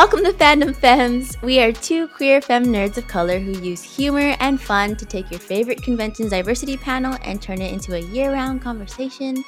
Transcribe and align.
Welcome 0.00 0.24
to 0.24 0.32
Fandom 0.32 0.74
Femmes. 0.74 1.36
We 1.42 1.60
are 1.60 1.72
two 1.72 2.08
queer 2.08 2.40
femme 2.40 2.64
nerds 2.64 2.96
of 2.96 3.06
color 3.06 3.38
who 3.38 3.52
use 3.60 3.82
humor 3.82 4.34
and 4.40 4.58
fun 4.58 4.96
to 4.96 5.04
take 5.04 5.30
your 5.30 5.38
favorite 5.38 5.82
convention's 5.82 6.30
diversity 6.30 6.78
panel 6.78 7.18
and 7.22 7.42
turn 7.42 7.60
it 7.60 7.70
into 7.70 7.94
a 7.94 7.98
year-round 7.98 8.62
conversation. 8.62 9.44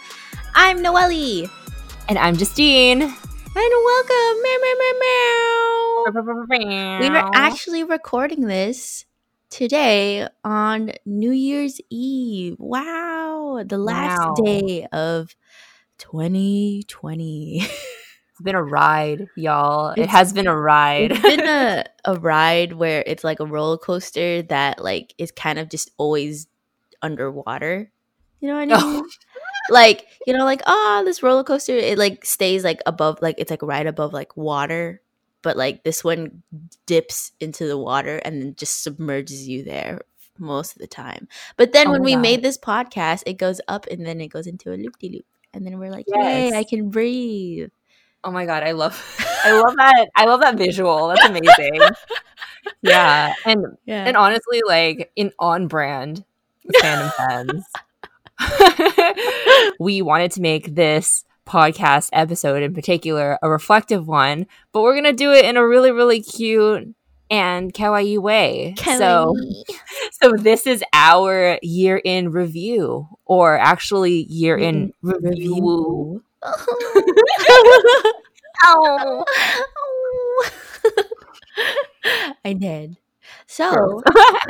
I'm 0.55 0.83
Noelle. 0.83 1.49
And 2.07 2.19
I'm 2.19 2.37
Justine. 2.37 3.01
And 3.01 3.15
welcome. 3.55 4.43
Meow, 4.43 4.59
meow, 4.61 4.75
meow, 4.79 4.93
meow. 6.45 6.99
We 7.01 7.09
were 7.09 7.31
actually 7.35 7.85
recording 7.85 8.43
this 8.43 9.07
today 9.49 10.29
on 10.45 10.93
New 11.07 11.33
Year's 11.33 11.81
Eve. 11.89 12.57
Wow. 12.59 13.65
The 13.67 13.79
last 13.79 14.21
Wow. 14.21 14.35
day 14.45 14.87
of 14.93 15.35
2020. 15.97 17.67
It's 18.43 18.45
been 18.45 18.57
a 18.57 18.63
ride, 18.63 19.29
y'all. 19.37 19.95
it 19.97 20.09
has 20.09 20.33
been 20.33 20.49
a 20.49 20.57
ride. 20.57 21.13
it's 21.13 21.23
been 21.23 21.47
a, 21.47 21.85
a 22.05 22.19
ride 22.19 22.73
where 22.73 23.05
it's 23.07 23.23
like 23.23 23.39
a 23.39 23.47
roller 23.47 23.79
coaster 23.79 24.43
that 24.43 24.83
like 24.83 25.15
is 25.17 25.31
kind 25.31 25.61
of 25.61 25.69
just 25.69 25.93
always 25.97 26.49
underwater. 27.03 27.93
You 28.41 28.49
know 28.49 28.55
what 28.57 28.73
I 28.73 28.83
oh. 28.83 28.93
mean? 28.95 29.05
Oh. 29.05 29.09
like, 29.71 30.09
you 30.27 30.33
know, 30.33 30.45
like, 30.45 30.61
oh, 30.67 31.03
this 31.05 31.23
roller 31.23 31.45
coaster, 31.45 31.77
it 31.77 31.99
like 31.99 32.25
stays 32.25 32.65
like 32.65 32.81
above, 32.85 33.23
like 33.23 33.37
it's 33.39 33.53
like 33.53 33.63
right 33.63 33.87
above 33.87 34.13
like 34.13 34.37
water. 34.37 35.01
But 35.43 35.57
like 35.57 35.85
this 35.85 36.03
one 36.03 36.43
dips 36.87 37.31
into 37.39 37.69
the 37.69 37.79
water 37.79 38.17
and 38.25 38.43
then 38.43 38.55
just 38.57 38.83
submerges 38.83 39.47
you 39.47 39.63
there 39.63 40.01
most 40.37 40.73
of 40.73 40.79
the 40.79 40.89
time. 40.89 41.29
But 41.57 41.71
then 41.71 41.87
Oh 41.87 41.93
when 41.93 42.03
we 42.03 42.15
God. 42.15 42.23
made 42.23 42.43
this 42.43 42.59
podcast, 42.59 43.23
it 43.25 43.35
goes 43.35 43.61
up 43.69 43.87
and 43.89 44.05
then 44.05 44.21
it 44.21 44.29
goes 44.29 44.49
into 44.49 44.73
a 44.73 44.75
loop 44.75 44.99
de 44.99 45.11
loop. 45.11 45.27
And 45.55 45.65
then 45.65 45.79
we're 45.79 45.91
like, 45.93 46.07
yay, 46.09 46.53
I 46.53 46.65
can 46.65 46.91
breathe. 46.91 47.71
Oh 48.25 48.31
my 48.31 48.47
god, 48.47 48.63
I 48.63 48.73
love 48.73 48.95
I 49.45 49.53
love 49.61 49.75
that. 49.77 50.09
I 50.15 50.25
love 50.27 50.41
that 50.41 50.57
visual. 50.57 51.09
That's 51.09 51.25
amazing. 51.25 51.81
yeah. 52.83 53.35
And 53.45 53.67
Yeah. 53.87 54.05
and 54.07 54.17
honestly, 54.17 54.61
like 54.67 55.11
in 55.17 55.33
on 55.39 55.69
brand 55.69 56.25
fandom 56.81 57.13
fans. 57.17 57.65
we 59.79 60.03
wanted 60.03 60.31
to 60.33 60.41
make 60.41 60.75
this 60.75 61.25
podcast 61.47 62.09
episode 62.13 62.63
in 62.63 62.73
particular 62.75 63.39
a 63.43 63.51
reflective 63.51 64.07
one, 64.07 64.47
but 64.73 64.83
we're 64.83 64.95
gonna 64.95 65.13
do 65.13 65.33
it 65.33 65.45
in 65.45 65.57
a 65.57 65.67
really, 65.67 65.91
really 65.91 66.23
cute 66.23 66.95
and 67.31 67.73
kawaii 67.73 68.19
way. 68.19 68.75
So 68.79 69.35
Kawaii. 69.35 69.63
So 70.21 70.33
this 70.37 70.67
is 70.67 70.85
our 70.93 71.59
year 71.63 72.01
in 72.05 72.31
review, 72.31 73.09
or 73.25 73.59
actually 73.59 74.25
year 74.29 74.57
in 74.57 74.93
review. 75.03 76.23
oh. 78.65 79.25
oh. 79.79 80.51
I 82.45 82.53
did. 82.53 82.97
So, 83.47 84.03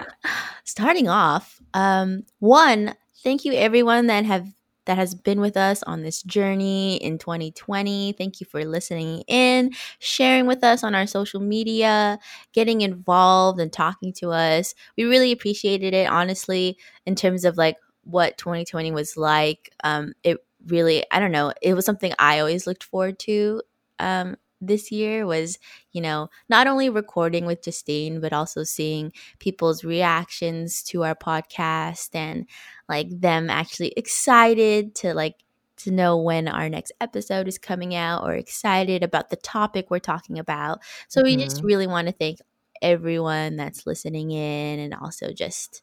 starting 0.64 1.08
off, 1.08 1.60
um, 1.74 2.24
one, 2.38 2.94
thank 3.22 3.44
you 3.44 3.52
everyone 3.52 4.06
that 4.06 4.24
have 4.24 4.48
that 4.84 4.96
has 4.96 5.14
been 5.14 5.40
with 5.40 5.56
us 5.56 5.82
on 5.84 6.02
this 6.02 6.22
journey 6.24 6.96
in 6.96 7.16
2020. 7.18 8.14
Thank 8.14 8.40
you 8.40 8.46
for 8.46 8.64
listening 8.64 9.22
in, 9.28 9.70
sharing 10.00 10.46
with 10.46 10.64
us 10.64 10.82
on 10.82 10.94
our 10.94 11.06
social 11.06 11.40
media, 11.40 12.18
getting 12.52 12.80
involved 12.80 13.60
and 13.60 13.72
talking 13.72 14.12
to 14.14 14.30
us. 14.30 14.74
We 14.96 15.04
really 15.04 15.30
appreciated 15.30 15.94
it, 15.94 16.08
honestly, 16.08 16.78
in 17.06 17.14
terms 17.14 17.44
of 17.44 17.56
like 17.56 17.76
what 18.02 18.38
2020 18.38 18.90
was 18.90 19.16
like. 19.16 19.70
Um, 19.84 20.14
it 20.24 20.38
really, 20.66 21.04
I 21.10 21.20
don't 21.20 21.32
know, 21.32 21.52
it 21.62 21.74
was 21.74 21.84
something 21.84 22.12
I 22.18 22.38
always 22.40 22.66
looked 22.66 22.84
forward 22.84 23.18
to. 23.20 23.62
Um, 23.98 24.36
this 24.60 24.92
year 24.92 25.26
was, 25.26 25.58
you 25.92 26.00
know, 26.00 26.28
not 26.48 26.66
only 26.68 26.88
recording 26.88 27.46
with 27.46 27.62
Justine, 27.64 28.20
but 28.20 28.32
also 28.32 28.62
seeing 28.62 29.12
people's 29.40 29.82
reactions 29.84 30.82
to 30.84 31.02
our 31.04 31.14
podcast 31.16 32.10
and 32.14 32.46
like 32.88 33.08
them 33.10 33.50
actually 33.50 33.92
excited 33.96 34.94
to 34.96 35.14
like 35.14 35.36
to 35.78 35.90
know 35.90 36.16
when 36.16 36.46
our 36.48 36.68
next 36.68 36.92
episode 37.00 37.48
is 37.48 37.58
coming 37.58 37.94
out 37.94 38.22
or 38.24 38.34
excited 38.34 39.02
about 39.02 39.30
the 39.30 39.36
topic 39.36 39.90
we're 39.90 39.98
talking 39.98 40.38
about. 40.38 40.78
So 41.08 41.22
we 41.22 41.36
just 41.36 41.60
Mhm. 41.60 41.64
really 41.64 41.86
want 41.86 42.06
to 42.08 42.12
thank 42.14 42.38
everyone 42.82 43.56
that's 43.56 43.86
listening 43.86 44.30
in 44.30 44.78
and 44.78 44.94
also 44.94 45.32
just 45.32 45.82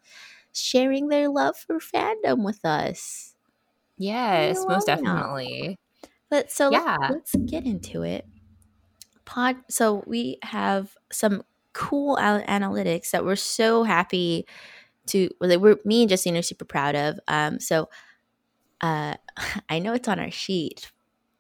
sharing 0.54 1.08
their 1.10 1.30
love 1.30 1.58
for 1.58 1.80
fandom 1.80 2.44
with 2.46 2.64
us. 2.66 3.29
Yes, 4.00 4.66
most 4.68 4.86
definitely. 4.88 5.78
But 6.30 6.52
so 6.52 6.72
Yeah. 6.72 6.98
let's, 7.02 7.36
let's 7.36 7.52
get 7.52 7.66
into 7.66 8.02
it. 8.04 8.26
Pod. 9.26 9.58
So 9.70 10.04
we 10.08 10.40
have 10.42 10.96
some 11.12 11.44
cool 11.74 12.18
al- 12.18 12.42
analytics 12.44 13.12
that 13.12 13.24
we're 13.26 13.36
so 13.36 13.84
happy 13.84 14.48
to. 15.08 15.30
well, 15.40 15.50
That 15.50 15.62
we're 15.62 15.78
me 15.86 16.02
and 16.02 16.10
Justine 16.10 16.38
are 16.38 16.42
super 16.42 16.66
proud 16.66 16.96
of. 16.96 17.20
Um. 17.28 17.60
So, 17.60 17.90
uh, 18.82 19.16
I 19.70 19.80
know 19.80 19.94
it's 19.94 20.08
on 20.08 20.20
our 20.20 20.32
sheet, 20.32 20.92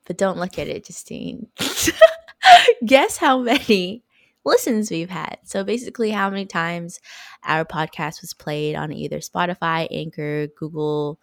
but 0.05 0.17
don't 0.17 0.37
look 0.37 0.59
at 0.59 0.67
it, 0.67 0.85
Justine. 0.85 1.47
Guess 2.85 3.17
how 3.17 3.39
many 3.39 4.03
listens 4.45 4.89
we've 4.91 5.09
had. 5.09 5.37
So 5.43 5.63
basically, 5.63 6.11
how 6.11 6.29
many 6.29 6.45
times 6.45 6.99
our 7.43 7.65
podcast 7.65 8.21
was 8.21 8.33
played 8.33 8.75
on 8.75 8.91
either 8.91 9.17
Spotify, 9.19 9.87
Anchor, 9.91 10.47
Google 10.57 11.19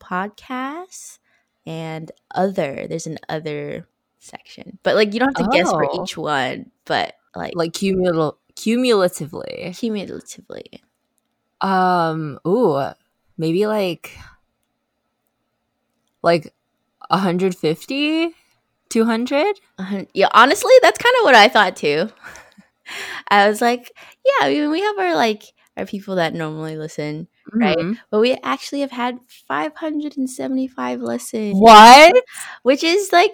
Podcasts 0.00 1.18
and 1.66 2.10
other 2.34 2.86
there's 2.88 3.06
an 3.06 3.18
other 3.28 3.86
section 4.18 4.78
but 4.82 4.94
like 4.96 5.12
you 5.14 5.20
don't 5.20 5.36
have 5.38 5.46
to 5.50 5.56
guess 5.56 5.70
for 5.70 5.84
Oh. 5.90 6.02
each 6.02 6.16
one 6.16 6.70
but 6.86 7.14
like, 7.36 7.52
Like 7.54 7.72
cumul- 7.72 8.36
cumulatively. 8.56 9.72
cumulatively 9.76 10.82
Um, 11.60 12.38
ooh, 12.46 12.82
maybe 13.38 13.66
like 13.66 14.16
like 16.22 16.52
150, 17.08 18.34
200? 18.88 19.60
a 19.78 19.82
hun- 19.82 20.06
yeah 20.14 20.28
honestly 20.32 20.72
that's 20.82 20.98
kind 20.98 21.14
of 21.18 21.24
what 21.24 21.34
i 21.34 21.48
thought 21.48 21.76
too 21.76 22.08
i 23.28 23.48
was 23.48 23.60
like 23.60 23.92
yeah 24.24 24.46
I 24.46 24.52
mean, 24.52 24.70
we 24.70 24.80
have 24.80 24.98
our 24.98 25.14
like 25.14 25.44
our 25.76 25.86
people 25.86 26.16
that 26.16 26.34
normally 26.34 26.76
listen 26.76 27.28
Right. 27.52 27.76
Mhm. 27.78 27.98
but 28.10 28.20
we 28.20 28.34
actually 28.42 28.80
have 28.80 28.90
had 28.92 29.18
575 29.48 31.00
listens 31.00 31.58
What? 31.58 32.14
which 32.62 32.84
is 32.84 33.12
like 33.12 33.32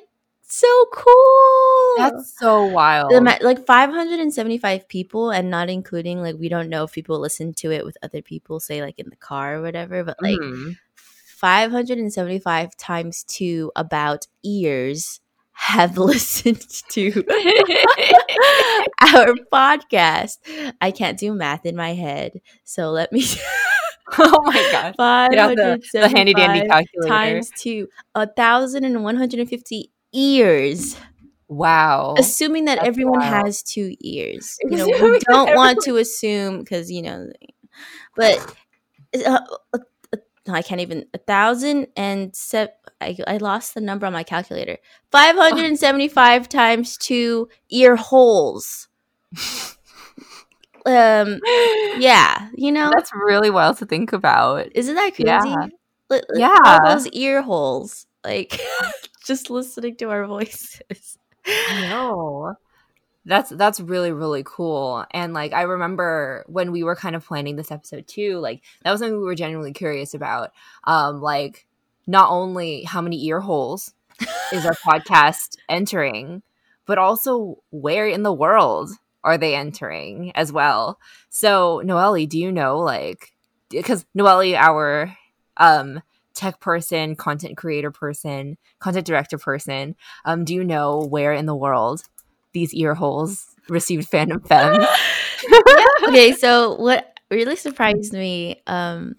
so 0.49 0.87
cool 0.93 1.95
That's 1.99 2.39
so 2.39 2.67
wild. 2.67 3.13
like 3.43 3.67
575 3.67 4.89
people 4.89 5.31
and 5.31 5.51
not 5.51 5.69
including 5.69 6.23
like 6.23 6.37
we 6.39 6.49
don't 6.49 6.69
know 6.69 6.85
if 6.85 6.93
people 6.93 7.19
listen 7.21 7.53
to 7.55 7.73
it 7.73 7.85
with 7.85 7.97
other 8.03 8.23
people 8.23 8.61
say 8.61 8.81
like 8.81 8.99
in 8.99 9.11
the 9.11 9.17
car 9.17 9.57
or 9.57 9.63
whatever 9.63 10.05
but 10.05 10.17
like 10.23 10.39
Mhm. 10.39 10.77
575 10.95 12.77
times 12.77 13.25
two 13.25 13.71
about 13.77 14.27
ears 14.43 15.21
have 15.57 15.97
listened 15.99 16.61
to 16.91 17.11
our 19.01 19.35
podcast 19.53 20.39
i 20.81 20.91
can't 20.91 21.19
do 21.19 21.33
math 21.33 21.65
in 21.67 21.75
my 21.75 21.95
head 21.95 22.33
so 22.65 22.91
let 22.91 23.11
me 23.13 23.25
oh 24.19 24.43
my 24.45 24.69
gosh. 24.71 25.31
Get 25.31 25.39
out 25.39 25.57
the, 25.57 25.83
the 25.93 26.09
handy 26.09 26.33
dandy 26.35 26.61
575 26.61 26.69
calculator. 26.69 27.09
times 27.09 27.51
two 27.59 27.89
a 28.15 28.27
thousand 28.27 28.85
and 28.85 29.03
one 29.03 29.17
hundred 29.17 29.41
and 29.41 29.49
fifty 29.49 29.91
ears 30.13 30.97
wow. 31.49 32.15
assuming 32.19 32.67
that 32.67 32.77
That's 32.77 32.89
everyone 32.89 33.21
wild. 33.21 33.47
has 33.47 33.63
two 33.63 33.95
ears. 34.01 34.57
You 34.63 34.77
know, 34.77 34.87
we 34.87 35.19
don't 35.29 35.55
want 35.55 35.81
to 35.83 35.97
assume 35.97 36.61
because 36.61 36.91
you 36.91 37.03
know, 37.03 37.29
but 38.17 38.55
uh, 39.25 39.41
uh, 39.73 39.79
I 40.49 40.63
can't 40.63 40.81
even 40.81 41.07
a 41.15 41.19
thousand 41.19 41.89
and 41.97 42.35
se- 42.35 42.69
I, 43.01 43.17
I 43.27 43.37
lost 43.39 43.75
the 43.75 43.81
number 43.81 44.07
on 44.07 44.13
my 44.13 44.23
calculator. 44.23 44.79
Five 45.11 45.37
hundred 45.37 45.67
and 45.67 45.79
seventy-five 45.79 46.49
times 46.51 46.97
two 46.97 47.49
ear 47.71 47.97
holes. 47.97 48.89
Um, 50.85 51.41
yeah, 51.99 52.49
you 52.55 52.71
know, 52.71 52.93
That's 52.95 53.11
really 53.13 53.51
wild 53.51 53.79
to 53.79 53.87
think 53.87 54.13
about. 54.13 54.69
isn't 54.75 54.95
that 54.95 55.15
crazy? 55.17 55.27
Yeah. 55.27 55.67
Li- 56.09 56.23
Yeah. 56.35 56.55
all 56.65 56.85
those 56.95 57.09
ear 57.09 57.43
holes, 57.43 58.07
like 58.25 58.61
just 59.27 59.51
listening 59.51 59.97
to 59.97 60.11
our 60.11 60.27
voices. 60.27 61.19
I 61.45 61.89
know. 61.89 62.55
That's 63.25 63.51
that's 63.51 63.81
really 63.81 64.13
really 64.13 64.45
cool. 64.47 65.05
And 65.11 65.35
like 65.35 65.53
I 65.53 65.63
remember 65.63 66.45
when 66.47 66.71
we 66.71 66.85
were 66.85 66.95
kind 66.95 67.17
of 67.17 67.27
planning 67.27 67.57
this 67.57 67.73
episode 67.73 68.07
too, 68.07 68.39
like 68.39 68.63
that 68.85 68.93
was 68.93 69.01
something 69.01 69.19
we 69.19 69.25
were 69.25 69.35
genuinely 69.35 69.73
curious 69.73 70.15
about. 70.15 70.53
Um 70.85 71.21
like 71.21 71.67
not 72.07 72.31
only 72.31 72.83
how 72.85 73.01
many 73.01 73.25
ear 73.27 73.41
holes 73.41 73.93
is 74.53 74.65
our 74.65 74.75
podcast 74.75 75.57
entering, 75.69 76.43
but 76.87 76.99
also 76.99 77.59
where 77.71 78.07
in 78.09 78.23
the 78.23 78.33
world 78.33 78.91
are 79.25 79.39
they 79.39 79.55
entering 79.55 80.33
as 80.35 80.53
well. 80.53 80.99
So, 81.31 81.83
Noelle, 81.85 82.27
do 82.27 82.39
you 82.39 82.53
know 82.53 82.79
like 82.79 83.33
because 83.71 84.07
Noelle, 84.15 84.55
our 84.55 85.17
um 85.57 86.01
tech 86.35 86.61
person, 86.61 87.17
content 87.17 87.57
creator 87.57 87.91
person, 87.91 88.59
content 88.79 89.07
director 89.07 89.39
person, 89.39 89.97
um, 90.25 90.45
do 90.45 90.55
you 90.55 90.63
know 90.63 91.01
where 91.01 91.33
in 91.33 91.47
the 91.47 91.57
world 91.57 92.03
these 92.53 92.73
ear 92.75 92.95
holes 92.95 93.47
received 93.69 94.11
fandom 94.11 94.47
femmes. 94.49 94.87
yeah. 95.49 96.09
Okay, 96.09 96.33
so 96.33 96.77
what 96.77 97.19
really 97.31 97.57
surprised 97.57 98.13
me, 98.13 98.63
um, 98.67 99.17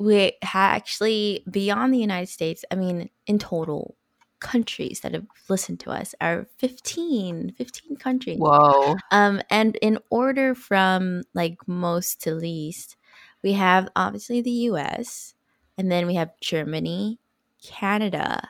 we 0.00 0.32
actually 0.42 1.44
beyond 1.50 1.92
the 1.92 1.98
United 1.98 2.28
States. 2.28 2.64
I 2.70 2.74
mean, 2.74 3.10
in 3.26 3.38
total, 3.38 3.96
countries 4.40 5.00
that 5.00 5.12
have 5.12 5.26
listened 5.50 5.78
to 5.78 5.90
us 5.90 6.14
are 6.18 6.46
15 6.56 7.52
15 7.58 7.96
countries 7.98 8.38
whoa 8.40 8.96
um 9.10 9.42
and 9.50 9.76
in 9.82 9.98
order 10.08 10.54
from 10.54 11.20
like 11.34 11.58
most 11.68 12.22
to 12.22 12.34
least 12.34 12.96
we 13.42 13.52
have 13.52 13.86
obviously 13.94 14.40
the 14.40 14.52
us 14.52 15.34
and 15.76 15.92
then 15.92 16.06
we 16.06 16.14
have 16.14 16.30
germany 16.40 17.18
canada 17.62 18.48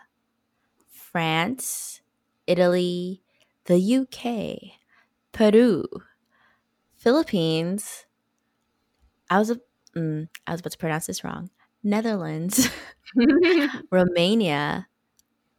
france 0.92 2.00
italy 2.46 3.20
the 3.64 3.96
uk 3.96 4.72
peru 5.32 5.84
philippines 6.96 8.06
i 9.28 9.40
was 9.40 9.50
a, 9.50 9.60
mm, 9.96 10.28
i 10.46 10.52
was 10.52 10.60
about 10.60 10.72
to 10.72 10.78
pronounce 10.78 11.06
this 11.06 11.24
wrong 11.24 11.50
netherlands 11.82 12.68
romania 13.90 14.86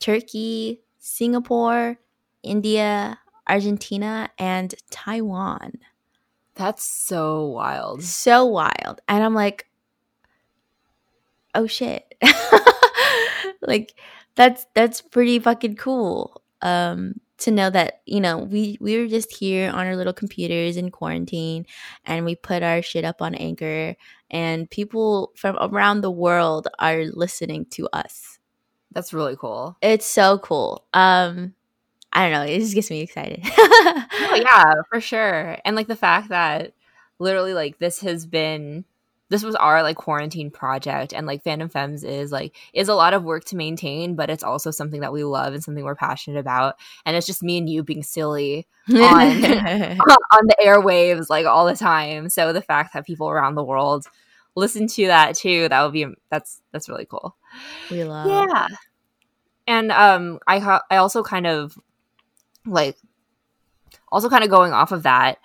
Turkey, 0.01 0.81
Singapore, 0.97 1.97
India, 2.43 3.17
Argentina, 3.47 4.29
and 4.37 4.75
Taiwan. 4.89 5.73
That's 6.55 6.83
so 6.83 7.45
wild. 7.45 8.03
So 8.03 8.45
wild. 8.45 8.99
And 9.07 9.23
I'm 9.23 9.35
like, 9.35 9.67
oh 11.55 11.67
shit. 11.67 12.13
like 13.61 13.93
that's 14.35 14.65
that's 14.73 15.01
pretty 15.01 15.39
fucking 15.39 15.77
cool. 15.77 16.41
Um 16.61 17.21
to 17.37 17.51
know 17.51 17.69
that, 17.69 18.01
you 18.05 18.19
know, 18.19 18.37
we 18.37 18.77
we 18.81 18.97
were 18.97 19.07
just 19.07 19.35
here 19.35 19.71
on 19.71 19.87
our 19.87 19.95
little 19.95 20.13
computers 20.13 20.77
in 20.77 20.91
quarantine 20.91 21.65
and 22.05 22.25
we 22.25 22.35
put 22.35 22.63
our 22.63 22.81
shit 22.81 23.05
up 23.05 23.21
on 23.21 23.33
Anchor 23.35 23.95
and 24.31 24.69
people 24.69 25.31
from 25.35 25.57
around 25.61 26.01
the 26.01 26.09
world 26.09 26.67
are 26.79 27.03
listening 27.05 27.65
to 27.71 27.87
us. 27.93 28.39
That's 28.91 29.13
really 29.13 29.35
cool. 29.35 29.77
It's 29.81 30.05
so 30.05 30.39
cool. 30.39 30.85
Um 30.93 31.53
I 32.13 32.23
don't 32.23 32.33
know, 32.33 32.53
it 32.53 32.59
just 32.59 32.73
gets 32.73 32.89
me 32.89 33.01
excited. 33.01 33.39
oh, 33.45 34.41
yeah, 34.41 34.73
for 34.89 34.99
sure. 34.99 35.57
And 35.63 35.75
like 35.75 35.87
the 35.87 35.95
fact 35.95 36.29
that 36.29 36.73
literally 37.19 37.53
like 37.53 37.77
this 37.77 38.01
has 38.01 38.25
been 38.25 38.83
this 39.31 39.43
was 39.43 39.55
our 39.55 39.81
like 39.81 39.95
quarantine 39.95 40.51
project 40.51 41.13
and 41.13 41.25
like 41.25 41.41
fandom 41.41 41.71
femmes 41.71 42.03
is 42.03 42.33
like 42.33 42.53
is 42.73 42.89
a 42.89 42.93
lot 42.93 43.13
of 43.13 43.23
work 43.23 43.45
to 43.45 43.55
maintain 43.55 44.13
but 44.13 44.29
it's 44.29 44.43
also 44.43 44.71
something 44.71 44.99
that 44.99 45.13
we 45.13 45.23
love 45.23 45.53
and 45.53 45.63
something 45.63 45.85
we're 45.85 45.95
passionate 45.95 46.37
about 46.37 46.75
and 47.05 47.15
it's 47.15 47.25
just 47.25 47.41
me 47.41 47.57
and 47.57 47.69
you 47.69 47.81
being 47.81 48.03
silly 48.03 48.67
on 48.89 48.97
on 48.99 50.47
the 50.47 50.55
airwaves 50.61 51.29
like 51.29 51.45
all 51.45 51.65
the 51.65 51.75
time. 51.75 52.29
So 52.29 52.51
the 52.51 52.61
fact 52.61 52.93
that 52.93 53.05
people 53.05 53.29
around 53.29 53.55
the 53.55 53.63
world 53.63 54.05
listen 54.55 54.85
to 54.85 55.07
that 55.07 55.33
too 55.33 55.69
that 55.69 55.81
would 55.81 55.93
be 55.93 56.07
that's 56.29 56.61
that's 56.73 56.89
really 56.89 57.05
cool. 57.05 57.37
We 57.89 58.03
love. 58.03 58.27
Yeah. 58.27 58.67
And 59.65 59.93
um 59.93 60.39
i 60.45 60.59
ha- 60.59 60.83
i 60.91 60.97
also 60.97 61.23
kind 61.23 61.47
of 61.47 61.77
like 62.65 62.97
also 64.11 64.29
kind 64.29 64.43
of 64.43 64.49
going 64.49 64.73
off 64.73 64.91
of 64.91 65.03
that 65.03 65.37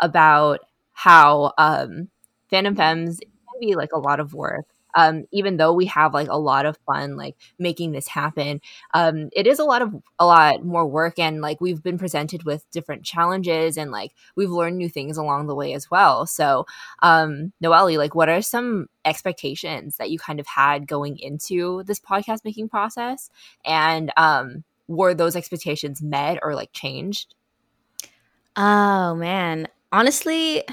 about 0.00 0.60
how 0.92 1.52
um 1.58 2.08
fandom 2.50 2.76
femmes 2.76 3.20
can 3.54 3.68
be 3.68 3.74
like 3.74 3.92
a 3.92 3.98
lot 3.98 4.20
of 4.20 4.34
work 4.34 4.66
um, 4.94 5.26
even 5.32 5.56
though 5.56 5.72
we 5.72 5.86
have 5.86 6.14
like 6.14 6.28
a 6.28 6.38
lot 6.38 6.66
of 6.66 6.78
fun 6.86 7.16
like 7.16 7.36
making 7.58 7.92
this 7.92 8.08
happen 8.08 8.60
um, 8.94 9.28
it 9.32 9.46
is 9.46 9.58
a 9.58 9.64
lot 9.64 9.82
of 9.82 9.94
a 10.18 10.26
lot 10.26 10.64
more 10.64 10.86
work 10.86 11.18
and 11.18 11.40
like 11.40 11.60
we've 11.60 11.82
been 11.82 11.98
presented 11.98 12.44
with 12.44 12.68
different 12.70 13.04
challenges 13.04 13.76
and 13.76 13.90
like 13.90 14.12
we've 14.36 14.50
learned 14.50 14.78
new 14.78 14.88
things 14.88 15.16
along 15.16 15.46
the 15.46 15.54
way 15.54 15.72
as 15.72 15.90
well. 15.90 16.26
So 16.26 16.66
um 17.02 17.52
noelle 17.60 17.96
like 17.98 18.14
what 18.14 18.28
are 18.28 18.42
some 18.42 18.88
expectations 19.04 19.96
that 19.96 20.10
you 20.10 20.18
kind 20.18 20.40
of 20.40 20.46
had 20.46 20.86
going 20.86 21.18
into 21.18 21.82
this 21.84 22.00
podcast 22.00 22.44
making 22.44 22.68
process? 22.68 23.30
And 23.64 24.12
um 24.16 24.64
were 24.86 25.14
those 25.14 25.36
expectations 25.36 26.02
met 26.02 26.38
or 26.42 26.54
like 26.54 26.72
changed? 26.72 27.34
Oh 28.56 29.14
man. 29.14 29.68
Honestly 29.92 30.64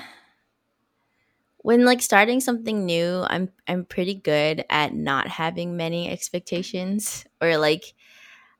when 1.63 1.85
like 1.85 2.01
starting 2.01 2.39
something 2.39 2.85
new 2.85 3.23
i'm 3.29 3.49
i'm 3.67 3.85
pretty 3.85 4.15
good 4.15 4.65
at 4.69 4.93
not 4.93 5.27
having 5.27 5.77
many 5.77 6.09
expectations 6.09 7.25
or 7.41 7.57
like 7.57 7.93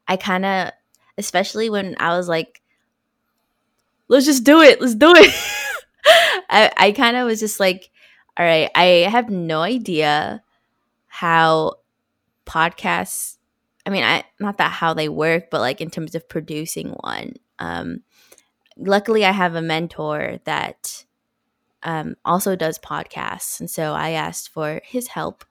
i 0.08 0.16
kind 0.16 0.46
of 0.46 0.72
especially 1.18 1.70
when 1.70 1.96
i 2.00 2.16
was 2.16 2.28
like 2.28 2.62
let's 4.08 4.26
just 4.26 4.44
do 4.44 4.62
it 4.62 4.82
let's 4.82 4.96
do 4.96 5.14
it. 5.16 5.34
I 6.50 6.72
i 6.78 6.92
kind 6.92 7.16
of 7.16 7.26
was 7.26 7.40
just 7.40 7.60
like 7.60 7.90
all 8.38 8.46
right 8.46 8.70
i 8.76 8.86
have 9.10 9.30
no 9.30 9.62
idea 9.62 10.42
how 11.08 11.76
podcasts 12.46 13.38
i 13.86 13.90
mean 13.90 14.04
i 14.04 14.24
not 14.40 14.58
that 14.58 14.72
how 14.72 14.94
they 14.94 15.10
work 15.10 15.50
but 15.52 15.62
like 15.62 15.82
in 15.82 15.90
terms 15.90 16.16
of 16.16 16.28
producing 16.28 16.90
one 17.02 17.34
um 17.60 18.02
luckily 18.78 19.24
i 19.24 19.32
have 19.32 19.56
a 19.56 19.62
mentor 19.62 20.40
that 20.46 21.06
um, 21.84 22.16
also 22.26 22.56
does 22.56 22.80
podcasts. 22.80 23.60
And 23.60 23.70
so 23.70 23.94
I 23.94 24.12
asked 24.12 24.50
for 24.50 24.82
his 24.84 25.08
help 25.08 25.46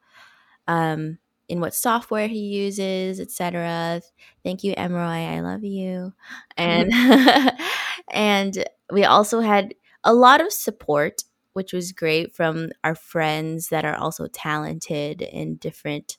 um, 0.68 1.18
in 1.48 1.60
what 1.60 1.74
software 1.74 2.28
he 2.28 2.38
uses, 2.38 3.20
etc. 3.20 4.00
Thank 4.44 4.62
you, 4.62 4.74
Emroy. 4.74 5.28
I 5.28 5.40
love 5.40 5.64
you. 5.64 6.12
And 6.56 6.92
and 8.10 8.64
we 8.92 9.04
also 9.04 9.40
had 9.40 9.74
a 10.04 10.14
lot 10.14 10.40
of 10.40 10.52
support, 10.52 11.24
which 11.52 11.72
was 11.72 11.92
great 11.92 12.34
from 12.34 12.70
our 12.84 12.94
friends 12.94 13.68
that 13.68 13.84
are 13.84 13.96
also 13.96 14.28
talented 14.28 15.22
in 15.22 15.56
different 15.56 16.18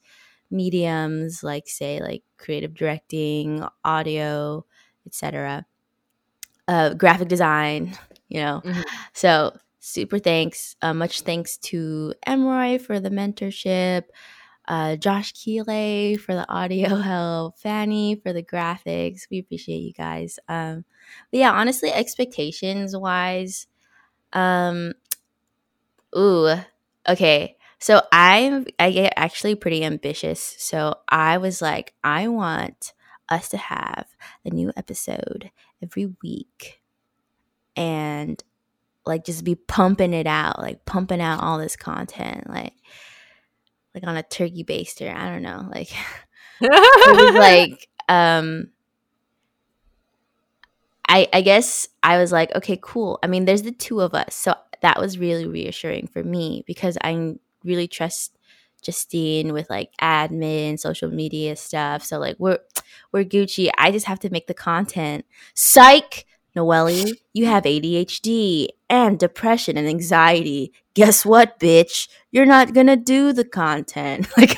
mediums, 0.52 1.44
like 1.44 1.68
say 1.68 2.02
like 2.02 2.24
creative 2.38 2.74
directing, 2.74 3.66
audio, 3.86 4.66
etc. 5.06 5.66
Uh, 6.68 6.94
graphic 6.94 7.30
design, 7.30 7.98
you 8.28 8.42
know. 8.42 8.62
Mm-hmm. 8.66 8.82
So 9.14 9.56
super 9.82 10.20
thanks. 10.20 10.76
Uh, 10.82 10.94
much 10.94 11.22
thanks 11.22 11.58
to 11.58 12.14
Emroy 12.26 12.80
for 12.80 13.00
the 13.02 13.10
mentorship, 13.10 14.04
uh, 14.68 14.96
Josh 14.96 15.34
Keeley 15.34 16.16
for 16.16 16.34
the 16.34 16.50
audio 16.50 16.96
help, 17.02 17.60
Fanny 17.60 18.16
for 18.16 18.32
the 18.32 18.44
graphics. 18.44 19.24
We 19.30 19.40
appreciate 19.40 19.80
you 19.80 19.94
guys. 19.94 20.40
Um, 20.48 20.86
but 21.32 21.40
yeah, 21.40 21.52
honestly, 21.52 21.92
expectations 21.92 22.96
wise, 22.96 23.68
um, 24.32 24.94
ooh, 26.18 26.54
okay. 27.10 27.58
So 27.80 28.04
I'm 28.12 28.68
I 28.78 28.92
get 28.92 29.14
actually 29.16 29.56
pretty 29.56 29.84
ambitious. 29.84 30.56
So 30.60 30.96
I 31.10 31.38
was 31.40 31.62
like, 31.62 31.96
I 32.04 32.28
want 32.28 32.94
us 33.28 33.50
to 33.50 33.58
have 33.58 34.06
a 34.46 34.52
new 34.52 34.72
episode 34.78 35.50
every 35.82 36.14
week. 36.22 36.82
And 37.76 38.42
like 39.06 39.26
just 39.26 39.44
be 39.44 39.56
pumping 39.56 40.14
it 40.14 40.28
out, 40.28 40.60
like 40.60 40.86
pumping 40.86 41.22
out 41.22 41.42
all 41.42 41.58
this 41.58 41.76
content, 41.76 42.50
like 42.50 42.74
like 43.94 44.06
on 44.06 44.18
a 44.18 44.24
turkey 44.24 44.64
baster. 44.64 45.14
I 45.14 45.30
don't 45.30 45.42
know, 45.42 45.68
like 45.72 45.92
it 46.62 47.16
was 47.16 47.36
like 47.36 47.88
um 48.10 48.70
I 51.08 51.28
I 51.34 51.42
guess 51.42 51.88
I 52.04 52.18
was 52.18 52.32
like, 52.32 52.56
okay, 52.56 52.80
cool. 52.82 53.20
I 53.24 53.28
mean, 53.28 53.46
there's 53.46 53.64
the 53.64 53.72
two 53.72 54.02
of 54.02 54.14
us, 54.14 54.36
so 54.36 54.56
that 54.82 55.00
was 55.00 55.18
really 55.18 55.48
reassuring 55.48 56.08
for 56.08 56.24
me 56.24 56.64
because 56.66 56.98
I 57.04 57.36
really 57.64 57.88
trust 57.88 58.38
Justine 58.82 59.54
with 59.54 59.70
like 59.70 59.92
admin, 60.02 60.80
social 60.80 61.10
media 61.10 61.56
stuff. 61.56 62.04
So 62.04 62.18
like 62.18 62.36
we're 62.40 62.60
we're 63.12 63.24
Gucci. 63.24 63.70
I 63.78 63.92
just 63.92 64.06
have 64.08 64.20
to 64.20 64.30
make 64.30 64.48
the 64.48 64.54
content. 64.54 65.26
Psych. 65.54 66.26
Noelle, 66.56 67.14
you 67.34 67.46
have 67.46 67.64
ADHD 67.64 68.68
and 68.90 69.18
depression 69.18 69.78
and 69.78 69.88
anxiety. 69.88 70.74
Guess 70.94 71.26
what, 71.26 71.60
bitch? 71.60 72.08
You're 72.32 72.46
not 72.46 72.74
gonna 72.74 72.98
do 72.98 73.34
the 73.34 73.46
content. 73.46 74.28
Like, 74.38 74.58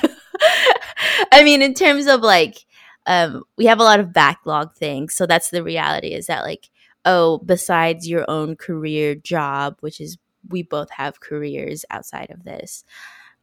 I 1.32 1.44
mean, 1.44 1.62
in 1.62 1.74
terms 1.74 2.08
of 2.08 2.22
like, 2.22 2.66
um, 3.06 3.44
we 3.58 3.66
have 3.66 3.80
a 3.80 3.84
lot 3.84 4.00
of 4.00 4.14
backlog 4.14 4.74
things. 4.76 5.14
So 5.14 5.26
that's 5.26 5.50
the 5.50 5.64
reality 5.64 6.14
is 6.14 6.28
that, 6.28 6.44
like, 6.44 6.70
oh, 7.06 7.40
besides 7.40 8.08
your 8.10 8.26
own 8.30 8.56
career 8.56 9.16
job, 9.16 9.78
which 9.82 10.00
is 10.00 10.18
we 10.50 10.64
both 10.64 10.90
have 10.92 11.20
careers 11.20 11.86
outside 11.90 12.30
of 12.30 12.44
this. 12.44 12.84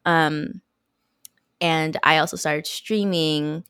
Um, 0.05 0.61
and 1.61 1.97
I 2.03 2.19
also 2.19 2.37
started 2.37 2.67
streaming. 2.67 3.65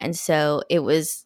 And 0.00 0.16
so 0.16 0.62
it 0.70 0.80
was 0.80 1.23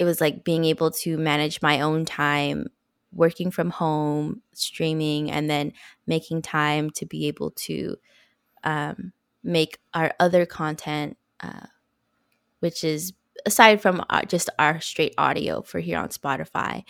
it 0.00 0.04
was 0.06 0.22
like 0.22 0.44
being 0.44 0.66
able 0.66 0.92
to 0.92 1.18
manage 1.18 1.62
my 1.62 1.82
own 1.82 2.06
time 2.06 2.68
working 3.12 3.52
from 3.52 3.70
home 3.70 4.42
streaming 4.54 5.30
and 5.32 5.50
then 5.50 5.74
making 6.08 6.42
time 6.42 6.90
to 6.90 7.06
be 7.06 7.28
able 7.28 7.52
to 7.52 7.96
um, 8.64 9.12
make 9.44 9.78
our 9.94 10.12
other 10.20 10.46
content 10.46 11.16
uh, 11.40 11.66
which 12.60 12.84
is 12.84 13.12
aside 13.46 13.80
from 13.80 14.04
uh, 14.10 14.22
just 14.24 14.50
our 14.58 14.80
straight 14.80 15.14
audio 15.18 15.62
for 15.62 15.80
here 15.80 15.98
on 15.98 16.10
spotify 16.10 16.84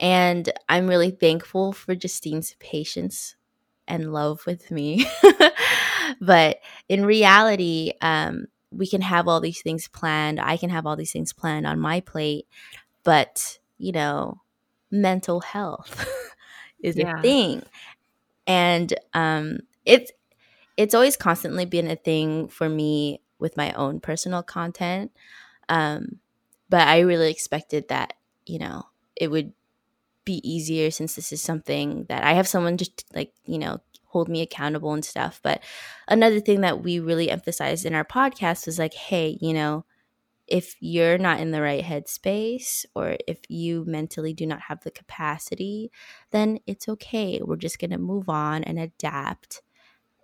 And 0.00 0.50
I'm 0.68 0.88
really 0.88 1.10
thankful 1.12 1.72
for 1.72 1.94
Justine's 1.94 2.54
patience 2.60 3.36
and 3.88 4.12
love 4.12 4.46
with 4.46 4.70
me. 4.70 5.06
but 6.20 6.60
in 6.88 7.06
reality, 7.06 7.92
um, 8.00 8.46
we 8.70 8.86
can 8.86 9.00
have 9.00 9.28
all 9.28 9.40
these 9.40 9.62
things 9.62 9.88
planned. 9.88 10.40
I 10.40 10.56
can 10.56 10.70
have 10.70 10.86
all 10.86 10.96
these 10.96 11.12
things 11.12 11.32
planned 11.32 11.66
on 11.66 11.80
my 11.80 12.00
plate. 12.00 12.46
But, 13.02 13.58
you 13.78 13.92
know, 13.92 14.40
mental 14.90 15.40
health 15.40 16.06
is 16.80 16.96
yeah. 16.96 17.18
a 17.18 17.22
thing. 17.22 17.62
And 18.46 18.94
um, 19.14 19.60
it's 19.84 20.12
it's 20.76 20.94
always 20.94 21.16
constantly 21.16 21.64
been 21.66 21.90
a 21.90 21.96
thing 21.96 22.48
for 22.48 22.68
me 22.68 23.20
with 23.38 23.56
my 23.56 23.72
own 23.72 24.00
personal 24.00 24.42
content. 24.42 25.12
Um, 25.68 26.20
but 26.68 26.86
I 26.86 27.00
really 27.00 27.30
expected 27.30 27.88
that, 27.88 28.14
you 28.46 28.58
know, 28.58 28.86
it 29.16 29.30
would 29.30 29.52
be 30.24 30.40
easier 30.48 30.90
since 30.90 31.16
this 31.16 31.32
is 31.32 31.42
something 31.42 32.04
that 32.08 32.22
I 32.22 32.32
have 32.34 32.48
someone 32.48 32.76
just 32.76 33.04
like, 33.14 33.32
you 33.44 33.58
know, 33.58 33.80
hold 34.10 34.28
me 34.28 34.42
accountable 34.42 34.92
and 34.92 35.04
stuff. 35.04 35.40
But 35.42 35.62
another 36.08 36.40
thing 36.40 36.62
that 36.62 36.82
we 36.82 36.98
really 36.98 37.30
emphasized 37.30 37.86
in 37.86 37.94
our 37.94 38.04
podcast 38.04 38.66
was 38.66 38.78
like, 38.78 38.94
hey, 38.94 39.38
you 39.40 39.52
know, 39.54 39.84
if 40.48 40.74
you're 40.80 41.16
not 41.16 41.38
in 41.38 41.52
the 41.52 41.62
right 41.62 41.84
headspace 41.84 42.84
or 42.96 43.16
if 43.28 43.38
you 43.48 43.84
mentally 43.86 44.32
do 44.32 44.46
not 44.46 44.62
have 44.62 44.82
the 44.82 44.90
capacity, 44.90 45.92
then 46.32 46.58
it's 46.66 46.88
okay. 46.88 47.40
We're 47.40 47.54
just 47.54 47.78
going 47.78 47.92
to 47.92 47.98
move 47.98 48.28
on 48.28 48.64
and 48.64 48.78
adapt 48.78 49.62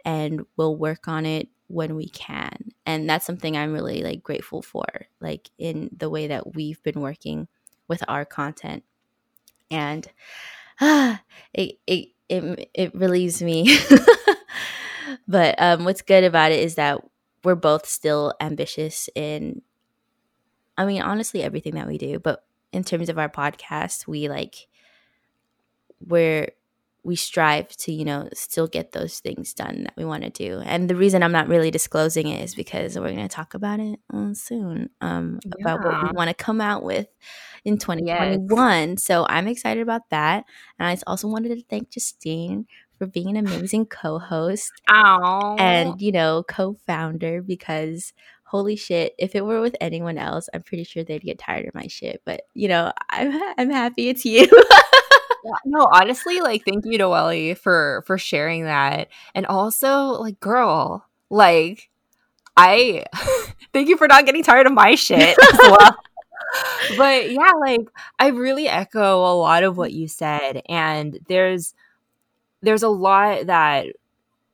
and 0.05 0.45
we'll 0.57 0.77
work 0.77 1.07
on 1.07 1.27
it 1.27 1.49
when 1.69 1.95
we 1.95 2.09
can. 2.09 2.71
And 2.85 3.09
that's 3.09 3.25
something 3.25 3.57
I'm 3.57 3.73
really 3.73 4.03
like 4.03 4.23
grateful 4.23 4.63
for, 4.63 4.85
like 5.21 5.51
in 5.59 5.91
the 5.97 6.11
way 6.11 6.27
that 6.27 6.55
we've 6.55 6.83
been 6.83 7.01
working 7.01 7.47
with 7.87 8.03
our 8.09 8.25
content. 8.25 8.83
And 9.71 10.09
ah, 10.81 11.23
it 11.55 11.79
it 11.87 12.09
it, 12.29 12.71
it 12.75 12.95
relieves 12.95 13.43
me. 13.43 13.79
but 15.29 15.55
um, 15.59 15.85
what's 15.85 16.03
good 16.03 16.25
about 16.25 16.53
it 16.53 16.61
is 16.61 16.77
that 16.77 17.01
we're 17.45 17.55
both 17.55 17.87
still 17.87 18.35
ambitious 18.41 19.09
in 19.15 19.63
I 20.79 20.85
mean, 20.85 21.03
honestly, 21.03 21.43
everything 21.43 21.75
that 21.77 21.87
we 21.87 21.99
do. 21.99 22.19
But 22.19 22.45
in 22.73 22.85
terms 22.85 23.09
of 23.09 23.19
our 23.19 23.29
podcast, 23.29 24.07
we 24.07 24.29
like 24.29 24.69
we're 26.01 26.51
we 27.03 27.15
strive 27.15 27.69
to 27.77 27.93
you 27.93 28.05
know 28.05 28.29
still 28.35 28.67
get 28.67 28.91
those 28.91 29.21
things 29.21 29.55
done 29.55 29.85
that 29.85 29.95
we 29.97 30.05
want 30.05 30.25
to 30.25 30.31
do 30.31 30.61
and 30.67 30.91
the 30.91 30.97
reason 30.97 31.23
i'm 31.23 31.33
not 31.33 31.47
really 31.47 31.71
disclosing 31.71 32.27
it 32.27 32.43
is 32.43 32.55
because 32.55 32.99
we're 32.99 33.13
going 33.13 33.17
to 33.19 33.29
talk 33.29 33.55
about 33.55 33.79
it 33.79 34.01
uh, 34.13 34.35
soon 34.35 34.91
um, 35.01 35.39
yeah. 35.45 35.53
about 35.61 35.85
what 35.85 36.03
we 36.03 36.17
want 36.17 36.29
to 36.29 36.35
come 36.35 36.61
out 36.61 36.83
with 36.83 37.07
in 37.67 37.77
2021 37.77 38.91
yes. 38.91 39.03
so 39.03 39.27
i'm 39.29 39.47
excited 39.47 39.83
about 39.83 40.09
that 40.11 40.45
and 40.79 40.89
i 40.89 40.97
also 41.07 41.29
wanted 41.29 41.49
to 41.49 41.63
thank 41.69 41.91
justine 41.91 42.67
for 42.99 43.07
being 43.07 43.37
an 43.37 43.47
amazing 43.47 43.85
co-host 43.85 44.73
and 44.89 46.01
you 46.01 46.13
know 46.13 46.43
co-founder 46.49 47.43
because 47.43 48.13
holy 48.47 48.77
shit, 48.77 49.13
if 49.19 49.35
it 49.35 49.45
were 49.45 49.61
with 49.61 49.77
anyone 49.81 50.19
else, 50.19 50.49
I'm 50.55 50.63
pretty 50.63 50.85
sure 50.85 51.05
they'd 51.05 51.23
get 51.23 51.39
tired 51.39 51.67
of 51.67 51.75
my 51.75 51.89
shit. 51.89 52.23
But 52.25 52.43
you 52.55 52.69
know, 52.69 52.93
I'm 53.11 53.39
I'm 53.59 53.71
happy 53.71 54.09
it's 54.09 54.25
you. 54.25 54.43
yeah, 55.45 55.59
no, 55.65 55.89
honestly, 55.93 56.41
like 56.41 56.65
thank 56.65 56.87
you 56.87 56.99
to 56.99 57.09
Welly 57.09 57.55
for 57.55 58.03
for 58.07 58.17
sharing 58.17 58.65
that. 58.65 59.09
And 59.35 59.47
also, 59.47 60.13
like, 60.21 60.41
girl, 60.41 61.05
like 61.29 61.91
I 62.57 63.05
thank 63.73 63.89
you 63.89 63.97
for 63.97 64.09
not 64.09 64.25
getting 64.25 64.43
tired 64.43 64.67
of 64.67 64.73
my 64.73 64.95
shit 64.95 65.37
as 65.39 65.59
well. 65.59 65.97
but 66.97 67.31
yeah, 67.31 67.51
like 67.61 67.89
I 68.19 68.29
really 68.29 68.69
echo 68.69 69.21
a 69.21 69.35
lot 69.35 69.63
of 69.65 69.77
what 69.77 69.93
you 69.93 70.09
said. 70.09 70.63
And 70.69 71.19
there's 71.29 71.75
there's 72.63 72.83
a 72.83 72.89
lot 72.89 73.47
that 73.47 73.87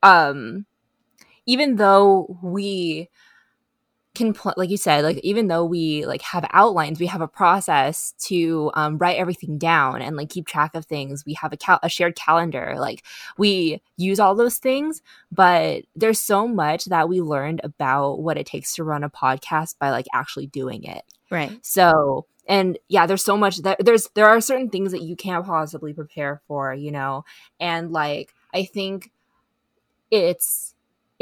um 0.03 0.65
even 1.45 1.77
though 1.77 2.37
we 2.41 3.09
can 4.15 4.31
pl- 4.31 4.53
like 4.57 4.69
you 4.69 4.77
said 4.77 5.03
like 5.03 5.17
even 5.23 5.47
though 5.47 5.65
we 5.65 6.05
like 6.05 6.21
have 6.21 6.47
outlines 6.51 6.99
we 6.99 7.07
have 7.07 7.21
a 7.21 7.27
process 7.27 8.13
to 8.19 8.69
um, 8.75 8.99
write 8.99 9.17
everything 9.17 9.57
down 9.57 10.03
and 10.03 10.15
like 10.15 10.29
keep 10.29 10.45
track 10.45 10.75
of 10.75 10.85
things 10.85 11.25
we 11.25 11.33
have 11.33 11.51
a, 11.51 11.57
cal- 11.57 11.79
a 11.81 11.89
shared 11.89 12.15
calendar 12.15 12.75
like 12.77 13.03
we 13.39 13.81
use 13.97 14.19
all 14.19 14.35
those 14.35 14.57
things 14.59 15.01
but 15.31 15.83
there's 15.95 16.19
so 16.19 16.47
much 16.47 16.85
that 16.85 17.09
we 17.09 17.21
learned 17.21 17.59
about 17.63 18.21
what 18.21 18.37
it 18.37 18.45
takes 18.45 18.75
to 18.75 18.83
run 18.83 19.03
a 19.03 19.09
podcast 19.09 19.79
by 19.79 19.89
like 19.89 20.05
actually 20.13 20.45
doing 20.45 20.83
it 20.83 21.03
right. 21.31 21.51
So 21.61 22.25
and 22.47 22.77
yeah 22.89 23.05
there's 23.05 23.23
so 23.23 23.37
much 23.37 23.57
that 23.59 23.77
there's 23.85 24.09
there 24.15 24.27
are 24.27 24.41
certain 24.41 24.69
things 24.69 24.91
that 24.91 25.01
you 25.01 25.15
can't 25.15 25.45
possibly 25.45 25.93
prepare 25.93 26.41
for 26.47 26.73
you 26.73 26.91
know? 26.91 27.23
And 27.59 27.91
like 27.91 28.33
i 28.53 28.63
think 28.65 29.11
it's 30.11 30.72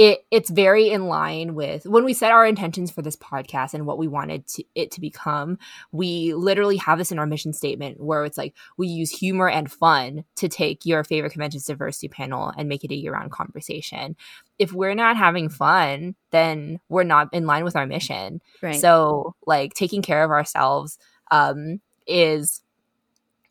it 0.02 0.26
it's 0.32 0.50
very 0.50 0.90
in 0.90 1.06
line 1.06 1.54
with 1.54 1.86
when 1.86 2.04
we 2.04 2.12
set 2.12 2.32
our 2.32 2.44
intentions 2.44 2.90
for 2.90 3.04
this 3.04 3.16
podcast 3.16 3.76
and 3.76 3.86
what 3.86 4.00
we 4.00 4.08
wanted 4.08 4.48
to, 4.48 4.64
it 4.74 4.90
to 4.90 5.00
become 5.00 5.60
we 5.92 6.34
literally 6.34 6.78
have 6.78 6.98
this 6.98 7.12
in 7.12 7.20
our 7.20 7.28
mission 7.28 7.54
statement 7.54 8.02
where 8.02 8.26
it's 8.26 8.38
like 8.38 8.56
we 8.78 8.88
use 8.88 9.12
humor 9.12 9.48
and 9.48 9.72
fun 9.72 10.26
to 10.36 10.50
take 10.50 10.88
your 10.88 11.04
favorite 11.04 11.30
conventions 11.30 11.66
diversity 11.66 12.08
panel 12.08 12.52
and 12.58 12.68
make 12.68 12.84
it 12.84 12.90
a 12.90 12.96
year-round 12.96 13.32
conversation 13.32 14.16
if 14.58 14.74
we're 14.74 14.96
not 14.96 15.18
having 15.18 15.50
fun 15.50 16.16
then 16.32 16.80
we're 16.90 17.04
not 17.04 17.32
in 17.32 17.46
line 17.46 17.64
with 17.64 17.76
our 17.76 17.86
mission 17.86 18.42
right. 18.64 18.82
so 18.82 19.36
like 19.46 19.76
taking 19.76 20.02
care 20.02 20.24
of 20.24 20.32
ourselves 20.32 20.98
um 21.30 21.80
is 22.08 22.64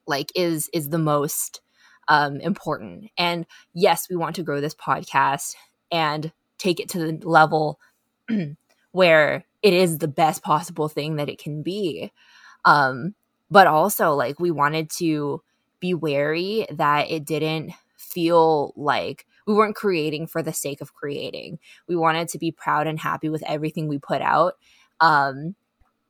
like 0.09 0.33
is 0.35 0.69
is 0.73 0.89
the 0.89 0.99
most 0.99 1.61
um, 2.09 2.41
important. 2.41 3.09
And 3.17 3.47
yes, 3.73 4.09
we 4.11 4.17
want 4.17 4.35
to 4.35 4.43
grow 4.43 4.61
this 4.61 4.75
podcast 4.75 5.55
and 5.93 6.33
take 6.61 6.79
it 6.79 6.89
to 6.91 6.99
the 6.99 7.29
level 7.29 7.81
where 8.93 9.45
it 9.63 9.75
is 9.75 9.99
the 9.99 10.09
best 10.09 10.43
possible 10.43 10.89
thing 10.89 11.17
that 11.17 11.29
it 11.29 11.39
can 11.39 11.63
be. 11.63 12.13
Um, 12.65 13.15
but 13.51 13.67
also, 13.67 14.15
like, 14.15 14.39
we 14.39 14.51
wanted 14.51 14.91
to 14.99 15.43
be 15.81 15.95
wary 15.95 16.67
that 16.71 17.11
it 17.11 17.25
didn't 17.25 17.73
feel 17.97 18.73
like 18.77 19.27
we 19.47 19.55
weren't 19.55 19.75
creating 19.75 20.27
for 20.27 20.43
the 20.43 20.53
sake 20.53 20.81
of 20.81 20.95
creating. 20.95 21.59
We 21.89 21.97
wanted 21.97 22.29
to 22.29 22.39
be 22.39 22.53
proud 22.53 22.87
and 22.87 22.99
happy 22.99 23.29
with 23.29 23.43
everything 23.47 23.89
we 23.89 23.99
put 23.99 24.23
out. 24.23 24.55
Um, 25.01 25.57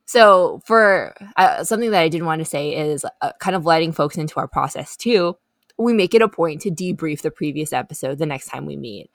so, 0.05 0.61
for 0.65 1.15
uh, 1.37 1.63
something 1.63 1.91
that 1.91 2.01
I 2.01 2.09
did 2.09 2.23
want 2.23 2.39
to 2.39 2.45
say 2.45 2.75
is 2.75 3.05
uh, 3.21 3.31
kind 3.39 3.55
of 3.55 3.65
letting 3.65 3.93
folks 3.93 4.17
into 4.17 4.39
our 4.39 4.47
process 4.47 4.97
too. 4.97 5.37
We 5.77 5.93
make 5.93 6.13
it 6.13 6.21
a 6.21 6.27
point 6.27 6.61
to 6.61 6.69
debrief 6.69 7.21
the 7.21 7.31
previous 7.31 7.73
episode 7.73 8.19
the 8.19 8.25
next 8.25 8.47
time 8.47 8.65
we 8.65 8.75
meet. 8.75 9.09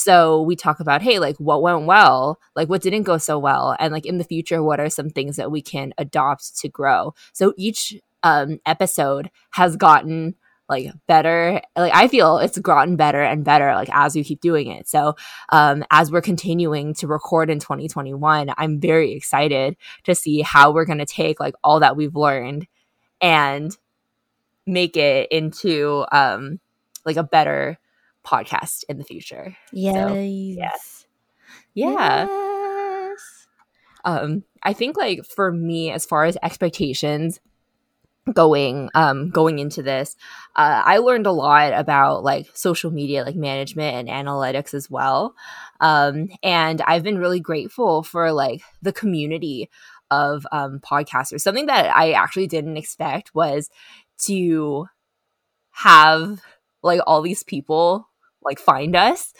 So 0.00 0.40
we 0.40 0.56
talk 0.56 0.80
about, 0.80 1.02
hey, 1.02 1.18
like 1.18 1.36
what 1.36 1.60
went 1.60 1.84
well, 1.84 2.40
like 2.56 2.70
what 2.70 2.80
didn't 2.80 3.02
go 3.02 3.18
so 3.18 3.38
well, 3.38 3.76
and 3.78 3.92
like 3.92 4.06
in 4.06 4.16
the 4.16 4.24
future, 4.24 4.62
what 4.62 4.80
are 4.80 4.88
some 4.88 5.10
things 5.10 5.36
that 5.36 5.50
we 5.50 5.60
can 5.60 5.92
adopt 5.98 6.58
to 6.60 6.68
grow. 6.70 7.14
So 7.34 7.52
each 7.58 8.00
um, 8.22 8.60
episode 8.64 9.30
has 9.50 9.76
gotten 9.76 10.36
like 10.70 10.92
better. 11.08 11.60
Like 11.76 11.92
i 11.94 12.06
feel 12.06 12.38
it's 12.38 12.56
gotten 12.58 12.96
better 12.96 13.20
and 13.20 13.44
better 13.44 13.74
like 13.74 13.90
as 13.92 14.14
we 14.14 14.24
keep 14.24 14.40
doing 14.40 14.68
it. 14.68 14.88
So 14.88 15.16
um 15.50 15.84
as 15.90 16.10
we're 16.10 16.22
continuing 16.22 16.94
to 16.94 17.08
record 17.08 17.50
in 17.50 17.58
2021 17.58 18.52
i'm 18.56 18.78
very 18.80 19.12
excited 19.12 19.76
to 20.04 20.14
see 20.14 20.42
how 20.42 20.70
we're 20.70 20.84
going 20.84 20.98
to 20.98 21.06
take 21.06 21.40
like 21.40 21.54
all 21.64 21.80
that 21.80 21.96
we've 21.96 22.14
learned 22.14 22.68
and 23.20 23.76
make 24.64 24.96
it 24.96 25.30
into 25.32 26.06
um 26.12 26.60
like 27.04 27.16
a 27.16 27.24
better 27.24 27.76
podcast 28.24 28.84
in 28.88 28.98
the 28.98 29.04
future. 29.04 29.56
Yes. 29.72 29.94
So, 29.94 30.14
yes. 30.14 31.06
Yeah. 31.74 32.26
Yes. 32.28 33.46
Um, 34.04 34.44
I 34.62 34.72
think 34.72 34.96
like 34.96 35.24
for 35.24 35.52
me, 35.52 35.90
as 35.90 36.06
far 36.06 36.24
as 36.24 36.36
expectations 36.42 37.40
going 38.34 38.90
um 38.94 39.30
going 39.30 39.58
into 39.58 39.82
this 39.82 40.14
uh, 40.54 40.82
i 40.84 40.98
learned 40.98 41.26
a 41.26 41.32
lot 41.32 41.72
about 41.72 42.22
like 42.22 42.46
social 42.54 42.90
media 42.90 43.24
like 43.24 43.34
management 43.34 44.08
and 44.08 44.26
analytics 44.26 44.74
as 44.74 44.90
well 44.90 45.34
um 45.80 46.28
and 46.42 46.82
i've 46.82 47.02
been 47.02 47.18
really 47.18 47.40
grateful 47.40 48.02
for 48.02 48.30
like 48.30 48.60
the 48.82 48.92
community 48.92 49.70
of 50.10 50.46
um 50.52 50.78
podcasters 50.80 51.40
something 51.40 51.66
that 51.66 51.94
i 51.96 52.12
actually 52.12 52.46
didn't 52.46 52.76
expect 52.76 53.34
was 53.34 53.70
to 54.18 54.86
have 55.70 56.42
like 56.82 57.00
all 57.06 57.22
these 57.22 57.42
people 57.42 58.09
like 58.42 58.58
find 58.58 58.96
us 58.96 59.32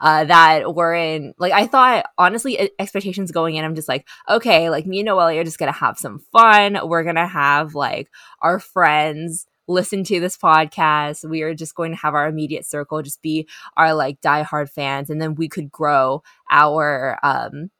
uh 0.00 0.24
that 0.24 0.74
were 0.74 0.94
in 0.94 1.34
like 1.38 1.52
i 1.52 1.66
thought 1.66 2.06
honestly 2.18 2.70
expectations 2.78 3.30
going 3.30 3.54
in 3.54 3.64
i'm 3.64 3.74
just 3.74 3.88
like 3.88 4.06
okay 4.28 4.70
like 4.70 4.86
me 4.86 5.00
and 5.00 5.06
noelle 5.06 5.28
are 5.28 5.44
just 5.44 5.58
gonna 5.58 5.72
have 5.72 5.98
some 5.98 6.18
fun. 6.32 6.78
We're 6.84 7.04
gonna 7.04 7.26
have 7.26 7.74
like 7.74 8.10
our 8.40 8.58
friends 8.58 9.46
listen 9.68 10.04
to 10.04 10.20
this 10.20 10.36
podcast. 10.36 11.28
We 11.28 11.42
are 11.42 11.54
just 11.54 11.74
going 11.74 11.90
to 11.90 11.98
have 11.98 12.14
our 12.14 12.28
immediate 12.28 12.64
circle 12.64 13.02
just 13.02 13.22
be 13.22 13.48
our 13.76 13.94
like 13.94 14.20
diehard 14.20 14.70
fans 14.70 15.10
and 15.10 15.20
then 15.20 15.34
we 15.34 15.48
could 15.48 15.70
grow 15.70 16.22
our 16.50 17.18
um 17.22 17.70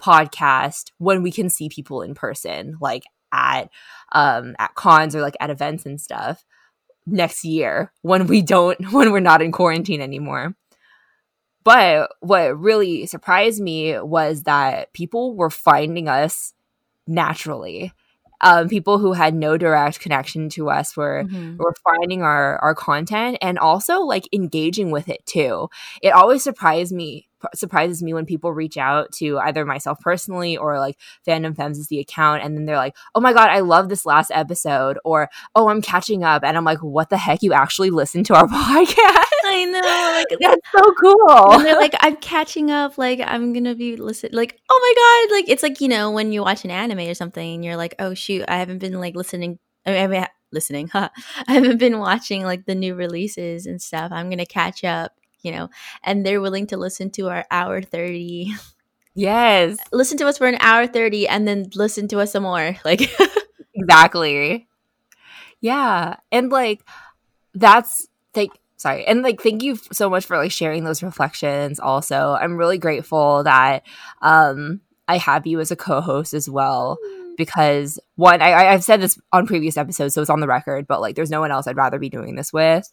podcast 0.00 0.90
when 0.98 1.22
we 1.22 1.32
can 1.32 1.48
see 1.48 1.68
people 1.68 2.02
in 2.02 2.14
person 2.14 2.76
like 2.80 3.04
at 3.32 3.70
um 4.12 4.54
at 4.58 4.74
cons 4.74 5.16
or 5.16 5.22
like 5.22 5.36
at 5.40 5.48
events 5.48 5.86
and 5.86 6.00
stuff 6.00 6.44
next 7.06 7.44
year 7.44 7.92
when 8.02 8.26
we 8.26 8.42
don't 8.42 8.80
when 8.92 9.12
we're 9.12 9.20
not 9.20 9.42
in 9.42 9.52
quarantine 9.52 10.00
anymore. 10.00 10.54
But 11.64 12.12
what 12.20 12.58
really 12.58 13.06
surprised 13.06 13.60
me 13.60 13.98
was 13.98 14.44
that 14.44 14.92
people 14.92 15.34
were 15.34 15.50
finding 15.50 16.08
us 16.08 16.54
naturally 17.08 17.92
um, 18.40 18.68
people 18.68 18.98
who 18.98 19.12
had 19.12 19.34
no 19.34 19.56
direct 19.56 20.00
connection 20.00 20.48
to 20.50 20.70
us 20.70 20.96
were 20.96 21.24
mm-hmm. 21.24 21.56
were 21.56 21.74
finding 21.84 22.22
our 22.22 22.58
our 22.58 22.74
content 22.74 23.38
and 23.40 23.58
also 23.58 24.00
like 24.00 24.28
engaging 24.32 24.90
with 24.90 25.08
it 25.08 25.24
too. 25.26 25.68
It 26.02 26.10
always 26.10 26.42
surprised 26.42 26.92
me 26.92 27.28
surprises 27.54 28.02
me 28.02 28.14
when 28.14 28.26
people 28.26 28.52
reach 28.52 28.76
out 28.76 29.12
to 29.12 29.38
either 29.38 29.64
myself 29.64 29.98
personally 30.00 30.56
or 30.56 30.78
like 30.78 30.98
fandom 31.26 31.56
femmes 31.56 31.78
is 31.78 31.88
the 31.88 31.98
account 31.98 32.42
and 32.42 32.56
then 32.56 32.64
they're 32.64 32.76
like 32.76 32.96
oh 33.14 33.20
my 33.20 33.32
god 33.32 33.48
i 33.48 33.60
love 33.60 33.88
this 33.88 34.06
last 34.06 34.30
episode 34.34 34.98
or 35.04 35.28
oh 35.54 35.68
i'm 35.68 35.82
catching 35.82 36.24
up 36.24 36.42
and 36.44 36.56
i'm 36.56 36.64
like 36.64 36.82
what 36.82 37.10
the 37.10 37.16
heck? 37.16 37.42
You 37.42 37.52
actually 37.52 37.90
listened 37.90 38.26
to 38.26 38.34
our 38.34 38.46
podcast? 38.46 39.24
I 39.44 39.64
know 39.64 40.12
like 40.16 40.38
that's 40.40 40.70
so 40.72 40.94
cool. 41.00 41.52
And 41.52 41.64
they're 41.64 41.76
like 41.76 41.94
i'm 42.00 42.16
catching 42.16 42.70
up 42.70 42.98
like 42.98 43.20
i'm 43.24 43.52
gonna 43.52 43.74
be 43.74 43.96
listen 43.96 44.30
like 44.32 44.58
oh 44.68 44.80
my 44.80 45.28
god 45.28 45.36
like 45.36 45.48
it's 45.48 45.62
like 45.62 45.80
you 45.80 45.88
know 45.88 46.10
when 46.10 46.32
you 46.32 46.42
watch 46.42 46.64
an 46.64 46.70
anime 46.70 47.00
or 47.00 47.14
something 47.14 47.54
and 47.54 47.64
you're 47.64 47.76
like 47.76 47.94
oh 47.98 48.14
shoot 48.14 48.44
i 48.48 48.58
haven't 48.58 48.78
been 48.78 49.00
like 49.00 49.14
listening 49.14 49.58
I 49.84 49.92
haven't 49.92 50.28
listening 50.52 50.88
huh 50.92 51.08
i 51.48 51.52
haven't 51.52 51.78
been 51.78 51.98
watching 51.98 52.44
like 52.44 52.66
the 52.66 52.74
new 52.74 52.94
releases 52.94 53.66
and 53.66 53.80
stuff 53.80 54.12
i'm 54.12 54.30
gonna 54.30 54.46
catch 54.46 54.84
up 54.84 55.12
you 55.46 55.52
know, 55.52 55.70
and 56.02 56.26
they're 56.26 56.40
willing 56.40 56.66
to 56.68 56.76
listen 56.76 57.10
to 57.12 57.28
our 57.28 57.46
hour 57.50 57.80
30. 57.80 58.52
Yes. 59.14 59.78
listen 59.92 60.18
to 60.18 60.26
us 60.26 60.38
for 60.38 60.46
an 60.46 60.58
hour 60.60 60.86
30 60.86 61.28
and 61.28 61.46
then 61.46 61.70
listen 61.74 62.08
to 62.08 62.18
us 62.20 62.32
some 62.32 62.42
more. 62.42 62.76
Like, 62.84 63.08
exactly. 63.74 64.66
Yeah. 65.60 66.16
And 66.32 66.50
like, 66.50 66.82
that's 67.54 68.06
like, 68.34 68.50
sorry. 68.76 69.06
And 69.06 69.22
like, 69.22 69.40
thank 69.40 69.62
you 69.62 69.76
so 69.92 70.10
much 70.10 70.26
for 70.26 70.36
like 70.36 70.52
sharing 70.52 70.84
those 70.84 71.02
reflections 71.02 71.80
also. 71.80 72.36
I'm 72.38 72.56
really 72.56 72.78
grateful 72.78 73.44
that, 73.44 73.86
um, 74.20 74.80
I 75.08 75.18
have 75.18 75.46
you 75.46 75.60
as 75.60 75.70
a 75.70 75.76
co-host 75.76 76.34
as 76.34 76.50
well. 76.50 76.98
Mm 77.02 77.15
because 77.36 77.98
one, 78.16 78.40
I, 78.42 78.72
I've 78.72 78.84
said 78.84 79.00
this 79.00 79.18
on 79.32 79.46
previous 79.46 79.76
episodes, 79.76 80.14
so 80.14 80.20
it's 80.20 80.30
on 80.30 80.40
the 80.40 80.46
record, 80.46 80.86
but 80.86 81.00
like 81.00 81.16
there's 81.16 81.30
no 81.30 81.40
one 81.40 81.50
else 81.50 81.66
I'd 81.66 81.76
rather 81.76 81.98
be 81.98 82.08
doing 82.08 82.34
this 82.34 82.52
with. 82.52 82.88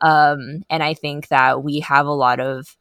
Um, 0.00 0.64
and 0.68 0.82
I 0.82 0.94
think 0.94 1.28
that 1.28 1.62
we 1.62 1.80
have 1.80 2.06
a 2.06 2.12
lot 2.12 2.40
of 2.40 2.76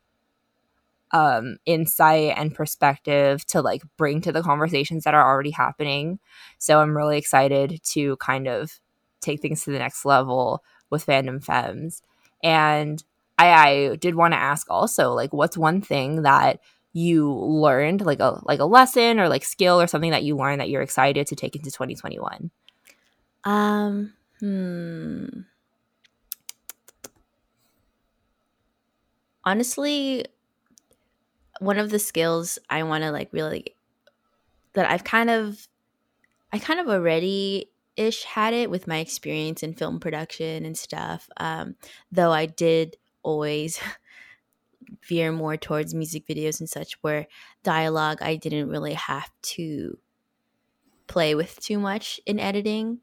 um, 1.12 1.58
insight 1.66 2.34
and 2.36 2.54
perspective 2.54 3.46
to 3.48 3.62
like 3.62 3.84
bring 3.98 4.22
to 4.22 4.32
the 4.32 4.42
conversations 4.42 5.04
that 5.04 5.14
are 5.14 5.26
already 5.26 5.52
happening. 5.52 6.20
So 6.58 6.80
I'm 6.80 6.98
really 6.98 7.18
excited 7.18 7.82
to 7.92 8.18
kind 8.18 8.48
of 8.48 8.80
take 9.22 9.42
things 9.42 9.64
to 9.64 9.72
the 9.72 9.80
next 9.80 10.06
level 10.06 10.64
with 10.90 11.06
fandom 11.06 11.44
femmes. 11.44 12.02
And 12.42 13.04
I, 13.38 13.52
I 13.52 13.96
did 13.96 14.16
want 14.16 14.34
to 14.34 14.40
ask 14.40 14.68
also, 14.70 15.14
like, 15.14 15.34
what's 15.34 15.58
one 15.58 15.82
thing 15.82 16.24
that 16.24 16.60
you 16.94 17.34
learned 17.34 18.02
like 18.02 18.20
a 18.20 18.40
like 18.46 18.60
a 18.60 18.66
lesson 18.66 19.20
or 19.20 19.28
like 19.28 19.44
skill 19.44 19.82
or 19.82 19.88
something 19.88 20.12
that 20.12 20.24
you 20.24 20.38
learned 20.38 20.62
that 20.62 20.70
you're 20.70 20.82
excited 20.82 21.28
to 21.28 21.36
take 21.36 21.56
into 21.56 21.72
2021 21.72 22.52
um 23.44 24.14
hmm. 24.40 25.26
Honestly 29.46 30.26
one 31.60 31.78
of 31.78 31.90
the 31.90 32.00
skills 32.00 32.60
i 32.70 32.84
want 32.84 33.04
to 33.04 33.12
like 33.12 33.30
really 33.32 33.76
that 34.74 34.90
i've 34.90 35.04
kind 35.04 35.30
of 35.30 35.68
i 36.52 36.60
kind 36.60 36.80
of 36.80 36.88
already 36.88 37.70
ish 37.96 38.24
had 38.24 38.54
it 38.54 38.70
with 38.70 38.88
my 38.88 38.98
experience 38.98 39.64
in 39.64 39.74
film 39.74 40.00
production 40.00 40.66
and 40.66 40.78
stuff 40.78 41.30
um 41.38 41.76
though 42.12 42.32
i 42.32 42.46
did 42.46 42.98
always 43.22 43.80
veer 45.08 45.32
more 45.32 45.58
towards 45.58 45.94
music 45.94 46.28
videos 46.28 46.60
and 46.60 46.70
such 46.70 46.94
where 47.02 47.28
dialogue 47.64 48.20
I 48.22 48.36
didn't 48.36 48.70
really 48.70 48.94
have 48.94 49.30
to 49.42 49.98
play 51.08 51.36
with 51.36 51.60
too 51.60 51.80
much 51.80 52.20
in 52.26 52.40
editing. 52.40 53.00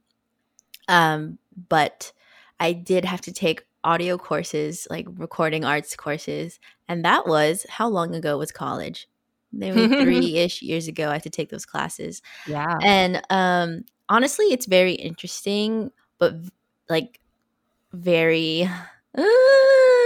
Um, 0.88 1.38
but 1.68 2.12
I 2.58 2.72
did 2.72 3.04
have 3.04 3.20
to 3.22 3.32
take 3.32 3.64
audio 3.84 4.18
courses, 4.18 4.86
like 4.90 5.06
recording 5.08 5.64
arts 5.64 5.94
courses, 5.96 6.58
and 6.88 7.04
that 7.04 7.26
was 7.26 7.64
how 7.68 7.88
long 7.88 8.14
ago 8.14 8.38
was 8.38 8.52
college? 8.52 9.08
Maybe 9.52 9.88
three 10.02 10.36
ish 10.36 10.62
years 10.62 10.88
ago. 10.88 11.08
I 11.08 11.14
had 11.14 11.22
to 11.24 11.30
take 11.30 11.50
those 11.50 11.66
classes. 11.66 12.22
Yeah, 12.46 12.78
and 12.82 13.22
um, 13.30 13.84
honestly, 14.08 14.46
it's 14.46 14.66
very 14.66 14.92
interesting, 14.92 15.90
but 16.18 16.34
like 16.88 17.20
very. 17.92 18.68
Uh, 19.16 19.99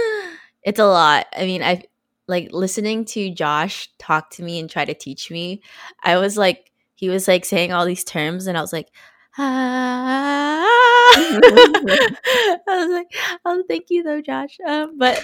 it's 0.65 0.79
a 0.79 0.85
lot. 0.85 1.27
I 1.37 1.45
mean, 1.45 1.63
I 1.63 1.83
like 2.27 2.49
listening 2.51 3.05
to 3.05 3.29
Josh 3.29 3.87
talk 3.99 4.31
to 4.31 4.43
me 4.43 4.59
and 4.59 4.69
try 4.69 4.83
to 4.83 4.95
teach 4.95 5.31
me. 5.31 5.61
I 6.03 6.17
was 6.17 6.37
like, 6.37 6.71
he 6.95 7.07
was 7.07 7.27
like 7.27 7.45
saying 7.45 7.71
all 7.71 7.85
these 7.85 8.03
terms, 8.03 8.47
and 8.47 8.57
I 8.57 8.61
was 8.61 8.73
like, 8.73 8.89
ah. 9.37 10.65
I 11.17 12.61
was 12.67 12.91
like, 12.91 13.07
oh, 13.45 13.63
thank 13.69 13.85
you 13.89 14.03
though, 14.03 14.21
Josh. 14.21 14.57
Um, 14.67 14.97
but, 14.97 15.23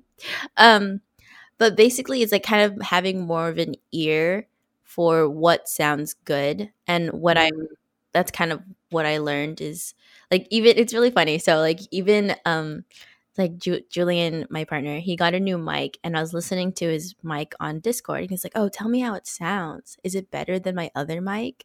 um, 0.56 1.00
but 1.58 1.76
basically, 1.76 2.22
it's 2.22 2.32
like 2.32 2.42
kind 2.42 2.62
of 2.62 2.80
having 2.82 3.26
more 3.26 3.48
of 3.48 3.58
an 3.58 3.74
ear 3.92 4.48
for 4.84 5.28
what 5.28 5.68
sounds 5.68 6.14
good 6.24 6.70
and 6.86 7.10
what 7.12 7.36
I'm. 7.38 7.52
Mm-hmm. 7.52 7.74
That's 8.12 8.32
kind 8.32 8.50
of 8.52 8.60
what 8.90 9.06
I 9.06 9.18
learned 9.18 9.60
is 9.60 9.94
like 10.32 10.48
even 10.50 10.76
it's 10.76 10.92
really 10.92 11.12
funny. 11.12 11.38
So 11.38 11.58
like 11.58 11.78
even 11.92 12.34
um 12.44 12.84
like 13.38 13.56
Ju- 13.58 13.82
Julian, 13.90 14.46
my 14.50 14.64
partner, 14.64 14.98
he 14.98 15.16
got 15.16 15.34
a 15.34 15.40
new 15.40 15.58
mic 15.58 15.98
and 16.02 16.16
I 16.16 16.20
was 16.20 16.34
listening 16.34 16.72
to 16.74 16.88
his 16.88 17.14
mic 17.22 17.54
on 17.60 17.80
Discord. 17.80 18.22
And 18.22 18.30
he's 18.30 18.44
like, 18.44 18.52
Oh, 18.56 18.68
tell 18.68 18.88
me 18.88 19.00
how 19.00 19.14
it 19.14 19.26
sounds. 19.26 19.96
Is 20.04 20.14
it 20.14 20.30
better 20.30 20.58
than 20.58 20.74
my 20.74 20.90
other 20.94 21.20
mic? 21.20 21.64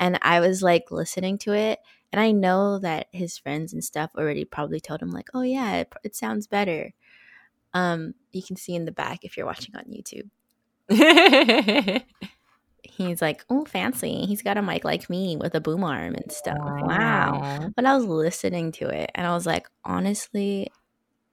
And 0.00 0.18
I 0.22 0.40
was 0.40 0.62
like 0.62 0.90
listening 0.90 1.38
to 1.38 1.52
it. 1.52 1.80
And 2.12 2.20
I 2.20 2.32
know 2.32 2.78
that 2.78 3.08
his 3.12 3.38
friends 3.38 3.72
and 3.72 3.82
stuff 3.82 4.10
already 4.16 4.44
probably 4.44 4.80
told 4.80 5.02
him, 5.02 5.10
like, 5.10 5.30
Oh, 5.34 5.42
yeah, 5.42 5.76
it, 5.76 5.92
it 6.04 6.16
sounds 6.16 6.46
better. 6.46 6.92
Um, 7.74 8.14
you 8.32 8.42
can 8.42 8.56
see 8.56 8.74
in 8.74 8.84
the 8.84 8.92
back 8.92 9.24
if 9.24 9.36
you're 9.36 9.46
watching 9.46 9.74
on 9.76 9.84
YouTube. 9.84 10.30
he's 12.84 13.22
like, 13.22 13.44
oh, 13.50 13.64
fancy. 13.64 14.26
He's 14.26 14.42
got 14.42 14.56
a 14.56 14.62
mic 14.62 14.84
like 14.84 15.10
me 15.10 15.36
with 15.36 15.54
a 15.54 15.60
boom 15.60 15.84
arm 15.84 16.14
and 16.14 16.30
stuff. 16.30 16.58
Wow. 16.58 16.86
wow. 16.86 17.70
But 17.74 17.86
I 17.86 17.96
was 17.96 18.04
listening 18.04 18.72
to 18.72 18.88
it 18.88 19.10
and 19.14 19.26
I 19.26 19.34
was 19.34 19.46
like, 19.46 19.66
honestly, 19.84 20.70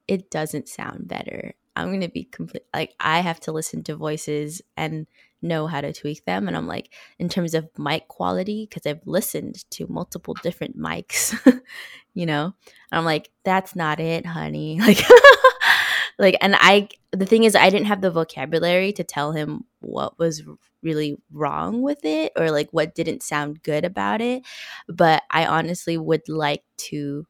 it 0.08 0.30
doesn't 0.30 0.68
sound 0.68 1.08
better. 1.08 1.54
I'm 1.74 1.88
going 1.88 2.00
to 2.02 2.08
be 2.08 2.24
complete 2.24 2.64
like 2.74 2.94
I 3.00 3.20
have 3.20 3.40
to 3.40 3.52
listen 3.52 3.82
to 3.84 3.96
voices 3.96 4.60
and 4.76 5.06
know 5.40 5.66
how 5.66 5.80
to 5.80 5.92
tweak 5.92 6.24
them 6.24 6.46
and 6.46 6.56
I'm 6.56 6.68
like 6.68 6.92
in 7.18 7.28
terms 7.28 7.54
of 7.54 7.68
mic 7.76 8.06
quality 8.08 8.68
cuz 8.68 8.86
I've 8.86 9.04
listened 9.06 9.68
to 9.70 9.86
multiple 9.88 10.34
different 10.42 10.78
mics, 10.78 11.34
you 12.14 12.26
know. 12.26 12.44
And 12.90 12.98
I'm 12.98 13.04
like 13.04 13.30
that's 13.44 13.74
not 13.74 14.00
it, 14.00 14.26
honey. 14.26 14.80
Like 14.86 14.98
like 16.18 16.36
and 16.40 16.54
I 16.58 16.88
the 17.12 17.26
thing 17.26 17.44
is 17.44 17.54
I 17.54 17.70
didn't 17.70 17.86
have 17.86 18.00
the 18.02 18.10
vocabulary 18.10 18.92
to 18.92 19.04
tell 19.04 19.32
him 19.32 19.64
what 19.80 20.18
was 20.18 20.42
really 20.82 21.16
wrong 21.32 21.82
with 21.82 22.04
it 22.04 22.32
or 22.36 22.50
like 22.50 22.68
what 22.70 22.94
didn't 22.94 23.22
sound 23.22 23.62
good 23.62 23.84
about 23.84 24.20
it, 24.20 24.42
but 24.88 25.22
I 25.30 25.46
honestly 25.46 25.96
would 25.96 26.28
like 26.28 26.64
to 26.88 27.26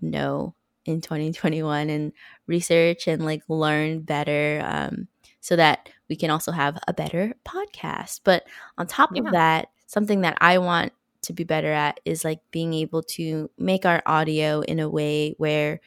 know 0.00 0.55
in 0.88 1.00
2021 1.00 1.90
and 1.90 2.12
research 2.46 3.06
and 3.06 3.24
like 3.24 3.42
learn 3.48 4.00
better 4.00 4.62
um, 4.64 5.08
so 5.40 5.56
that 5.56 5.88
we 6.08 6.16
can 6.16 6.30
also 6.30 6.52
have 6.52 6.78
a 6.88 6.92
better 6.92 7.34
podcast. 7.46 8.20
But 8.24 8.44
on 8.78 8.86
top 8.86 9.10
yeah. 9.14 9.22
of 9.22 9.32
that, 9.32 9.68
something 9.86 10.22
that 10.22 10.38
I 10.40 10.58
want 10.58 10.92
to 11.22 11.32
be 11.32 11.44
better 11.44 11.72
at 11.72 12.00
is 12.04 12.24
like 12.24 12.40
being 12.50 12.72
able 12.74 13.02
to 13.02 13.50
make 13.58 13.84
our 13.84 14.02
audio 14.06 14.60
in 14.60 14.78
a 14.78 14.88
way 14.88 15.34
where 15.38 15.80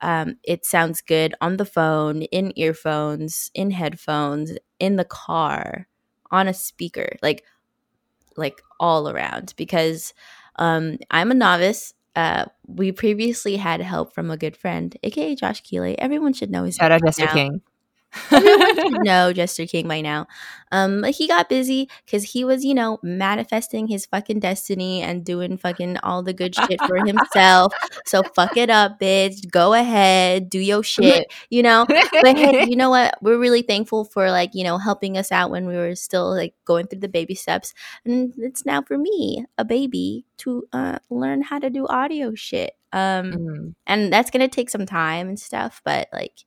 um, 0.00 0.36
it 0.44 0.64
sounds 0.66 1.00
good 1.00 1.34
on 1.40 1.56
the 1.56 1.64
phone, 1.64 2.22
in 2.22 2.52
earphones, 2.56 3.50
in 3.54 3.70
headphones, 3.70 4.52
in 4.78 4.96
the 4.96 5.04
car, 5.04 5.88
on 6.30 6.48
a 6.48 6.54
speaker, 6.54 7.16
like 7.22 7.44
like 8.36 8.60
all 8.78 9.08
around. 9.08 9.54
Because 9.56 10.12
um, 10.56 10.98
I'm 11.10 11.30
a 11.30 11.34
novice 11.34 11.94
uh, 12.16 12.46
we 12.66 12.90
previously 12.92 13.56
had 13.56 13.80
help 13.80 14.14
from 14.14 14.30
a 14.30 14.36
good 14.36 14.56
friend, 14.56 14.96
aka 15.02 15.34
Josh 15.34 15.60
Keeley. 15.60 15.98
Everyone 15.98 16.32
should 16.32 16.50
know 16.50 16.64
his 16.64 16.74
shout 16.76 16.90
out 16.90 17.02
Jessica 17.04 17.32
King. 17.32 17.60
Everyone 18.30 18.76
should 18.76 19.04
know 19.04 19.32
Jester 19.32 19.66
King 19.66 19.88
by 19.88 20.00
now. 20.00 20.26
Um, 20.72 21.02
but 21.02 21.10
he 21.12 21.28
got 21.28 21.48
busy 21.48 21.88
because 22.04 22.24
he 22.24 22.44
was, 22.44 22.64
you 22.64 22.74
know, 22.74 22.98
manifesting 23.02 23.86
his 23.86 24.06
fucking 24.06 24.40
destiny 24.40 25.00
and 25.00 25.24
doing 25.24 25.56
fucking 25.56 25.98
all 25.98 26.22
the 26.22 26.32
good 26.32 26.54
shit 26.54 26.80
for 26.86 27.04
himself. 27.04 27.72
So 28.04 28.22
fuck 28.34 28.56
it 28.56 28.70
up, 28.70 28.98
bitch. 28.98 29.50
Go 29.50 29.74
ahead, 29.74 30.50
do 30.50 30.58
your 30.58 30.82
shit, 30.82 31.32
you 31.50 31.62
know. 31.62 31.86
But 31.88 32.36
hey, 32.36 32.64
you 32.68 32.76
know 32.76 32.90
what? 32.90 33.16
We're 33.22 33.38
really 33.38 33.62
thankful 33.62 34.04
for 34.04 34.30
like, 34.30 34.50
you 34.54 34.64
know, 34.64 34.78
helping 34.78 35.16
us 35.16 35.30
out 35.30 35.50
when 35.50 35.66
we 35.66 35.76
were 35.76 35.94
still 35.94 36.34
like 36.34 36.54
going 36.64 36.86
through 36.86 37.00
the 37.00 37.08
baby 37.08 37.34
steps. 37.34 37.72
And 38.04 38.34
it's 38.36 38.66
now 38.66 38.82
for 38.82 38.98
me, 38.98 39.44
a 39.58 39.64
baby, 39.64 40.24
to 40.38 40.66
uh, 40.72 40.98
learn 41.10 41.42
how 41.42 41.58
to 41.58 41.70
do 41.70 41.86
audio 41.86 42.34
shit. 42.34 42.72
Um, 42.92 43.32
mm-hmm. 43.32 43.68
and 43.86 44.12
that's 44.12 44.30
gonna 44.30 44.48
take 44.48 44.70
some 44.70 44.86
time 44.86 45.28
and 45.28 45.38
stuff, 45.38 45.82
but 45.84 46.08
like 46.12 46.44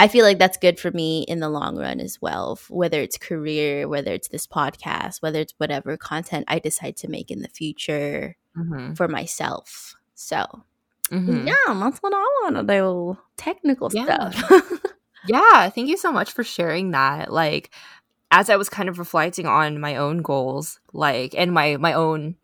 I 0.00 0.06
feel 0.06 0.24
like 0.24 0.38
that's 0.38 0.56
good 0.56 0.78
for 0.78 0.92
me 0.92 1.22
in 1.22 1.40
the 1.40 1.48
long 1.48 1.76
run 1.76 1.98
as 1.98 2.22
well, 2.22 2.58
whether 2.68 3.00
it's 3.00 3.18
career, 3.18 3.88
whether 3.88 4.12
it's 4.12 4.28
this 4.28 4.46
podcast, 4.46 5.20
whether 5.20 5.40
it's 5.40 5.54
whatever 5.58 5.96
content 5.96 6.44
I 6.46 6.60
decide 6.60 6.96
to 6.98 7.08
make 7.08 7.32
in 7.32 7.42
the 7.42 7.48
future 7.48 8.36
mm-hmm. 8.56 8.94
for 8.94 9.08
myself. 9.08 9.96
So, 10.14 10.46
mm-hmm. 11.10 11.48
yeah, 11.48 11.74
that's 11.74 11.98
what 11.98 12.12
I 12.14 12.18
want 12.42 12.56
to 12.56 12.62
do. 12.62 13.18
Technical 13.36 13.90
yeah. 13.92 14.30
stuff. 14.30 14.72
yeah, 15.26 15.68
thank 15.68 15.88
you 15.88 15.96
so 15.96 16.12
much 16.12 16.32
for 16.32 16.44
sharing 16.44 16.92
that. 16.92 17.32
Like, 17.32 17.70
as 18.30 18.48
I 18.48 18.56
was 18.56 18.68
kind 18.68 18.88
of 18.88 19.00
reflecting 19.00 19.46
on 19.46 19.80
my 19.80 19.96
own 19.96 20.22
goals, 20.22 20.78
like, 20.92 21.34
and 21.36 21.52
my 21.52 21.76
my 21.76 21.92
own 21.92 22.36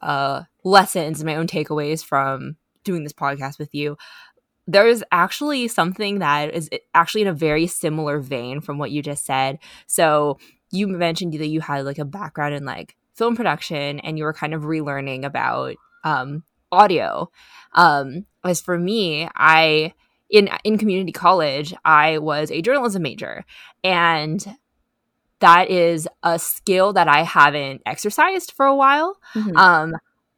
uh 0.00 0.44
lessons, 0.64 1.22
my 1.22 1.36
own 1.36 1.46
takeaways 1.46 2.02
from 2.02 2.56
doing 2.84 3.04
this 3.04 3.12
podcast 3.12 3.58
with 3.58 3.74
you, 3.74 3.98
there's 4.66 5.02
actually 5.10 5.68
something 5.68 6.20
that 6.20 6.54
is 6.54 6.70
actually 6.94 7.22
in 7.22 7.28
a 7.28 7.34
very 7.34 7.66
similar 7.66 8.20
vein 8.20 8.60
from 8.60 8.78
what 8.78 8.90
you 8.90 9.02
just 9.02 9.24
said. 9.24 9.58
So 9.86 10.38
you 10.70 10.86
mentioned 10.88 11.34
that 11.34 11.48
you 11.48 11.60
had 11.60 11.84
like 11.84 11.98
a 11.98 12.04
background 12.04 12.54
in 12.54 12.64
like 12.64 12.96
film 13.14 13.36
production 13.36 14.00
and 14.00 14.16
you 14.16 14.24
were 14.24 14.32
kind 14.32 14.54
of 14.54 14.62
relearning 14.62 15.24
about 15.24 15.76
um, 16.04 16.44
audio. 16.70 17.30
Um, 17.74 18.26
as 18.44 18.60
for 18.60 18.78
me, 18.78 19.28
I 19.34 19.94
in 20.30 20.48
in 20.64 20.78
community 20.78 21.12
college, 21.12 21.74
I 21.84 22.18
was 22.18 22.50
a 22.50 22.62
journalism 22.62 23.02
major, 23.02 23.44
and 23.84 24.56
that 25.40 25.70
is 25.70 26.08
a 26.22 26.38
skill 26.38 26.92
that 26.94 27.08
I 27.08 27.22
haven't 27.22 27.82
exercised 27.84 28.52
for 28.52 28.64
a 28.64 28.74
while. 28.74 29.18
Mm-hmm. 29.34 29.56
Um, 29.56 29.94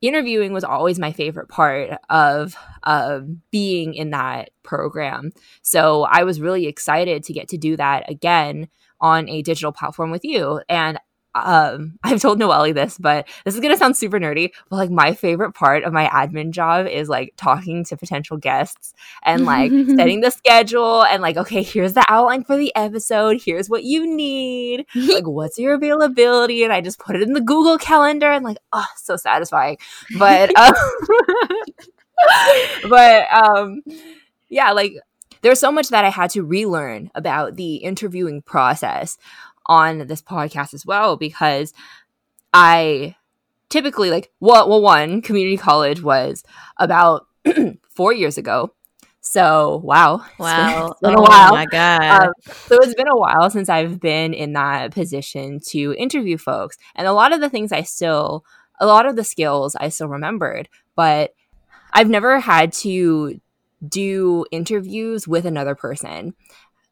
interviewing 0.07 0.53
was 0.53 0.65
always 0.65 0.99
my 0.99 1.13
favorite 1.13 1.49
part 1.49 1.99
of 2.11 2.57
uh, 2.83 3.21
being 3.51 3.95
in 3.95 4.11
that 4.11 4.51
program. 4.63 5.33
So 5.63 6.05
I 6.05 6.25
was 6.25 6.41
really 6.41 6.67
excited 6.67 7.25
to 7.25 7.33
get 7.33 7.49
to 7.49 7.59
do 7.59 7.77
that 7.77 8.09
again 8.11 8.69
on 9.01 9.29
a 9.29 9.43
digital 9.43 9.73
platform 9.73 10.11
with 10.11 10.25
you. 10.25 10.61
And 10.69 10.99
um, 11.35 11.99
I've 12.05 12.21
told 12.21 12.39
Noelle 12.39 12.73
this, 12.73 12.99
but 12.99 13.29
this 13.45 13.55
is 13.55 13.61
gonna 13.61 13.77
sound 13.77 13.97
super 13.97 14.19
nerdy. 14.19 14.53
But 14.71 14.77
like 14.77 14.91
my 14.91 15.15
favorite 15.15 15.53
part 15.53 15.85
of 15.85 15.93
my 15.93 16.07
admin 16.07 16.51
job 16.51 16.87
is 16.87 17.09
like 17.09 17.35
talking 17.37 17.85
to 17.85 17.97
potential 17.97 18.37
guests 18.37 18.95
and 19.23 19.45
like 19.45 19.71
setting 19.97 20.21
the 20.21 20.31
schedule 20.31 21.05
and 21.05 21.23
like, 21.23 21.37
okay, 21.37 21.63
here's 21.63 21.95
the 21.95 22.05
outline 22.09 22.45
for 22.45 22.57
the 22.57 22.75
episode. 22.77 23.43
Here's 23.45 23.69
what 23.69 23.85
you 23.85 24.07
need. 24.07 24.87
like, 24.95 25.27
what's 25.27 25.59
your 25.59 25.75
availability? 25.75 26.65
And 26.65 26.73
I 26.73 26.81
just 26.81 26.99
put 26.99 27.17
it 27.17 27.23
in 27.23 27.33
the 27.33 27.41
Google 27.41 27.79
Calendar 27.79 28.31
and 28.31 28.45
like, 28.45 28.59
oh, 28.73 28.87
so 28.97 29.17
satisfying. 29.17 29.79
But 30.19 30.57
um, 30.59 30.75
but 32.89 33.33
um, 33.33 33.83
yeah, 34.49 34.73
like 34.73 34.95
there's 35.45 35.61
so 35.61 35.71
much 35.71 35.91
that 35.91 36.07
I 36.07 36.09
had 36.09 36.31
to 36.31 36.43
relearn 36.43 37.11
about 37.15 37.57
the 37.57 37.77
interviewing 37.77 38.41
process 38.41 39.19
on 39.67 40.07
this 40.07 40.23
podcast 40.23 40.75
as 40.75 40.85
well 40.85 41.17
because 41.17 41.73
I 42.53 43.17
typically 43.69 44.11
like 44.11 44.31
well, 44.41 44.69
well 44.69 44.83
one 44.83 45.23
community 45.23 45.57
college 45.57 46.03
was 46.03 46.45
about 46.79 47.27
four 47.91 48.13
years 48.13 48.39
ago. 48.39 48.73
So 49.21 49.81
wow, 49.83 50.23
wow, 50.39 50.89
it's 50.91 51.01
been, 51.01 51.13
it's 51.13 51.17
been 51.17 51.19
oh, 51.19 51.25
a 51.25 51.29
while. 51.29 51.53
my 51.53 51.65
god! 51.67 52.25
Um, 52.25 52.33
so 52.45 52.77
it's 52.83 52.95
been 52.95 53.09
a 53.09 53.17
while 53.17 53.49
since 53.49 53.71
I've 53.71 53.99
been 53.99 54.35
in 54.35 54.53
that 54.53 54.93
position 54.93 55.61
to 55.69 55.95
interview 55.95 56.37
folks, 56.37 56.77
and 56.95 57.07
a 57.07 57.13
lot 57.13 57.33
of 57.33 57.41
the 57.41 57.49
things 57.49 57.73
I 57.73 57.83
still, 57.83 58.45
a 58.79 58.87
lot 58.87 59.07
of 59.07 59.17
the 59.17 59.25
skills 59.25 59.75
I 59.77 59.89
still 59.89 60.09
remembered, 60.09 60.69
but 60.95 61.35
I've 61.95 62.11
never 62.11 62.39
had 62.39 62.73
to 62.75 63.41
do 63.87 64.45
interviews 64.51 65.27
with 65.27 65.47
another 65.47 65.75
person. 65.75 66.35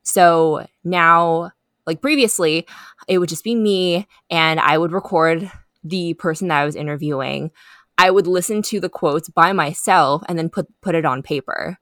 So 0.02 0.66
now 0.84 1.52
like 1.86 2.00
previously, 2.00 2.66
it 3.08 3.18
would 3.18 3.28
just 3.28 3.44
be 3.44 3.54
me 3.54 4.06
and 4.30 4.60
I 4.60 4.78
would 4.78 4.92
record 4.92 5.50
the 5.84 6.14
person 6.14 6.48
that 6.48 6.60
I 6.60 6.64
was 6.64 6.76
interviewing. 6.76 7.50
I 7.98 8.10
would 8.10 8.26
listen 8.26 8.62
to 8.62 8.80
the 8.80 8.88
quotes 8.88 9.28
by 9.28 9.52
myself 9.52 10.22
and 10.28 10.38
then 10.38 10.48
put 10.48 10.66
put 10.80 10.94
it 10.94 11.04
on 11.04 11.22
paper. 11.22 11.78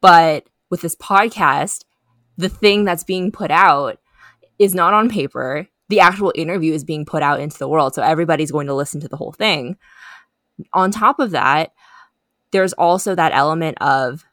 But 0.00 0.48
with 0.70 0.82
this 0.82 0.96
podcast, 0.96 1.84
the 2.36 2.48
thing 2.48 2.84
that's 2.84 3.04
being 3.04 3.32
put 3.32 3.50
out 3.50 3.98
is 4.58 4.74
not 4.74 4.94
on 4.94 5.08
paper. 5.08 5.68
The 5.88 6.00
actual 6.00 6.32
interview 6.34 6.72
is 6.72 6.84
being 6.84 7.04
put 7.04 7.22
out 7.22 7.40
into 7.40 7.58
the 7.58 7.68
world. 7.68 7.94
So 7.94 8.02
everybody's 8.02 8.50
going 8.50 8.66
to 8.66 8.74
listen 8.74 9.00
to 9.00 9.08
the 9.08 9.16
whole 9.16 9.32
thing. 9.32 9.76
On 10.72 10.90
top 10.90 11.20
of 11.20 11.30
that, 11.32 11.72
there's 12.52 12.72
also 12.74 13.14
that 13.14 13.32
element 13.34 13.78
of 13.80 14.24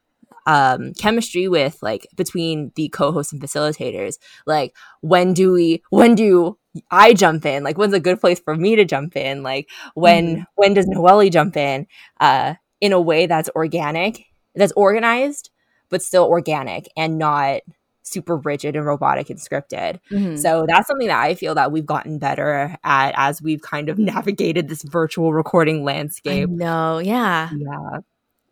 um, 0.45 0.93
chemistry 0.93 1.47
with 1.47 1.77
like 1.81 2.07
between 2.15 2.71
the 2.75 2.89
co-hosts 2.89 3.33
and 3.33 3.41
facilitators. 3.41 4.15
Like 4.45 4.75
when 5.01 5.33
do 5.33 5.51
we 5.51 5.83
when 5.89 6.15
do 6.15 6.57
I 6.89 7.13
jump 7.13 7.45
in? 7.45 7.63
Like 7.63 7.77
when's 7.77 7.93
a 7.93 7.99
good 7.99 8.19
place 8.19 8.39
for 8.39 8.55
me 8.55 8.75
to 8.75 8.85
jump 8.85 9.15
in? 9.15 9.43
Like 9.43 9.69
when 9.93 10.37
mm. 10.37 10.45
when 10.55 10.73
does 10.73 10.87
Noelle 10.87 11.29
jump 11.29 11.57
in? 11.57 11.87
Uh, 12.19 12.55
in 12.79 12.91
a 12.93 12.99
way 12.99 13.27
that's 13.27 13.49
organic, 13.55 14.25
that's 14.55 14.73
organized, 14.75 15.51
but 15.89 16.01
still 16.01 16.25
organic 16.25 16.89
and 16.97 17.17
not 17.17 17.61
super 18.03 18.37
rigid 18.37 18.75
and 18.75 18.85
robotic 18.85 19.29
and 19.29 19.39
scripted. 19.39 19.99
Mm-hmm. 20.11 20.35
So 20.35 20.65
that's 20.67 20.87
something 20.87 21.07
that 21.07 21.21
I 21.21 21.35
feel 21.35 21.55
that 21.55 21.71
we've 21.71 21.85
gotten 21.85 22.17
better 22.17 22.75
at 22.83 23.13
as 23.15 23.41
we've 23.41 23.61
kind 23.61 23.89
of 23.89 23.97
navigated 23.99 24.67
this 24.67 24.83
virtual 24.83 25.33
recording 25.33 25.83
landscape. 25.83 26.49
No, 26.49 26.97
yeah. 26.97 27.49
Yeah. 27.55 27.99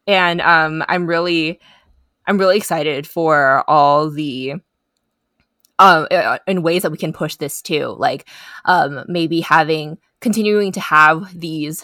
And 0.08 0.41
um 0.41 0.84
I'm 0.88 1.08
really 1.08 1.60
I'm 2.29 2.37
really 2.37 2.57
excited 2.57 3.07
for 3.07 3.63
all 3.67 4.09
the 4.09 4.53
um 5.79 6.07
uh, 6.11 6.37
in 6.45 6.61
ways 6.61 6.83
that 6.83 6.91
we 6.91 6.97
can 6.97 7.11
push 7.11 7.35
this 7.37 7.61
too 7.61 7.95
like 7.97 8.27
um 8.65 9.03
maybe 9.07 9.41
having 9.41 9.97
continuing 10.21 10.71
to 10.73 10.79
have 10.79 11.37
these 11.37 11.83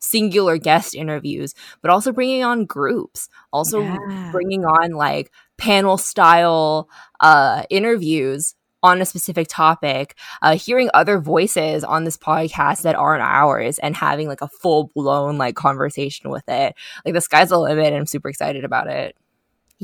singular 0.00 0.58
guest 0.58 0.94
interviews 0.94 1.54
but 1.80 1.90
also 1.90 2.12
bringing 2.12 2.42
on 2.42 2.64
groups 2.64 3.28
also 3.52 3.80
yeah. 3.80 4.30
bringing 4.32 4.64
on 4.64 4.92
like 4.92 5.30
panel 5.58 5.96
style 5.96 6.88
uh 7.20 7.62
interviews 7.70 8.54
on 8.82 9.00
a 9.00 9.06
specific 9.06 9.48
topic, 9.48 10.14
uh, 10.42 10.56
hearing 10.56 10.90
other 10.92 11.18
voices 11.18 11.82
on 11.84 12.04
this 12.04 12.18
podcast 12.18 12.82
that 12.82 12.94
aren't 12.94 13.22
ours 13.22 13.78
and 13.78 13.96
having 13.96 14.28
like 14.28 14.42
a 14.42 14.48
full 14.48 14.92
blown 14.94 15.38
like 15.38 15.56
conversation 15.56 16.28
with 16.28 16.46
it. 16.48 16.74
Like 17.02 17.14
the 17.14 17.22
sky's 17.22 17.48
the 17.48 17.58
limit 17.58 17.86
and 17.86 17.96
I'm 17.96 18.06
super 18.06 18.28
excited 18.28 18.62
about 18.62 18.88
it. 18.88 19.16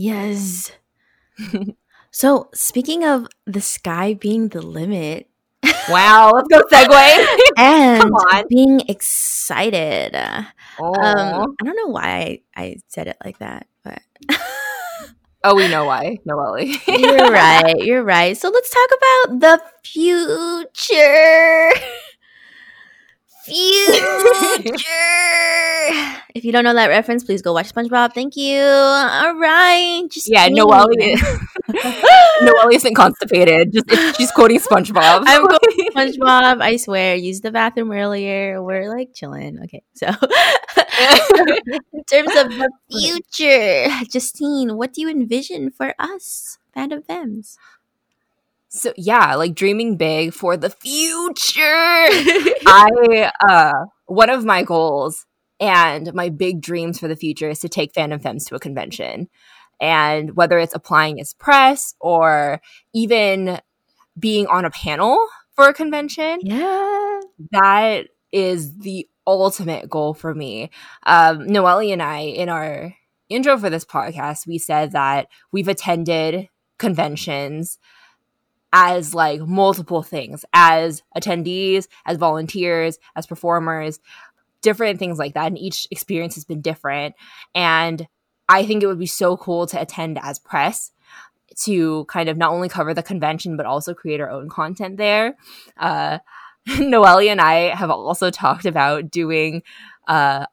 Yes. 0.00 0.72
so, 2.10 2.48
speaking 2.54 3.04
of 3.04 3.28
the 3.44 3.60
sky 3.60 4.14
being 4.14 4.48
the 4.48 4.62
limit, 4.62 5.28
wow, 5.90 6.32
let's 6.34 6.48
go 6.48 6.62
segue. 6.72 7.26
and 7.58 8.10
being 8.48 8.80
excited. 8.88 10.16
Um, 10.16 10.46
I 10.80 11.64
don't 11.64 11.76
know 11.76 11.88
why 11.88 12.40
I, 12.56 12.62
I 12.62 12.76
said 12.88 13.08
it 13.08 13.18
like 13.22 13.40
that, 13.40 13.66
but. 13.84 14.00
oh, 15.44 15.54
we 15.54 15.68
know 15.68 15.84
why, 15.84 16.16
Noelle. 16.24 16.62
you're 16.62 17.30
right. 17.30 17.76
You're 17.80 18.02
right. 18.02 18.34
So 18.38 18.48
let's 18.48 18.70
talk 18.70 18.88
about 19.28 19.40
the 19.40 19.62
future 19.84 21.72
future. 23.44 24.74
if 26.34 26.44
you 26.44 26.52
don't 26.52 26.64
know 26.64 26.74
that 26.74 26.88
reference, 26.88 27.24
please 27.24 27.42
go 27.42 27.52
watch 27.52 27.72
SpongeBob. 27.72 28.12
Thank 28.12 28.36
you. 28.36 28.60
All 28.60 29.36
right. 29.36 30.02
Just 30.10 30.30
yeah, 30.30 30.48
Noelle. 30.48 30.88
Noelle 32.42 32.70
isn't 32.72 32.94
constipated. 32.94 33.72
Just 33.72 34.16
she's 34.16 34.30
quoting 34.30 34.58
SpongeBob. 34.58 35.24
I'm 35.26 35.46
quoting 35.46 35.90
SpongeBob. 35.94 36.60
I 36.60 36.76
swear. 36.76 37.16
Used 37.16 37.42
the 37.42 37.50
bathroom 37.50 37.92
earlier. 37.92 38.62
We're 38.62 38.88
like 38.94 39.14
chilling. 39.14 39.58
Okay, 39.64 39.82
so 39.94 40.06
in 40.06 42.02
terms 42.10 42.36
of 42.36 42.48
the 42.50 42.70
future, 42.90 43.88
Justine, 44.10 44.76
what 44.76 44.92
do 44.92 45.00
you 45.00 45.08
envision 45.08 45.70
for 45.70 45.94
us, 45.98 46.58
Fandom 46.76 47.04
Femmes? 47.04 47.56
So 48.70 48.92
yeah, 48.96 49.34
like 49.34 49.54
dreaming 49.54 49.96
big 49.96 50.32
for 50.32 50.56
the 50.56 50.70
future. 50.70 51.60
I 52.66 53.30
uh 53.48 53.72
one 54.06 54.30
of 54.30 54.44
my 54.44 54.62
goals 54.62 55.26
and 55.58 56.14
my 56.14 56.28
big 56.28 56.60
dreams 56.62 56.98
for 56.98 57.08
the 57.08 57.16
future 57.16 57.50
is 57.50 57.58
to 57.60 57.68
take 57.68 57.92
Fandom 57.92 58.22
Femmes 58.22 58.46
to 58.46 58.54
a 58.54 58.60
convention. 58.60 59.28
and 59.80 60.36
whether 60.36 60.58
it's 60.58 60.74
applying 60.74 61.20
as 61.20 61.34
press 61.34 61.94
or 62.00 62.60
even 62.94 63.58
being 64.18 64.46
on 64.46 64.64
a 64.64 64.70
panel 64.70 65.18
for 65.54 65.68
a 65.68 65.74
convention. 65.74 66.38
Yeah. 66.42 67.20
That 67.52 68.08
is 68.32 68.78
the 68.78 69.08
ultimate 69.26 69.88
goal 69.88 70.14
for 70.14 70.34
me. 70.34 70.70
Um, 71.04 71.46
Noelle 71.46 71.80
and 71.80 72.02
I, 72.02 72.20
in 72.20 72.48
our 72.48 72.94
intro 73.28 73.56
for 73.58 73.70
this 73.70 73.84
podcast, 73.84 74.46
we 74.46 74.58
said 74.58 74.92
that 74.92 75.28
we've 75.52 75.68
attended 75.68 76.48
conventions 76.78 77.78
as 78.72 79.14
like 79.14 79.40
multiple 79.40 80.02
things 80.02 80.44
as 80.52 81.02
attendees, 81.16 81.88
as 82.06 82.16
volunteers, 82.16 82.98
as 83.16 83.26
performers, 83.26 83.98
different 84.62 84.98
things 84.98 85.18
like 85.18 85.34
that. 85.34 85.46
And 85.46 85.58
each 85.58 85.86
experience 85.90 86.34
has 86.34 86.44
been 86.44 86.60
different. 86.60 87.14
And 87.54 88.06
I 88.48 88.64
think 88.64 88.82
it 88.82 88.86
would 88.86 88.98
be 88.98 89.06
so 89.06 89.36
cool 89.36 89.66
to 89.68 89.80
attend 89.80 90.18
as 90.22 90.38
press 90.38 90.92
to 91.62 92.04
kind 92.06 92.28
of 92.28 92.36
not 92.36 92.52
only 92.52 92.68
cover 92.68 92.94
the 92.94 93.02
convention, 93.02 93.56
but 93.56 93.66
also 93.66 93.94
create 93.94 94.20
our 94.20 94.30
own 94.30 94.48
content 94.48 94.96
there. 94.96 95.36
Uh, 95.76 96.18
Noelle 96.78 97.20
and 97.20 97.40
I 97.40 97.74
have 97.74 97.90
also 97.90 98.30
talked 98.30 98.66
about 98.66 99.10
doing 99.10 99.62
uh, 100.06 100.46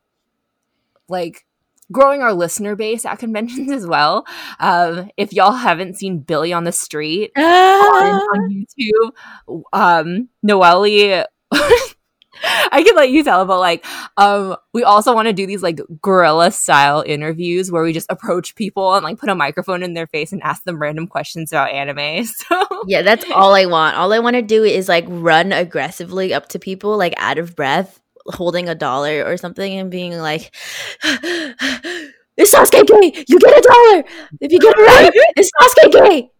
like 1.07 1.45
growing 1.91 2.21
our 2.21 2.33
listener 2.33 2.75
base 2.75 3.05
at 3.05 3.19
conventions 3.19 3.71
as 3.71 3.85
well. 3.85 4.25
Um, 4.59 5.09
if 5.17 5.33
y'all 5.33 5.51
haven't 5.51 5.95
seen 5.95 6.19
Billy 6.19 6.53
on 6.53 6.63
the 6.63 6.71
Street 6.71 7.31
on, 7.37 7.43
on 7.43 8.65
YouTube, 8.65 9.63
um, 9.73 10.29
Noelle. 10.43 11.25
I 12.71 12.83
can 12.83 12.95
let 12.95 13.09
you 13.09 13.23
tell, 13.23 13.45
but 13.45 13.59
like, 13.59 13.85
um, 14.17 14.57
we 14.73 14.83
also 14.83 15.13
want 15.15 15.27
to 15.27 15.33
do 15.33 15.47
these 15.47 15.63
like 15.63 15.79
guerrilla 16.01 16.51
style 16.51 17.03
interviews 17.05 17.71
where 17.71 17.83
we 17.83 17.93
just 17.93 18.11
approach 18.11 18.55
people 18.55 18.93
and 18.93 19.03
like 19.03 19.17
put 19.17 19.29
a 19.29 19.35
microphone 19.35 19.81
in 19.81 19.95
their 19.95 20.05
face 20.05 20.31
and 20.31 20.43
ask 20.43 20.63
them 20.63 20.79
random 20.79 21.07
questions 21.07 21.51
about 21.51 21.71
anime. 21.71 22.25
So 22.25 22.67
yeah, 22.85 23.01
that's 23.01 23.25
all 23.31 23.55
I 23.55 23.65
want. 23.65 23.97
All 23.97 24.13
I 24.13 24.19
want 24.19 24.35
to 24.35 24.41
do 24.41 24.63
is 24.63 24.87
like 24.87 25.05
run 25.07 25.51
aggressively 25.51 26.33
up 26.33 26.49
to 26.49 26.59
people, 26.59 26.95
like 26.95 27.13
out 27.17 27.39
of 27.39 27.55
breath, 27.55 27.99
holding 28.29 28.69
a 28.69 28.75
dollar 28.75 29.23
or 29.25 29.37
something, 29.37 29.77
and 29.79 29.89
being 29.91 30.17
like, 30.17 30.55
"Is 31.03 32.51
Sasuke 32.53 32.85
gay? 32.85 33.23
You 33.27 33.39
get 33.39 33.57
a 33.57 33.61
dollar 33.61 34.03
if 34.41 34.51
you 34.51 34.59
get 34.59 34.75
it 34.77 34.81
right. 34.81 35.11
Is 35.37 35.51
Sasuke 35.61 35.91
gay?" 35.91 36.31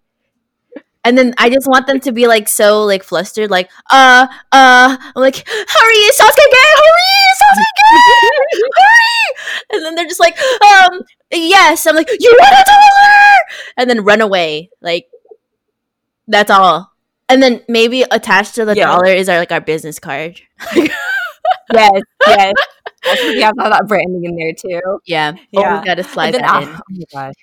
And 1.04 1.17
then 1.17 1.34
I 1.38 1.50
just 1.50 1.67
want 1.69 1.88
them 1.88 2.02
to 2.02 2.12
be 2.12 2.28
like 2.28 2.50
so 2.50 2.84
like 2.84 3.02
flustered, 3.04 3.50
like 3.50 3.69
uh 3.89 4.28
uh, 4.52 4.97
I'm 5.00 5.12
like 5.21 5.47
hurry, 5.47 5.95
is 5.95 6.17
Sasuke 6.17 6.52
gay? 6.52 6.71
Hurry, 6.76 7.13
is 7.32 7.38
Sasuke 7.41 7.73
gay? 7.78 8.60
hurry! 8.78 9.36
And 9.73 9.86
then 9.86 9.95
they're 9.95 10.06
just 10.08 10.19
like 10.19 10.38
um 10.62 11.02
yes. 11.32 11.88
I'm 11.88 11.95
like 11.95 12.10
you 12.19 12.38
want 12.39 12.54
a 12.54 12.63
dollar, 12.65 13.38
and 13.78 13.89
then 13.89 14.04
run 14.04 14.21
away. 14.21 14.69
Like 14.82 15.08
that's 16.28 16.52
all. 16.52 16.91
And 17.30 17.41
then 17.41 17.62
maybe 17.69 18.04
attached 18.12 18.56
to 18.56 18.65
the 18.65 18.76
Yeah. 18.76 18.88
dollar 18.88 19.08
is 19.08 19.30
our 19.30 19.38
like 19.39 19.52
our 19.52 19.62
business 19.62 20.00
card. 20.00 20.41
yes, 21.70 22.02
yes. 22.26 22.56
We 23.36 23.42
have 23.42 23.54
all 23.60 23.70
that 23.70 23.88
branding 23.88 24.24
in 24.26 24.36
there 24.36 24.54
too. 24.54 25.00
yeah, 25.06 25.34
Yeah. 25.52 25.60
Always 25.62 25.82
gotta 25.82 26.04
slide 26.04 26.34
then, 26.34 26.42
that 26.42 26.52
oh, 26.54 26.62
in. 26.64 26.70
oh 26.76 26.82
my 26.90 27.06
gosh, 27.14 27.34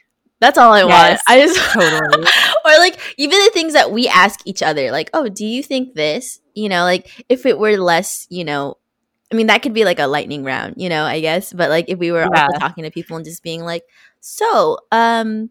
That's 0.40 0.58
all 0.58 0.72
I 0.72 0.84
want. 0.84 1.20
I 1.28 1.40
just 1.40 1.58
totally. 1.72 2.26
or 2.64 2.78
like 2.78 2.98
even 3.18 3.38
the 3.44 3.50
things 3.52 3.72
that 3.74 3.90
we 3.92 4.08
ask 4.08 4.40
each 4.44 4.62
other, 4.62 4.90
like, 4.90 5.10
oh, 5.14 5.28
do 5.28 5.44
you 5.46 5.62
think 5.62 5.94
this? 5.94 6.40
You 6.54 6.68
know, 6.68 6.82
like 6.84 7.24
if 7.28 7.46
it 7.46 7.58
were 7.58 7.76
less, 7.78 8.26
you 8.30 8.44
know, 8.44 8.76
I 9.32 9.36
mean, 9.36 9.46
that 9.48 9.62
could 9.62 9.74
be 9.74 9.84
like 9.84 9.98
a 9.98 10.06
lightning 10.06 10.44
round, 10.44 10.74
you 10.76 10.88
know, 10.88 11.04
I 11.04 11.20
guess. 11.20 11.52
But 11.52 11.70
like 11.70 11.86
if 11.88 11.98
we 11.98 12.12
were 12.12 12.28
Yeah. 12.32 12.46
also 12.46 12.58
talking 12.58 12.84
to 12.84 12.90
people 12.90 13.16
and 13.16 13.24
just 13.24 13.42
being 13.42 13.62
like, 13.64 13.82
so, 14.20 14.78
um, 14.92 15.50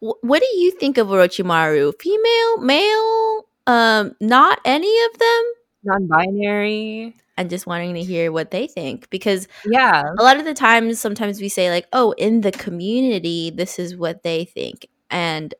wh- 0.00 0.22
what 0.22 0.40
do 0.40 0.48
you 0.58 0.70
think 0.72 0.98
of 0.98 1.08
Orochimaru? 1.08 1.92
Female, 2.00 2.58
male, 2.58 3.46
um, 3.66 4.14
not 4.20 4.60
any 4.64 4.94
of 5.06 5.18
them? 5.18 5.42
Non-binary. 5.82 7.14
And 7.36 7.48
just 7.48 7.66
wanting 7.66 7.94
to 7.94 8.02
hear 8.02 8.32
what 8.32 8.50
they 8.50 8.66
think 8.66 9.08
because 9.10 9.46
Yeah, 9.64 10.02
a 10.18 10.22
lot 10.22 10.38
of 10.38 10.44
the 10.44 10.54
times 10.54 11.00
sometimes 11.00 11.40
we 11.40 11.48
say 11.48 11.70
like 11.70 11.86
oh 11.92 12.12
in 12.12 12.40
the 12.40 12.52
community 12.52 13.50
this 13.50 13.78
is 13.78 13.96
what 13.96 14.24
they 14.24 14.44
think 14.44 14.88
and 15.10 15.54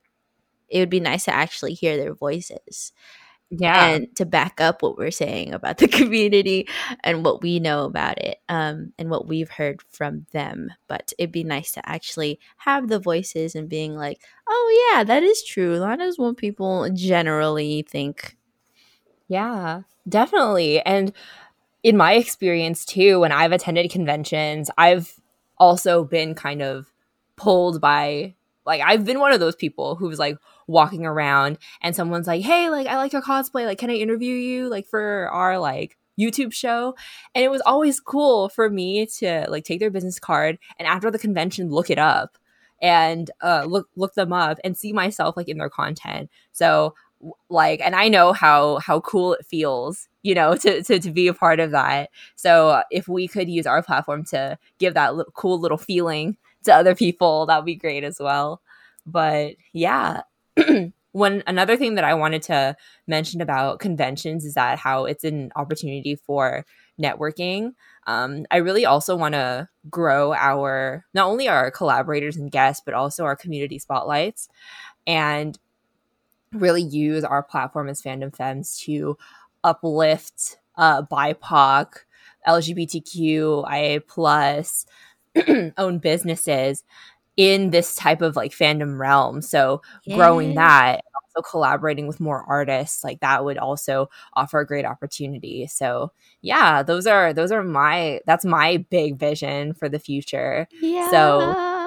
it 0.68 0.80
would 0.80 0.90
be 0.90 1.00
nice 1.00 1.24
to 1.26 1.34
actually 1.34 1.74
hear 1.74 1.96
their 1.96 2.14
voices 2.14 2.92
yeah, 3.50 3.86
and 3.86 4.14
to 4.16 4.26
back 4.26 4.60
up 4.60 4.82
what 4.82 4.98
we're 4.98 5.10
saying 5.10 5.54
about 5.54 5.78
the 5.78 5.88
community 6.00 6.68
and 7.04 7.24
what 7.24 7.42
we 7.42 7.60
know 7.60 7.84
about 7.84 8.18
it 8.18 8.38
um, 8.48 8.92
and 8.98 9.10
what 9.10 9.28
we've 9.28 9.50
heard 9.50 9.80
from 9.90 10.26
them 10.32 10.70
but 10.88 11.12
it'd 11.18 11.32
be 11.32 11.44
nice 11.44 11.72
to 11.72 11.88
actually 11.88 12.40
have 12.58 12.88
the 12.88 12.98
voices 12.98 13.54
and 13.54 13.68
being 13.68 13.94
like 13.94 14.20
oh 14.48 14.92
yeah 14.92 15.04
that 15.04 15.22
is 15.22 15.44
true 15.44 15.78
that 15.78 16.00
is 16.00 16.18
what 16.18 16.36
people 16.36 16.88
generally 16.90 17.86
think 17.88 18.36
yeah, 19.28 19.82
definitely. 20.08 20.80
And 20.80 21.12
in 21.82 21.96
my 21.96 22.14
experience 22.14 22.84
too, 22.84 23.20
when 23.20 23.32
I've 23.32 23.52
attended 23.52 23.90
conventions, 23.90 24.70
I've 24.78 25.20
also 25.58 26.04
been 26.04 26.34
kind 26.34 26.62
of 26.62 26.92
pulled 27.36 27.80
by 27.80 28.34
like 28.66 28.82
I've 28.82 29.04
been 29.04 29.20
one 29.20 29.32
of 29.32 29.40
those 29.40 29.56
people 29.56 29.96
who's 29.96 30.18
like 30.18 30.36
walking 30.66 31.06
around 31.06 31.58
and 31.80 31.94
someone's 31.96 32.26
like, 32.26 32.42
"Hey, 32.42 32.68
like 32.70 32.86
I 32.86 32.96
like 32.96 33.12
your 33.12 33.22
cosplay. 33.22 33.64
Like 33.64 33.78
can 33.78 33.90
I 33.90 33.94
interview 33.94 34.34
you 34.34 34.68
like 34.68 34.86
for 34.86 35.28
our 35.32 35.58
like 35.58 35.96
YouTube 36.18 36.52
show?" 36.52 36.94
And 37.34 37.44
it 37.44 37.50
was 37.50 37.62
always 37.62 38.00
cool 38.00 38.48
for 38.50 38.68
me 38.68 39.06
to 39.18 39.46
like 39.48 39.64
take 39.64 39.80
their 39.80 39.90
business 39.90 40.18
card 40.18 40.58
and 40.78 40.86
after 40.88 41.10
the 41.10 41.18
convention 41.18 41.70
look 41.70 41.90
it 41.90 41.98
up 41.98 42.36
and 42.80 43.30
uh 43.42 43.64
look 43.66 43.88
look 43.96 44.14
them 44.14 44.32
up 44.32 44.58
and 44.64 44.76
see 44.76 44.92
myself 44.92 45.36
like 45.36 45.48
in 45.48 45.58
their 45.58 45.70
content. 45.70 46.30
So 46.52 46.94
like 47.48 47.80
and 47.80 47.94
I 47.94 48.08
know 48.08 48.32
how 48.32 48.78
how 48.78 49.00
cool 49.00 49.34
it 49.34 49.46
feels, 49.46 50.08
you 50.22 50.34
know, 50.34 50.54
to 50.56 50.82
to 50.82 50.98
to 50.98 51.10
be 51.10 51.28
a 51.28 51.34
part 51.34 51.60
of 51.60 51.70
that. 51.72 52.10
So 52.36 52.82
if 52.90 53.08
we 53.08 53.28
could 53.28 53.48
use 53.48 53.66
our 53.66 53.82
platform 53.82 54.24
to 54.26 54.58
give 54.78 54.94
that 54.94 55.14
cool 55.34 55.58
little 55.60 55.78
feeling 55.78 56.36
to 56.64 56.74
other 56.74 56.94
people, 56.94 57.46
that 57.46 57.56
would 57.56 57.66
be 57.66 57.74
great 57.74 58.04
as 58.04 58.18
well. 58.20 58.60
But 59.06 59.56
yeah, 59.72 60.22
one 61.12 61.42
another 61.46 61.76
thing 61.76 61.94
that 61.96 62.04
I 62.04 62.14
wanted 62.14 62.42
to 62.42 62.76
mention 63.06 63.40
about 63.40 63.80
conventions 63.80 64.44
is 64.44 64.54
that 64.54 64.78
how 64.78 65.04
it's 65.04 65.24
an 65.24 65.50
opportunity 65.56 66.14
for 66.14 66.64
networking. 67.00 67.72
Um, 68.06 68.46
I 68.50 68.58
really 68.58 68.86
also 68.86 69.16
want 69.16 69.34
to 69.34 69.68
grow 69.90 70.34
our 70.34 71.04
not 71.14 71.28
only 71.28 71.48
our 71.48 71.70
collaborators 71.70 72.36
and 72.36 72.50
guests, 72.50 72.82
but 72.84 72.94
also 72.94 73.24
our 73.24 73.36
community 73.36 73.78
spotlights, 73.78 74.48
and 75.06 75.58
really 76.52 76.82
use 76.82 77.24
our 77.24 77.42
platform 77.42 77.88
as 77.88 78.02
Fandom 78.02 78.34
Femmes 78.34 78.78
to 78.80 79.16
uplift 79.64 80.58
uh, 80.76 81.02
BIPOC, 81.02 81.94
LGBTQIA 82.46 84.06
plus 84.06 84.86
own 85.78 85.98
businesses 85.98 86.84
in 87.36 87.70
this 87.70 87.94
type 87.94 88.22
of 88.22 88.36
like 88.36 88.52
fandom 88.52 88.98
realm. 88.98 89.42
So 89.42 89.82
growing 90.08 90.54
that 90.54 91.02
also 91.38 91.48
collaborating 91.48 92.06
with 92.06 92.20
more 92.20 92.44
artists 92.48 93.04
like 93.04 93.20
that 93.20 93.44
would 93.44 93.58
also 93.58 94.08
offer 94.34 94.60
a 94.60 94.66
great 94.66 94.84
opportunity 94.84 95.66
so 95.66 96.12
yeah 96.42 96.82
those 96.82 97.06
are 97.06 97.32
those 97.32 97.52
are 97.52 97.62
my 97.62 98.20
that's 98.26 98.44
my 98.44 98.78
big 98.90 99.18
vision 99.18 99.72
for 99.74 99.88
the 99.88 99.98
future 99.98 100.66
Yeah. 100.80 101.10
So, 101.10 101.38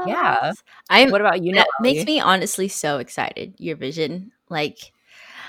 yeah. 0.07 0.53
I'm 0.89 1.11
what 1.11 1.21
about 1.21 1.43
you 1.43 1.53
that 1.55 1.67
makes 1.79 2.05
me 2.05 2.19
honestly 2.19 2.67
so 2.67 2.97
excited 2.97 3.53
your 3.57 3.75
vision 3.75 4.31
like 4.51 4.91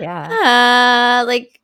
yeah. 0.00 0.28
uh, 1.22 1.26
like 1.26 1.60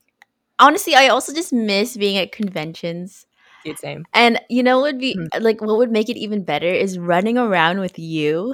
honestly 0.59 0.94
i 0.94 1.09
also 1.09 1.33
just 1.35 1.53
miss 1.53 1.96
being 1.96 2.16
at 2.18 2.33
conventions. 2.33 3.27
Dude 3.64 3.79
same. 3.79 4.07
And 4.14 4.40
you 4.48 4.62
know 4.62 4.79
what 4.81 4.94
would 4.94 5.01
be 5.01 5.16
Mhm. 5.16 5.42
like 5.42 5.61
what 5.61 5.77
would 5.79 5.90
make 5.90 6.09
it 6.09 6.16
even 6.16 6.44
better 6.44 6.68
is 6.68 6.98
running 6.98 7.38
around 7.38 7.81
with 7.81 7.98
you. 7.98 8.53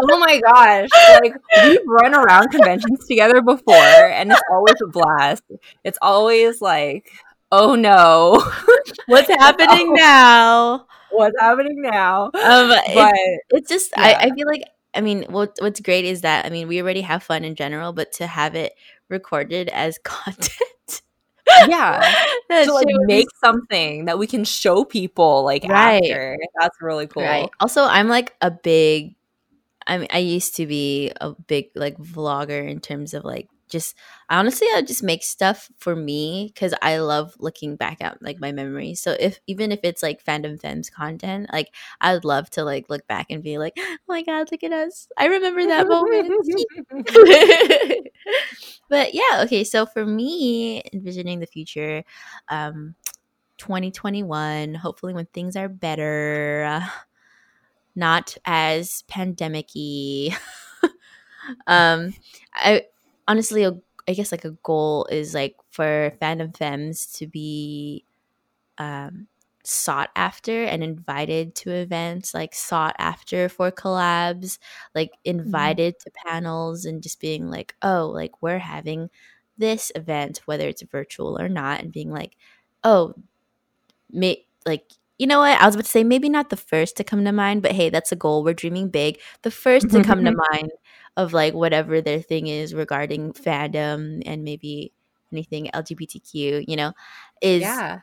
Oh 0.00 0.18
my 0.18 0.40
gosh. 0.40 0.88
Like 1.22 1.34
we've 1.64 1.80
run 1.86 2.14
around 2.14 2.48
conventions 2.50 3.06
together 3.08 3.40
before 3.42 3.74
and 3.74 4.32
it's 4.32 4.42
always 4.50 4.74
a 4.82 4.86
blast. 4.88 5.44
It's 5.84 5.98
always 6.02 6.60
like 6.60 7.10
oh 7.52 7.74
no. 7.74 8.42
What's 9.06 9.28
happening 9.40 9.92
now? 9.94 10.86
What's 11.10 11.38
happening 11.40 11.82
now? 11.82 12.24
Um 12.34 12.68
but 12.94 13.14
it's, 13.14 13.44
it's 13.50 13.68
just 13.70 13.92
yeah. 13.96 14.04
I, 14.04 14.14
I 14.26 14.30
feel 14.30 14.46
like 14.46 14.64
i 14.94 15.00
mean 15.00 15.24
what 15.28 15.56
what's 15.60 15.80
great 15.80 16.04
is 16.04 16.20
that 16.22 16.44
i 16.46 16.50
mean 16.50 16.68
we 16.68 16.80
already 16.80 17.00
have 17.00 17.22
fun 17.22 17.44
in 17.44 17.54
general 17.54 17.92
but 17.92 18.12
to 18.12 18.26
have 18.26 18.54
it 18.54 18.74
recorded 19.08 19.68
as 19.70 19.98
content 20.04 21.02
yeah 21.68 22.00
to 22.50 22.72
like 22.72 22.86
shit 22.88 22.96
would 22.98 23.06
be 23.08 23.14
make 23.14 23.28
something 23.42 24.04
that 24.06 24.18
we 24.18 24.26
can 24.26 24.44
show 24.44 24.84
people 24.84 25.44
like 25.44 25.64
Right. 25.68 26.02
after 26.02 26.36
that's 26.60 26.80
really 26.80 27.06
cool 27.06 27.22
Right. 27.22 27.48
Also, 27.60 27.82
I'm 27.84 28.08
like 28.08 28.34
a 28.40 28.50
big. 28.50 29.14
I 29.86 29.98
mean, 29.98 30.08
I 30.12 30.18
used 30.18 30.56
to 30.56 30.66
be 30.66 31.12
a 31.20 31.32
big 31.32 31.70
like 31.74 31.98
vlogger 31.98 32.68
in 32.68 32.80
terms 32.80 33.14
of 33.14 33.24
like 33.24 33.48
just 33.72 33.96
honestly 34.30 34.68
I 34.74 34.82
just 34.82 35.02
make 35.02 35.24
stuff 35.24 35.68
for 35.78 35.96
me 35.96 36.52
because 36.54 36.74
I 36.82 36.98
love 36.98 37.34
looking 37.40 37.76
back 37.76 38.02
at 38.02 38.22
like 38.22 38.38
my 38.40 38.52
memories. 38.52 39.00
So 39.00 39.16
if 39.18 39.40
even 39.48 39.72
if 39.72 39.80
it's 39.82 40.02
like 40.02 40.24
fandom 40.24 40.60
femmes 40.60 40.90
content, 40.90 41.48
like 41.52 41.68
I 42.00 42.14
would 42.14 42.24
love 42.24 42.50
to 42.50 42.64
like 42.64 42.88
look 42.90 43.06
back 43.08 43.26
and 43.30 43.42
be 43.42 43.58
like, 43.58 43.74
oh 43.78 43.96
my 44.08 44.22
god, 44.22 44.48
look 44.52 44.62
at 44.62 44.72
us! 44.72 45.08
I 45.18 45.26
remember 45.26 45.66
that 45.66 45.88
moment. 45.88 46.32
but 48.88 49.14
yeah, 49.14 49.42
okay. 49.44 49.64
So 49.64 49.86
for 49.86 50.04
me, 50.06 50.82
envisioning 50.92 51.40
the 51.40 51.46
future, 51.46 52.04
um, 52.48 52.94
2021. 53.58 54.74
Hopefully, 54.74 55.14
when 55.14 55.26
things 55.26 55.56
are 55.56 55.68
better, 55.68 56.64
uh, 56.68 56.88
not 57.94 58.36
as 58.44 59.04
pandemicy. 59.08 60.34
um, 61.66 62.14
I 62.54 62.84
honestly, 63.28 63.66
I 63.66 64.12
guess 64.14 64.32
like 64.32 64.44
a 64.44 64.56
goal 64.62 65.06
is 65.10 65.34
like 65.34 65.56
for 65.70 66.12
fandom 66.20 66.56
femmes 66.56 67.06
to 67.14 67.26
be 67.26 68.04
um, 68.78 69.28
sought 69.64 70.10
after 70.16 70.64
and 70.64 70.82
invited 70.82 71.54
to 71.54 71.70
events, 71.70 72.34
like 72.34 72.54
sought 72.54 72.96
after 72.98 73.48
for 73.48 73.70
collabs, 73.70 74.58
like 74.94 75.10
mm-hmm. 75.10 75.38
invited 75.40 75.94
mm-hmm. 75.94 76.10
to 76.10 76.22
panels 76.26 76.84
and 76.84 77.02
just 77.02 77.20
being 77.20 77.48
like, 77.48 77.74
oh, 77.82 78.10
like 78.12 78.42
we're 78.42 78.58
having 78.58 79.08
this 79.58 79.92
event, 79.94 80.40
whether 80.46 80.68
it's 80.68 80.82
virtual 80.82 81.40
or 81.40 81.48
not, 81.48 81.80
and 81.80 81.92
being 81.92 82.10
like, 82.10 82.36
oh, 82.82 83.14
may 84.10 84.44
like 84.66 84.84
you 85.18 85.28
know 85.28 85.38
what? 85.38 85.60
I 85.60 85.66
was 85.66 85.76
about 85.76 85.84
to 85.84 85.90
say 85.90 86.02
maybe 86.02 86.28
not 86.28 86.50
the 86.50 86.56
first 86.56 86.96
to 86.96 87.04
come 87.04 87.24
to 87.24 87.30
mind, 87.32 87.62
but 87.62 87.72
hey, 87.72 87.90
that's 87.90 88.10
a 88.10 88.16
goal. 88.16 88.42
We're 88.42 88.54
dreaming 88.54 88.88
big. 88.88 89.20
The 89.42 89.52
first 89.52 89.88
to 89.90 90.02
come 90.02 90.24
to 90.24 90.32
mind 90.50 90.72
of 91.16 91.32
like 91.32 91.54
whatever 91.54 92.00
their 92.00 92.20
thing 92.20 92.46
is 92.46 92.74
regarding 92.74 93.32
fandom 93.32 94.22
and 94.24 94.44
maybe 94.44 94.92
anything 95.32 95.70
LGBTQ, 95.74 96.64
you 96.66 96.76
know, 96.76 96.92
is 97.40 97.62
yeah. 97.62 98.00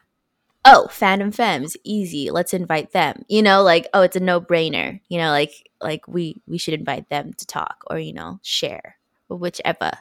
oh, 0.66 0.88
fandom 0.92 1.34
femmes, 1.34 1.76
easy. 1.84 2.32
Let's 2.32 2.54
invite 2.54 2.92
them. 2.92 3.24
You 3.28 3.42
know, 3.42 3.64
like 3.64 3.88
oh, 3.94 4.02
it's 4.02 4.16
a 4.16 4.20
no-brainer. 4.20 5.00
You 5.10 5.18
know, 5.18 5.32
like 5.32 5.70
like 5.82 6.08
we 6.08 6.42
we 6.48 6.58
should 6.58 6.74
invite 6.74 7.10
them 7.10 7.34
to 7.34 7.46
talk 7.46 7.84
or 7.90 8.00
you 8.00 8.14
know, 8.14 8.40
share 8.44 8.98
or 9.30 9.38
whichever. 9.38 9.92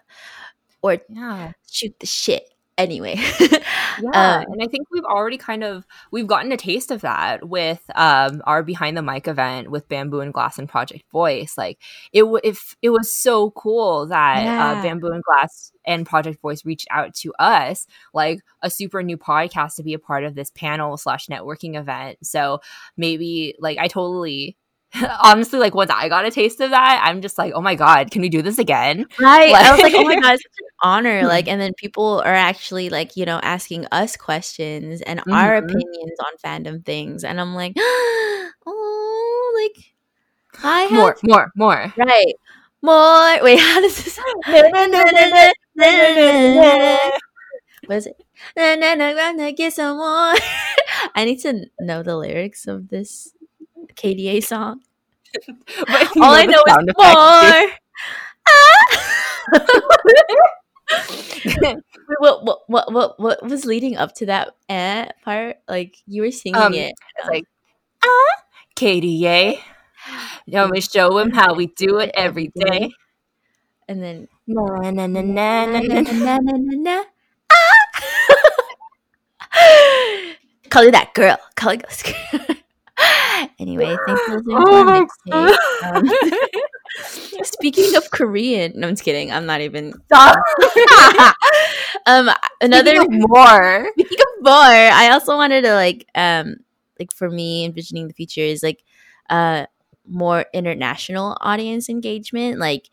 Or 0.81 0.99
yeah. 1.09 1.53
shoot 1.69 1.99
the 1.99 2.07
shit 2.07 2.53
anyway 2.79 3.17
yeah 3.41 4.39
um, 4.39 4.45
and 4.53 4.63
i 4.63 4.67
think 4.67 4.87
we've 4.91 5.05
already 5.05 5.37
kind 5.37 5.65
of 5.65 5.87
we've 6.11 6.27
gotten 6.27 6.53
a 6.53 6.57
taste 6.57 6.91
of 6.91 7.01
that 7.01 7.49
with 7.49 7.83
um, 7.95 8.41
our 8.47 8.63
behind 8.63 8.97
the 8.97 9.03
mic 9.03 9.27
event 9.29 9.71
with 9.71 9.89
bamboo 9.89 10.21
and 10.21 10.33
glass 10.33 10.59
and 10.59 10.69
project 10.69 11.05
voice 11.11 11.59
like 11.59 11.79
it 12.13 12.21
w- 12.21 12.41
if 12.45 12.77
it 12.81 12.91
was 12.91 13.13
so 13.13 13.51
cool 13.51 14.07
that 14.07 14.39
uh, 14.39 14.43
yeah. 14.43 14.73
uh, 14.73 14.83
bamboo 14.83 15.09
and 15.09 15.23
glass 15.25 15.73
and 15.85 16.07
project 16.07 16.41
voice 16.41 16.65
reached 16.65 16.87
out 16.91 17.13
to 17.15 17.33
us 17.39 17.87
like 18.15 18.41
a 18.63 18.71
super 18.71 19.03
new 19.03 19.19
podcast 19.19 19.75
to 19.75 19.83
be 19.83 19.93
a 19.93 19.99
part 19.99 20.25
of 20.25 20.35
this 20.35 20.51
panel 20.51 20.97
slash 20.97 21.27
networking 21.27 21.77
event 21.77 22.17
so 22.23 22.61
maybe 22.97 23.55
like 23.59 23.77
i 23.79 23.89
totally 23.89 24.57
honestly, 25.23 25.59
like 25.59 25.75
once 25.75 25.91
I 25.91 26.09
got 26.09 26.25
a 26.25 26.31
taste 26.31 26.61
of 26.61 26.71
that, 26.71 27.03
I'm 27.05 27.21
just 27.21 27.39
like, 27.39 27.53
oh 27.55 27.61
my 27.61 27.75
god, 27.75 28.11
can 28.11 28.23
we 28.23 28.29
do 28.29 28.43
this 28.43 28.59
again? 28.59 29.07
Right. 29.21 29.53
Like- 29.53 29.67
I 29.67 29.73
was 29.73 29.83
like, 29.83 29.95
oh 29.95 30.05
my 30.05 30.19
god, 30.19 30.35
it's 30.35 30.43
such 30.43 30.61
an 30.61 30.67
honor. 30.83 31.27
Like, 31.27 31.49
and 31.49 31.61
then 31.61 31.75
people 31.75 32.21
are 32.21 32.35
actually 32.35 32.89
like, 32.89 33.17
you 33.17 33.25
know, 33.25 33.41
asking 33.43 33.87
us 33.93 34.17
questions 34.17 35.03
and 35.03 35.21
mm-hmm. 35.21 35.33
our 35.33 35.57
opinions 35.57 36.19
on 36.21 36.37
fandom 36.45 36.85
things, 36.85 37.25
and 37.25 37.41
I'm 37.41 37.55
like, 37.55 37.75
oh, 37.77 39.61
like 39.63 39.95
I 40.63 40.83
have 40.83 40.93
more, 40.93 41.17
more, 41.23 41.53
more. 41.57 41.93
Right. 41.97 42.35
More. 42.81 43.43
Wait, 43.43 43.59
how 43.59 43.81
does 43.81 44.03
this? 44.03 44.19
what 47.87 47.97
is 47.97 48.07
it? 48.07 48.17
Na, 48.57 48.75
na, 48.75 48.95
na, 48.95 49.33
na, 49.33 49.51
get 49.51 49.73
some 49.73 49.97
more. 49.97 50.35
I 51.15 51.25
need 51.25 51.41
to 51.41 51.67
know 51.81 52.03
the 52.03 52.17
lyrics 52.17 52.67
of 52.67 52.89
this 52.89 53.33
KDA 53.99 54.43
song. 54.43 54.81
All 56.23 56.33
I 56.33 56.47
know 56.47 56.63
is 56.67 56.77
more. 56.97 57.67
what, 62.21 62.45
what 62.45 62.59
what 62.69 62.93
what 62.93 63.21
what 63.21 63.43
was 63.43 63.67
leading 63.67 63.97
up 63.97 64.15
to 64.15 64.27
that 64.27 64.55
eh 64.69 65.09
part? 65.25 65.57
Like 65.69 65.97
you 66.07 66.23
were 66.23 66.31
singing 66.31 66.63
um, 66.63 66.73
it. 66.73 66.95
like 67.27 67.45
ah 68.03 68.35
KDA. 68.77 69.59
Let 70.47 70.71
me 70.71 70.81
show 70.81 71.19
him 71.19 71.31
how 71.31 71.55
we 71.55 71.67
do 71.67 71.99
it 71.99 72.11
every 72.15 72.53
day. 72.55 72.91
And 73.89 74.03
then 74.03 74.29
na 74.47 74.91
na 74.91 75.07
na 75.07 75.21
na 75.21 75.67
na 75.67 75.81
na 75.83 76.01
na 76.01 76.39
na 76.39 76.53
na 76.57 76.75
na. 76.79 77.05
Call 80.71 80.85
you 80.85 80.93
that 80.93 81.13
girl. 81.15 81.37
Call 81.57 81.77
that 81.77 82.03
girl. 82.05 82.57
Anyway, 83.59 83.97
thanks 84.07 84.23
for 84.23 84.37
listening 84.37 84.57
to 84.57 85.07
mixtape. 85.33 85.57
Um, 85.85 87.45
speaking 87.45 87.97
of 87.97 88.11
Korean, 88.11 88.73
no, 88.77 88.89
I'm 88.89 88.95
just 88.95 89.05
kidding. 89.05 89.33
I'm 89.33 89.47
not 89.47 89.61
even. 89.61 89.93
um, 92.07 92.31
another 92.61 92.97
speaking 92.97 93.25
more. 93.29 93.91
Speaking 93.93 94.19
of 94.21 94.45
more, 94.45 94.53
I 94.53 95.11
also 95.13 95.37
wanted 95.37 95.63
to 95.63 95.75
like, 95.75 96.07
um, 96.15 96.57
like 96.99 97.13
for 97.13 97.31
me, 97.31 97.65
envisioning 97.65 98.09
the 98.09 98.15
future 98.15 98.41
is 98.41 98.63
like, 98.63 98.83
uh, 99.31 99.67
more 100.07 100.47
international 100.55 101.37
audience 101.41 101.89
engagement, 101.89 102.59
like 102.59 102.89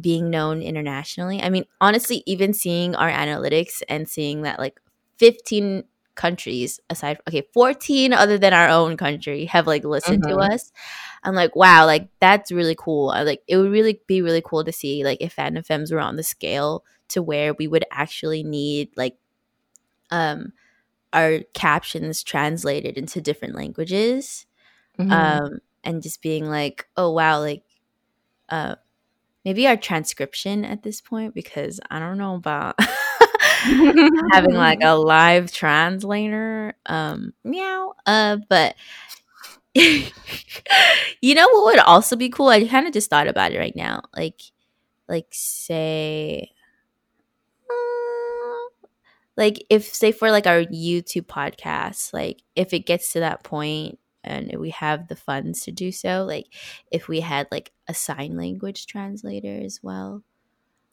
being 0.00 0.30
known 0.30 0.62
internationally. 0.62 1.40
I 1.42 1.50
mean, 1.50 1.64
honestly, 1.80 2.22
even 2.26 2.54
seeing 2.54 2.94
our 2.94 3.10
analytics 3.10 3.82
and 3.88 4.08
seeing 4.08 4.42
that 4.42 4.58
like 4.58 4.80
15 5.18 5.84
countries 6.14 6.80
aside 6.90 7.18
okay 7.28 7.46
14 7.52 8.12
other 8.12 8.38
than 8.38 8.52
our 8.52 8.68
own 8.68 8.96
country 8.96 9.46
have 9.46 9.66
like 9.66 9.84
listened 9.84 10.22
mm-hmm. 10.22 10.38
to 10.38 10.54
us 10.54 10.72
i'm 11.24 11.34
like 11.34 11.54
wow 11.56 11.86
like 11.86 12.08
that's 12.20 12.52
really 12.52 12.76
cool 12.76 13.10
I, 13.10 13.22
like 13.22 13.42
it 13.48 13.56
would 13.56 13.70
really 13.70 14.00
be 14.06 14.22
really 14.22 14.42
cool 14.44 14.64
to 14.64 14.72
see 14.72 15.04
like 15.04 15.18
if 15.20 15.32
femmes 15.32 15.92
were 15.92 16.00
on 16.00 16.16
the 16.16 16.22
scale 16.22 16.84
to 17.08 17.22
where 17.22 17.54
we 17.54 17.66
would 17.66 17.84
actually 17.90 18.42
need 18.42 18.90
like 18.96 19.16
um 20.10 20.52
our 21.12 21.40
captions 21.52 22.22
translated 22.22 22.96
into 22.96 23.20
different 23.20 23.54
languages 23.54 24.46
mm-hmm. 24.98 25.10
um 25.10 25.58
and 25.82 26.02
just 26.02 26.22
being 26.22 26.46
like 26.48 26.86
oh 26.96 27.10
wow 27.10 27.40
like 27.40 27.64
uh 28.50 28.76
maybe 29.44 29.66
our 29.66 29.76
transcription 29.76 30.64
at 30.64 30.82
this 30.82 31.00
point 31.00 31.34
because 31.34 31.80
i 31.90 31.98
don't 31.98 32.18
know 32.18 32.36
about 32.36 32.78
having 34.32 34.54
like 34.54 34.80
a 34.82 34.94
live 34.94 35.52
translator. 35.52 36.74
Um, 36.86 37.32
meow. 37.44 37.94
Uh, 38.06 38.38
but 38.48 38.74
you 39.74 41.34
know 41.34 41.48
what 41.48 41.64
would 41.64 41.78
also 41.80 42.16
be 42.16 42.28
cool? 42.28 42.48
I 42.48 42.66
kind 42.66 42.86
of 42.86 42.92
just 42.92 43.10
thought 43.10 43.28
about 43.28 43.52
it 43.52 43.58
right 43.58 43.74
now. 43.74 44.02
Like, 44.16 44.40
like 45.08 45.26
say, 45.30 46.50
uh, 47.68 48.70
like 49.36 49.64
if 49.70 49.84
say 49.92 50.12
for 50.12 50.30
like 50.30 50.46
our 50.46 50.62
YouTube 50.62 51.26
podcast, 51.26 52.12
like 52.12 52.42
if 52.54 52.72
it 52.72 52.86
gets 52.86 53.12
to 53.12 53.20
that 53.20 53.42
point 53.42 53.98
and 54.22 54.54
we 54.58 54.70
have 54.70 55.08
the 55.08 55.16
funds 55.16 55.62
to 55.62 55.72
do 55.72 55.90
so, 55.90 56.24
like 56.24 56.46
if 56.90 57.08
we 57.08 57.20
had 57.20 57.48
like 57.50 57.72
a 57.88 57.94
sign 57.94 58.36
language 58.36 58.86
translator 58.86 59.60
as 59.62 59.80
well 59.82 60.22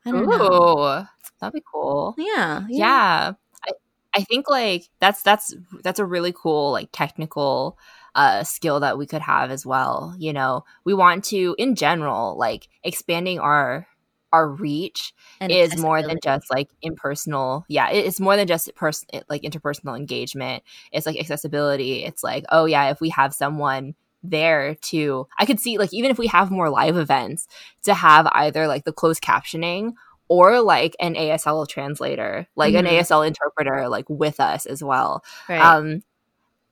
I 0.05 0.11
don't 0.11 0.23
Ooh, 0.23 0.27
know. 0.27 1.05
That'd 1.39 1.53
be 1.53 1.63
cool. 1.71 2.15
Yeah, 2.17 2.65
yeah. 2.67 2.67
Yeah. 2.69 3.31
I, 3.67 3.71
I 4.15 4.23
think 4.23 4.49
like 4.49 4.89
that's 4.99 5.21
that's 5.21 5.53
that's 5.83 5.99
a 5.99 6.05
really 6.05 6.33
cool 6.33 6.71
like 6.71 6.89
technical 6.91 7.77
uh 8.15 8.43
skill 8.43 8.79
that 8.81 8.97
we 8.97 9.05
could 9.05 9.21
have 9.21 9.51
as 9.51 9.65
well. 9.65 10.15
You 10.17 10.33
know, 10.33 10.65
we 10.85 10.93
want 10.93 11.23
to 11.25 11.55
in 11.57 11.75
general 11.75 12.37
like 12.37 12.67
expanding 12.83 13.39
our 13.39 13.87
our 14.33 14.47
reach 14.47 15.13
and 15.39 15.51
is 15.51 15.77
more 15.77 16.01
than 16.01 16.17
just 16.23 16.49
like 16.49 16.69
impersonal 16.81 17.65
yeah 17.67 17.89
it's 17.89 18.19
more 18.19 18.37
than 18.37 18.47
just 18.47 18.73
person 18.75 19.05
like 19.29 19.41
interpersonal 19.41 19.97
engagement 19.97 20.63
it's 20.93 21.05
like 21.05 21.19
accessibility 21.19 22.05
it's 22.05 22.23
like 22.23 22.45
oh 22.49 22.63
yeah 22.63 22.89
if 22.89 23.01
we 23.01 23.09
have 23.09 23.33
someone 23.33 23.93
there 24.23 24.75
to 24.75 25.27
I 25.39 25.45
could 25.45 25.59
see 25.59 25.77
like 25.77 25.93
even 25.93 26.11
if 26.11 26.17
we 26.17 26.27
have 26.27 26.51
more 26.51 26.69
live 26.69 26.97
events 26.97 27.47
to 27.83 27.93
have 27.93 28.27
either 28.31 28.67
like 28.67 28.83
the 28.83 28.93
closed 28.93 29.23
captioning 29.23 29.93
or 30.27 30.61
like 30.61 30.95
an 30.99 31.15
ASL 31.15 31.67
translator, 31.67 32.47
like 32.55 32.73
mm-hmm. 32.73 32.85
an 32.85 32.93
ASL 32.93 33.27
interpreter 33.27 33.89
like 33.89 34.09
with 34.09 34.39
us 34.39 34.65
as 34.65 34.83
well. 34.83 35.23
Right. 35.49 35.59
Um 35.59 36.03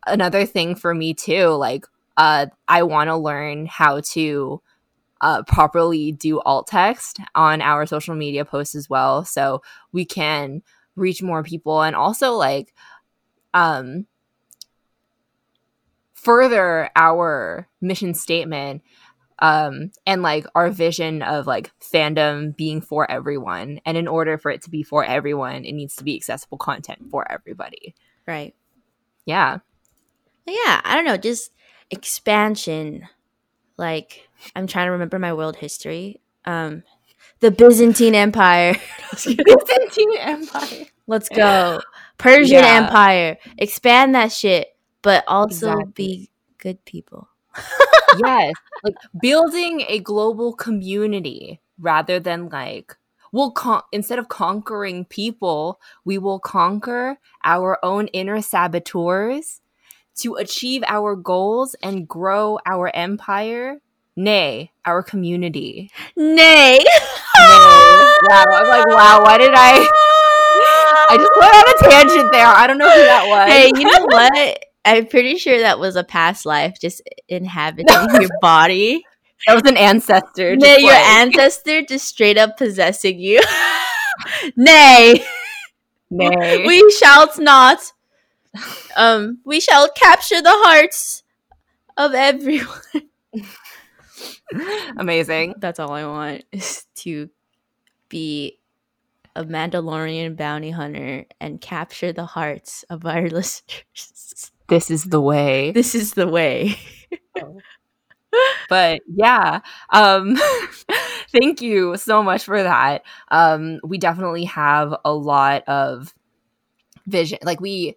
another 0.08 0.46
thing 0.46 0.76
for 0.76 0.94
me 0.94 1.14
too, 1.14 1.48
like 1.50 1.86
uh 2.18 2.48
I 2.68 2.84
want 2.84 3.10
to 3.10 3.18
learn 3.18 3.66
how 3.66 4.02
to 4.12 4.62
uh, 5.22 5.44
properly 5.44 6.14
do 6.14 6.40
alt 6.42 6.68
text 6.68 7.20
on 7.36 7.62
our 7.62 7.86
social 7.86 8.16
media 8.16 8.46
posts 8.46 8.74
as 8.74 8.90
well 8.90 9.26
so 9.26 9.62
we 9.92 10.06
can 10.06 10.62
reach 10.96 11.22
more 11.22 11.44
people 11.44 11.82
and 11.82 11.94
also 11.94 12.32
like 12.32 12.74
um 13.54 14.06
further 16.22 16.90
our 16.96 17.68
mission 17.82 18.14
statement 18.14 18.82
um, 19.40 19.92
and 20.06 20.22
like 20.22 20.46
our 20.54 20.70
vision 20.70 21.22
of 21.22 21.48
like 21.48 21.72
fandom 21.80 22.56
being 22.56 22.82
for 22.82 23.10
everyone. 23.10 23.80
And 23.86 23.98
in 23.98 24.08
order 24.08 24.38
for 24.38 24.52
it 24.52 24.62
to 24.64 24.70
be 24.70 24.84
for 24.84 25.04
everyone, 25.04 25.64
it 25.66 25.72
needs 25.72 25.96
to 25.96 26.04
be 26.04 26.16
accessible 26.16 26.58
content 26.58 27.10
for 27.10 27.30
everybody. 27.32 27.96
Right. 28.28 28.54
Yeah. 29.26 29.60
Yeah. 30.46 30.82
I 30.84 30.96
don't 30.96 31.06
know. 31.06 31.18
Just 31.18 31.52
expansion. 31.90 33.08
Like, 33.78 34.28
I'm 34.56 34.68
trying 34.68 34.88
to 34.88 34.92
remember 34.92 35.20
my 35.20 35.34
world 35.34 35.56
history. 35.56 36.20
Um, 36.44 36.84
the 37.40 37.52
Byzantine 37.52 38.16
Empire. 38.16 38.76
Byzantine 39.12 40.18
Empire. 40.18 40.86
Let's 41.08 41.30
go. 41.30 41.80
Persian 42.18 42.64
yeah. 42.64 42.84
Empire. 42.84 43.38
Expand 43.58 44.16
that 44.16 44.34
shit, 44.34 44.68
but 45.02 45.24
also 45.28 45.72
exactly. 45.72 45.94
be 45.96 46.30
good 46.58 46.84
people. 46.86 47.30
yes. 48.24 48.54
Like 48.82 48.96
building 49.22 49.84
a 49.90 50.00
global 50.00 50.54
community 50.54 51.60
rather 51.78 52.18
than 52.18 52.48
like 52.48 52.96
we'll 53.34 53.52
con- 53.52 53.82
instead 53.92 54.20
of 54.20 54.30
conquering 54.30 55.04
people, 55.04 55.82
we 56.06 56.18
will 56.18 56.40
conquer 56.40 57.18
our 57.44 57.78
own 57.84 58.08
inner 58.08 58.42
saboteurs 58.42 59.60
to 60.20 60.36
achieve 60.36 60.84
our 60.88 61.16
goals 61.16 61.76
and 61.84 62.08
grow 62.08 62.60
our 62.66 62.90
empire 62.96 63.82
nay 64.16 64.70
our 64.84 65.02
community 65.02 65.90
nay 66.18 66.78
nay 66.78 66.80
wow 68.28 68.44
i 68.44 68.60
was 68.60 68.68
like 68.68 68.88
wow 68.88 69.22
why 69.24 69.38
did 69.38 69.54
i 69.54 69.80
i 71.10 71.16
just 71.16 71.32
went 71.40 71.56
on 71.56 71.64
a 71.64 71.90
tangent 71.90 72.32
there 72.34 72.46
i 72.46 72.68
don't 72.68 72.78
know 72.78 72.90
who 72.90 73.04
that 73.04 73.24
was 73.30 73.50
hey 73.50 73.72
you 73.74 73.86
know 73.86 74.06
what 74.08 74.69
i'm 74.86 75.06
pretty 75.06 75.38
sure 75.38 75.60
that 75.60 75.80
was 75.80 75.96
a 75.96 76.04
past 76.04 76.46
life 76.46 76.76
just 76.80 77.02
inhabiting 77.28 77.88
your 78.20 78.30
body 78.42 79.04
that 79.48 79.54
was 79.54 79.72
an 79.72 79.78
ancestor 79.78 80.56
nay 80.56 80.76
like. 80.76 80.82
your 80.82 80.94
ancestor 80.94 81.82
just 81.82 82.06
straight 82.06 82.38
up 82.38 82.58
possessing 82.58 83.20
you 83.20 83.42
nay 84.56 85.24
nay 86.10 86.66
we 86.66 86.92
shall 86.92 87.30
not 87.38 87.80
um 88.98 89.40
we 89.46 89.60
shall 89.60 89.90
capture 89.92 90.42
the 90.42 90.50
hearts 90.50 91.24
of 91.98 92.14
everyone 92.14 92.82
Amazing. 94.98 95.56
That's 95.58 95.80
all 95.80 95.92
I 95.92 96.06
want 96.06 96.44
is 96.52 96.86
to 96.96 97.30
be 98.10 98.60
a 99.36 99.44
Mandalorian 99.44 100.36
bounty 100.36 100.72
hunter 100.72 101.26
and 101.40 101.62
capture 101.62 102.12
the 102.12 102.26
hearts 102.26 102.84
of 102.90 103.06
our 103.06 103.30
listeners. 103.30 104.52
This 104.70 104.90
is 104.92 105.06
the 105.06 105.20
way. 105.22 105.72
This 105.72 105.96
is 105.96 106.14
the 106.14 106.28
way. 106.28 106.78
but 108.70 109.02
yeah, 109.08 109.60
um 109.92 110.38
thank 111.32 111.62
you 111.62 111.98
so 111.98 112.24
much 112.24 112.46
for 112.46 112.62
that. 112.62 113.04
Um 113.30 113.80
we 113.84 113.98
definitely 113.98 114.46
have 114.46 114.96
a 115.06 115.14
lot 115.14 115.64
of 115.68 116.14
vision. 117.08 117.40
Like 117.44 117.62
we 117.62 117.96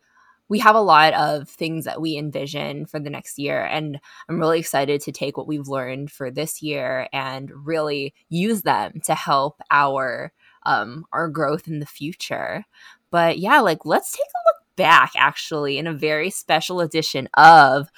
we 0.49 0.59
have 0.61 0.77
a 0.77 0.81
lot 0.83 1.14
of 1.14 1.49
things 1.49 1.87
that 1.87 2.01
we 2.03 2.16
envision 2.18 2.87
for 2.87 3.01
the 3.01 3.11
next 3.11 3.39
year. 3.39 3.64
And 3.64 4.01
I'm 4.29 4.39
really 4.39 4.61
excited 4.61 5.01
to 5.03 5.12
take 5.12 5.37
what 5.39 5.47
we've 5.49 5.68
learned 5.68 6.11
for 6.12 6.31
this 6.31 6.62
year 6.62 7.09
and 7.12 7.51
really 7.66 8.14
use 8.31 8.62
them 8.62 9.01
to 9.07 9.14
help 9.14 9.61
our 9.70 10.33
um, 10.64 11.07
our 11.12 11.29
growth 11.29 11.68
in 11.68 11.81
the 11.81 11.87
future. 11.87 12.64
But 13.11 13.39
yeah, 13.39 13.61
like 13.61 13.87
let's 13.87 14.12
take 14.12 14.20
a 14.20 14.43
look 14.51 14.62
back 14.77 15.12
actually 15.16 15.79
in 15.79 15.87
a 15.87 15.93
very 15.93 16.31
special 16.31 16.81
edition 16.81 17.29
of 17.35 17.89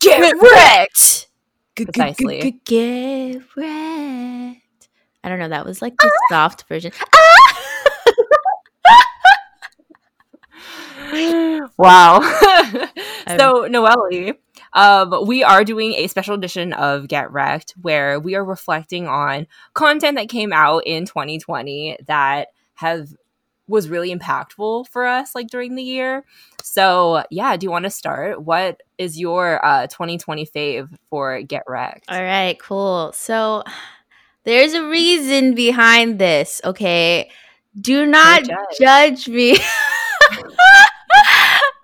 Get 0.00 0.34
Wrecked. 0.40 1.28
Precisely. 1.74 2.60
Get 2.64 3.42
Wrecked. 3.56 4.88
I 5.22 5.28
don't 5.28 5.38
know. 5.38 5.48
That 5.48 5.64
was 5.64 5.80
like 5.80 5.96
the 5.96 6.10
soft 6.28 6.68
version. 6.68 6.92
Ah! 7.14 7.60
wow. 11.78 12.20
so, 13.38 13.66
Noelle, 13.70 14.34
um, 14.74 15.26
we 15.26 15.42
are 15.42 15.64
doing 15.64 15.94
a 15.94 16.08
special 16.08 16.34
edition 16.34 16.72
of 16.72 17.08
Get 17.08 17.32
Wrecked 17.32 17.74
where 17.80 18.20
we 18.20 18.34
are 18.34 18.44
reflecting 18.44 19.06
on 19.06 19.46
content 19.72 20.16
that 20.16 20.28
came 20.28 20.52
out 20.52 20.82
in 20.86 21.06
2020 21.06 21.98
that 22.06 22.48
have 22.74 23.08
was 23.66 23.88
really 23.88 24.14
impactful 24.14 24.88
for 24.88 25.06
us 25.06 25.34
like 25.34 25.48
during 25.48 25.74
the 25.74 25.82
year. 25.82 26.24
So, 26.62 27.24
yeah, 27.30 27.56
do 27.56 27.64
you 27.64 27.70
want 27.70 27.84
to 27.84 27.90
start? 27.90 28.42
What 28.42 28.82
is 28.98 29.18
your 29.18 29.64
uh 29.64 29.86
2020 29.86 30.46
fave 30.46 30.88
for 31.08 31.40
Get 31.42 31.62
Wrecked? 31.66 32.06
All 32.08 32.22
right, 32.22 32.58
cool. 32.58 33.12
So, 33.14 33.62
there's 34.44 34.74
a 34.74 34.84
reason 34.86 35.54
behind 35.54 36.18
this, 36.18 36.60
okay? 36.64 37.30
Do 37.80 38.06
not 38.06 38.44
judge. 38.44 38.78
judge 38.78 39.28
me. 39.28 39.56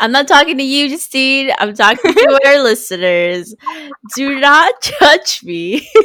I'm 0.01 0.13
not 0.13 0.29
talking 0.29 0.57
to 0.57 0.65
you, 0.65 0.89
Justine. 0.89 1.53
I'm 1.59 1.75
talking 1.75 2.15
to 2.15 2.41
our 2.47 2.59
listeners. 2.63 3.55
Do 4.17 4.41
not 4.41 4.91
judge 5.01 5.43
me. 5.45 5.89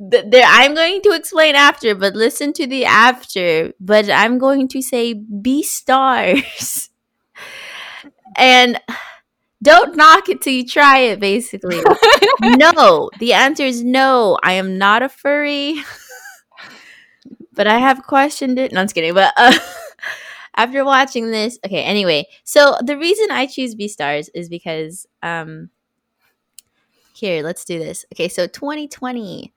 there, 0.00 0.44
I'm 0.46 0.74
going 0.74 1.02
to 1.02 1.12
explain 1.12 1.54
after, 1.54 1.94
but 1.94 2.14
listen 2.14 2.54
to 2.54 2.66
the 2.66 2.86
after. 2.86 3.74
But 3.78 4.08
I'm 4.08 4.38
going 4.38 4.66
to 4.68 4.80
say 4.80 5.14
Beastars 5.14 6.88
and 8.36 8.80
don't 9.62 9.96
knock 9.96 10.30
it 10.30 10.40
till 10.40 10.54
you 10.54 10.66
try 10.66 10.98
it, 11.00 11.20
basically. 11.20 11.82
no. 12.40 13.10
The 13.18 13.34
answer 13.34 13.64
is 13.64 13.84
no. 13.84 14.38
I 14.42 14.52
am 14.54 14.78
not 14.78 15.02
a 15.02 15.10
furry. 15.10 15.82
but 17.52 17.66
I 17.66 17.78
have 17.78 18.02
questioned 18.04 18.58
it. 18.58 18.72
No, 18.72 18.80
I'm 18.80 18.86
just 18.86 18.94
kidding. 18.94 19.12
But 19.12 19.34
uh, 19.36 19.58
after 20.56 20.82
watching 20.82 21.30
this, 21.30 21.58
okay, 21.66 21.82
anyway, 21.82 22.26
so 22.42 22.78
the 22.82 22.96
reason 22.96 23.30
I 23.30 23.44
choose 23.44 23.74
Beastars 23.74 24.30
is 24.32 24.48
because 24.48 25.06
um 25.22 25.68
here, 27.12 27.42
let's 27.42 27.66
do 27.66 27.78
this. 27.78 28.06
Okay, 28.14 28.28
so 28.28 28.46
2020. 28.46 29.52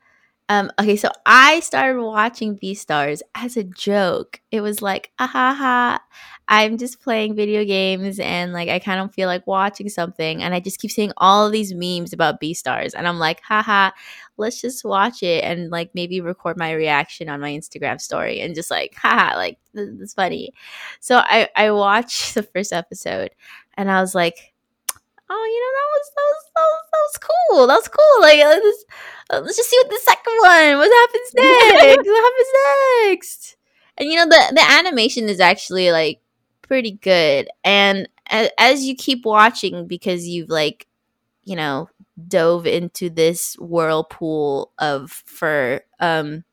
Um, 0.49 0.71
okay, 0.79 0.97
so 0.97 1.09
I 1.25 1.61
started 1.61 2.01
watching 2.01 2.57
Beastars 2.57 3.21
as 3.33 3.55
a 3.57 3.63
joke. 3.63 4.41
It 4.51 4.61
was 4.61 4.81
like, 4.81 5.11
ah 5.17 5.27
ha 5.27 5.55
ha, 5.57 5.99
I'm 6.49 6.77
just 6.77 7.01
playing 7.01 7.35
video 7.35 7.63
games 7.63 8.19
and 8.19 8.51
like 8.51 8.67
I 8.67 8.79
kind 8.79 8.99
of 8.99 9.13
feel 9.13 9.27
like 9.27 9.47
watching 9.47 9.87
something, 9.89 10.43
and 10.43 10.53
I 10.53 10.59
just 10.59 10.79
keep 10.79 10.91
seeing 10.91 11.13
all 11.17 11.49
these 11.49 11.73
memes 11.73 12.11
about 12.13 12.41
Beastars, 12.41 12.91
and 12.95 13.07
I'm 13.07 13.19
like, 13.19 13.41
haha, 13.41 13.91
let's 14.37 14.59
just 14.61 14.83
watch 14.83 15.23
it 15.23 15.43
and 15.45 15.71
like 15.71 15.91
maybe 15.95 16.19
record 16.21 16.57
my 16.57 16.73
reaction 16.73 17.29
on 17.29 17.39
my 17.39 17.51
Instagram 17.51 17.99
story 18.01 18.41
and 18.41 18.53
just 18.53 18.69
like, 18.69 18.95
haha, 18.95 19.35
like 19.37 19.57
this 19.73 19.87
is 20.01 20.13
funny. 20.13 20.51
So 20.99 21.17
I 21.23 21.47
I 21.55 21.71
watched 21.71 22.33
the 22.35 22.43
first 22.43 22.73
episode 22.73 23.31
and 23.75 23.89
I 23.89 24.01
was 24.01 24.13
like, 24.13 24.53
oh, 25.30 25.45
you 25.45 25.59
know 25.61 25.74
that 25.78 25.89
was 25.93 26.05
that 26.15 26.28
was 26.30 26.43
that 26.55 26.67
was, 26.71 26.86
that 26.91 27.03
was 27.03 27.17
cool. 27.19 27.67
That 27.67 27.76
was 27.76 27.88
cool. 27.88 28.21
Like 28.21 28.39
let's 28.39 28.86
uh, 29.30 29.41
let's 29.43 29.57
just 29.57 29.69
see 29.69 29.78
what 29.78 29.89
the 29.89 29.99
second 30.03 30.38
one. 30.39 30.78
What 30.78 30.91
happens 30.91 31.32
next? 31.36 32.07
what 32.07 32.24
happens 32.24 32.49
next? 33.07 33.57
And 33.97 34.09
you 34.09 34.15
know 34.15 34.26
the 34.26 34.53
the 34.55 34.71
animation 34.71 35.30
is 35.30 35.39
actually 35.39 35.91
like 35.91 36.21
pretty 36.61 36.91
good. 36.91 37.49
And 37.63 38.07
as 38.57 38.86
you 38.86 38.95
keep 38.95 39.26
watching 39.26 39.88
because 39.88 40.28
you've 40.28 40.49
like 40.49 40.88
you 41.43 41.55
know 41.55 41.89
dove 42.28 42.67
into 42.67 43.09
this 43.09 43.55
whirlpool 43.59 44.71
of 44.78 45.11
fur 45.11 45.82
um 45.99 46.43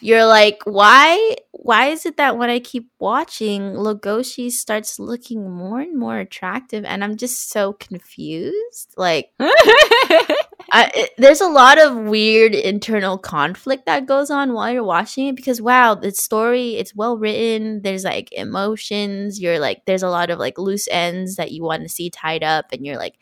you're 0.00 0.26
like 0.26 0.60
why 0.64 1.36
why 1.52 1.86
is 1.86 2.06
it 2.06 2.16
that 2.16 2.38
when 2.38 2.50
i 2.50 2.58
keep 2.58 2.88
watching 2.98 3.62
Legoshi 3.74 4.50
starts 4.50 4.98
looking 4.98 5.50
more 5.50 5.80
and 5.80 5.98
more 5.98 6.18
attractive 6.18 6.84
and 6.84 7.02
i'm 7.02 7.16
just 7.16 7.50
so 7.50 7.72
confused? 7.72 8.94
Like 8.96 9.30
I, 9.38 10.90
it, 10.94 11.10
there's 11.18 11.40
a 11.40 11.48
lot 11.48 11.78
of 11.78 11.96
weird 11.96 12.54
internal 12.54 13.18
conflict 13.18 13.86
that 13.86 14.06
goes 14.06 14.30
on 14.30 14.52
while 14.52 14.72
you're 14.72 14.84
watching 14.84 15.28
it 15.28 15.36
because 15.36 15.60
wow 15.60 15.94
the 15.94 16.12
story 16.12 16.76
it's 16.76 16.94
well 16.94 17.18
written 17.18 17.82
there's 17.82 18.04
like 18.04 18.32
emotions 18.32 19.40
you're 19.40 19.58
like 19.58 19.82
there's 19.86 20.02
a 20.02 20.08
lot 20.10 20.30
of 20.30 20.38
like 20.38 20.58
loose 20.58 20.88
ends 20.90 21.36
that 21.36 21.52
you 21.52 21.62
want 21.62 21.82
to 21.82 21.88
see 21.88 22.10
tied 22.10 22.42
up 22.42 22.66
and 22.72 22.84
you're 22.84 22.98
like 22.98 23.18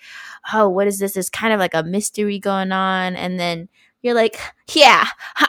oh 0.52 0.68
what 0.68 0.86
is 0.86 0.98
this? 0.98 1.14
There's 1.14 1.30
kind 1.30 1.52
of 1.52 1.60
like 1.60 1.74
a 1.74 1.82
mystery 1.82 2.38
going 2.38 2.72
on 2.72 3.16
and 3.16 3.38
then 3.38 3.68
you're 4.04 4.14
like 4.14 4.38
yeah 4.74 5.06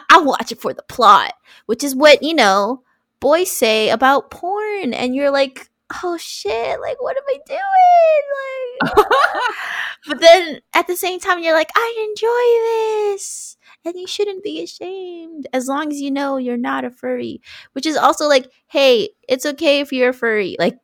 i'll 0.09 0.25
watch 0.25 0.51
it 0.51 0.59
for 0.59 0.73
the 0.73 0.83
plot 0.83 1.33
which 1.67 1.83
is 1.83 1.95
what 1.95 2.23
you 2.23 2.33
know 2.33 2.81
boys 3.19 3.51
say 3.51 3.89
about 3.89 4.31
porn 4.31 4.93
and 4.93 5.15
you're 5.15 5.31
like 5.31 5.69
oh 6.03 6.17
shit, 6.17 6.79
like 6.81 7.01
what 7.01 7.17
am 7.17 7.23
I 7.27 7.39
doing? 7.47 8.95
Like 8.97 9.07
But 10.07 10.21
then 10.21 10.59
at 10.73 10.87
the 10.87 10.95
same 10.95 11.19
time 11.19 11.41
you're 11.41 11.53
like, 11.53 11.69
I 11.75 12.07
enjoy 12.09 13.13
this. 13.13 13.57
And 13.83 13.95
you 13.95 14.07
shouldn't 14.07 14.43
be 14.43 14.63
ashamed 14.63 15.47
as 15.53 15.67
long 15.67 15.91
as 15.91 16.01
you 16.01 16.09
know 16.09 16.37
you're 16.37 16.57
not 16.57 16.85
a 16.85 16.89
furry. 16.89 17.41
Which 17.73 17.85
is 17.85 17.97
also 17.97 18.27
like, 18.27 18.51
hey, 18.67 19.09
it's 19.27 19.45
okay 19.45 19.79
if 19.79 19.93
you're 19.93 20.09
a 20.09 20.13
furry. 20.13 20.55
Like 20.57 20.79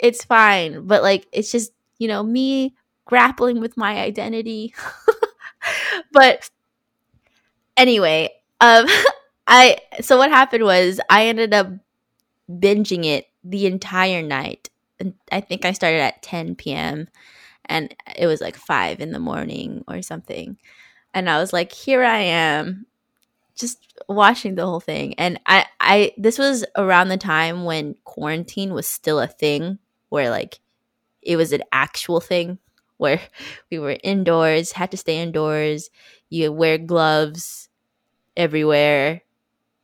it's 0.00 0.24
fine. 0.24 0.86
But 0.86 1.02
like 1.02 1.26
it's 1.32 1.52
just, 1.52 1.72
you 1.98 2.08
know, 2.08 2.22
me 2.22 2.74
grappling 3.04 3.60
with 3.60 3.76
my 3.76 3.98
identity. 3.98 4.74
but 6.12 6.48
anyway, 7.78 8.30
um 8.60 8.86
I 9.48 9.78
so 10.02 10.18
what 10.18 10.30
happened 10.30 10.64
was 10.64 11.00
I 11.10 11.26
ended 11.28 11.54
up 11.54 11.68
binging 12.50 13.04
it 13.06 13.26
the 13.44 13.66
entire 13.66 14.22
night. 14.22 14.70
And 15.00 15.14
I 15.32 15.40
think 15.40 15.64
I 15.64 15.72
started 15.72 16.00
at 16.00 16.22
10 16.22 16.74
p.m. 16.74 17.08
and 17.66 17.94
it 18.16 18.26
was 18.26 18.40
like 18.40 18.56
5 18.56 19.00
in 19.00 19.12
the 19.12 19.18
morning 19.20 19.84
or 19.88 20.02
something. 20.02 20.58
And 21.14 21.30
I 21.30 21.38
was 21.40 21.52
like, 21.52 21.72
here 21.72 22.04
I 22.04 22.18
am 22.20 22.86
just 23.56 23.78
watching 24.08 24.54
the 24.54 24.66
whole 24.66 24.80
thing. 24.80 25.14
And 25.18 25.40
I 25.46 25.66
I 25.80 26.12
this 26.16 26.38
was 26.38 26.64
around 26.76 27.08
the 27.08 27.16
time 27.16 27.64
when 27.64 27.96
quarantine 28.04 28.72
was 28.74 28.86
still 28.86 29.20
a 29.20 29.26
thing 29.26 29.78
where 30.10 30.30
like 30.30 30.60
it 31.22 31.36
was 31.36 31.52
an 31.52 31.62
actual 31.72 32.20
thing 32.20 32.58
where 32.98 33.20
we 33.70 33.78
were 33.78 33.98
indoors, 34.04 34.72
had 34.72 34.90
to 34.92 34.96
stay 34.96 35.20
indoors, 35.20 35.90
you 36.30 36.52
wear 36.52 36.78
gloves 36.78 37.67
everywhere, 38.38 39.22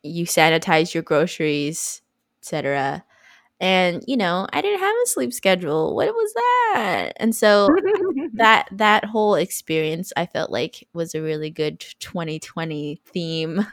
you 0.02 0.24
sanitize 0.26 0.94
your 0.94 1.02
groceries, 1.02 2.00
etc. 2.42 3.05
And 3.61 4.02
you 4.07 4.16
know, 4.16 4.46
I 4.52 4.61
didn't 4.61 4.80
have 4.80 4.94
a 5.05 5.07
sleep 5.07 5.32
schedule. 5.32 5.94
What 5.94 6.09
was 6.09 6.32
that? 6.34 7.12
And 7.16 7.34
so 7.34 7.68
that 8.34 8.68
that 8.72 9.05
whole 9.05 9.34
experience 9.34 10.12
I 10.16 10.26
felt 10.26 10.50
like 10.50 10.86
was 10.92 11.14
a 11.14 11.22
really 11.22 11.50
good 11.50 11.80
2020 12.00 13.00
theme. 13.07 13.66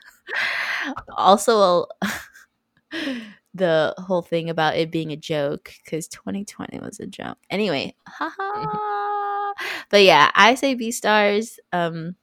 also 1.18 1.86
the 3.54 3.94
whole 3.98 4.22
thing 4.22 4.50
about 4.50 4.78
it 4.78 4.92
being 4.92 5.12
a 5.12 5.18
joke 5.18 5.74
cuz 5.90 6.08
2020 6.08 6.80
was 6.80 7.00
a 7.00 7.08
joke. 7.08 7.38
Anyway, 7.50 7.96
haha. 8.08 9.54
but 9.90 10.04
yeah, 10.04 10.32
I 10.36 10.56
say 10.56 10.76
Beastars 10.76 11.58
um 11.74 12.16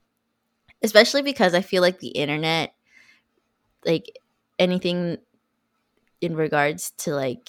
especially 0.83 1.23
because 1.23 1.55
I 1.55 1.61
feel 1.63 1.83
like 1.83 2.01
the 2.01 2.09
internet 2.09 2.75
like 3.85 4.19
anything 4.59 5.19
in 6.21 6.37
regards 6.37 6.91
to 6.99 7.15
like 7.15 7.49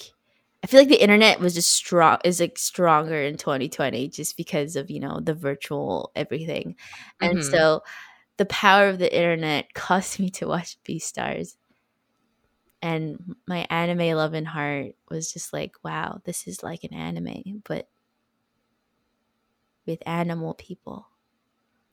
I 0.63 0.67
feel 0.67 0.82
like 0.82 0.89
the 0.89 1.01
internet 1.01 1.39
was 1.39 1.53
just 1.53 1.69
strong 1.69 2.17
is 2.25 2.41
like 2.41 2.57
stronger 2.57 3.21
in 3.23 3.38
2020 3.38 4.09
just 4.09 4.36
because 4.36 4.75
of, 4.75 4.89
you 4.91 4.99
know, 4.99 5.21
the 5.21 5.34
virtual 5.34 6.11
everything. 6.17 6.75
And 7.21 7.39
Mhm. 7.39 7.43
so 7.43 7.82
the 8.38 8.45
power 8.47 8.89
of 8.89 8.99
the 8.99 9.13
internet 9.15 9.73
caused 9.75 10.19
me 10.19 10.30
to 10.32 10.47
watch 10.47 10.77
Beastars. 10.84 11.57
And 12.82 13.36
my 13.47 13.65
anime 13.69 14.15
love 14.15 14.34
and 14.34 14.47
heart 14.47 14.95
was 15.09 15.34
just 15.34 15.51
like, 15.53 15.75
wow, 15.84 16.21
this 16.23 16.47
is 16.47 16.63
like 16.63 16.84
an 16.84 16.93
anime, 16.93 17.61
but 17.65 17.89
with 19.86 20.01
animal 20.07 20.53
people. 20.53 21.07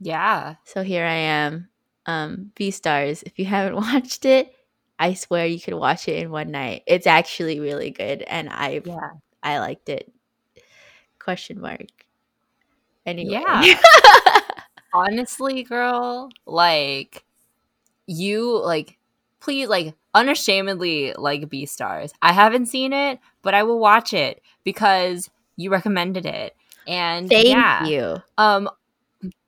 Yeah. 0.01 0.57
So 0.65 0.83
here 0.83 1.05
I 1.05 1.15
am. 1.15 1.69
Um, 2.07 2.53
stars. 2.71 3.23
If 3.23 3.39
you 3.39 3.45
haven't 3.47 3.77
watched 3.77 4.25
it, 4.25 4.55
I 4.99 5.15
swear 5.15 5.47
you 5.47 5.61
could 5.61 5.75
watch 5.75 6.09
it 6.09 6.23
in 6.23 6.31
one 6.31 6.51
night. 6.51 6.83
It's 6.87 7.07
actually 7.07 7.61
really 7.61 7.91
good, 7.91 8.23
and 8.23 8.49
I 8.51 8.81
Yeah. 8.85 9.11
I 9.43 9.59
liked 9.59 9.89
it. 9.89 10.11
Question 11.19 11.61
mark. 11.61 11.87
Anyway. 13.05 13.33
Yeah. 13.33 13.79
Honestly, 14.93 15.63
girl, 15.63 16.31
like 16.47 17.25
you 18.07 18.59
like 18.63 18.99
please 19.41 19.69
like 19.69 19.95
unashamedly 20.15 21.15
like 21.17 21.43
Beastars. 21.51 22.13
I 22.23 22.33
haven't 22.33 22.67
seen 22.67 22.93
it, 22.93 23.21
but 23.43 23.55
I 23.55 23.63
will 23.65 23.79
watch 23.79 24.15
it 24.15 24.43
because 24.65 25.31
you 25.57 25.71
recommended 25.71 26.27
it. 26.27 26.57
And 26.87 27.29
Thank 27.29 27.49
yeah. 27.49 27.85
you. 27.87 28.17
Um 28.39 28.69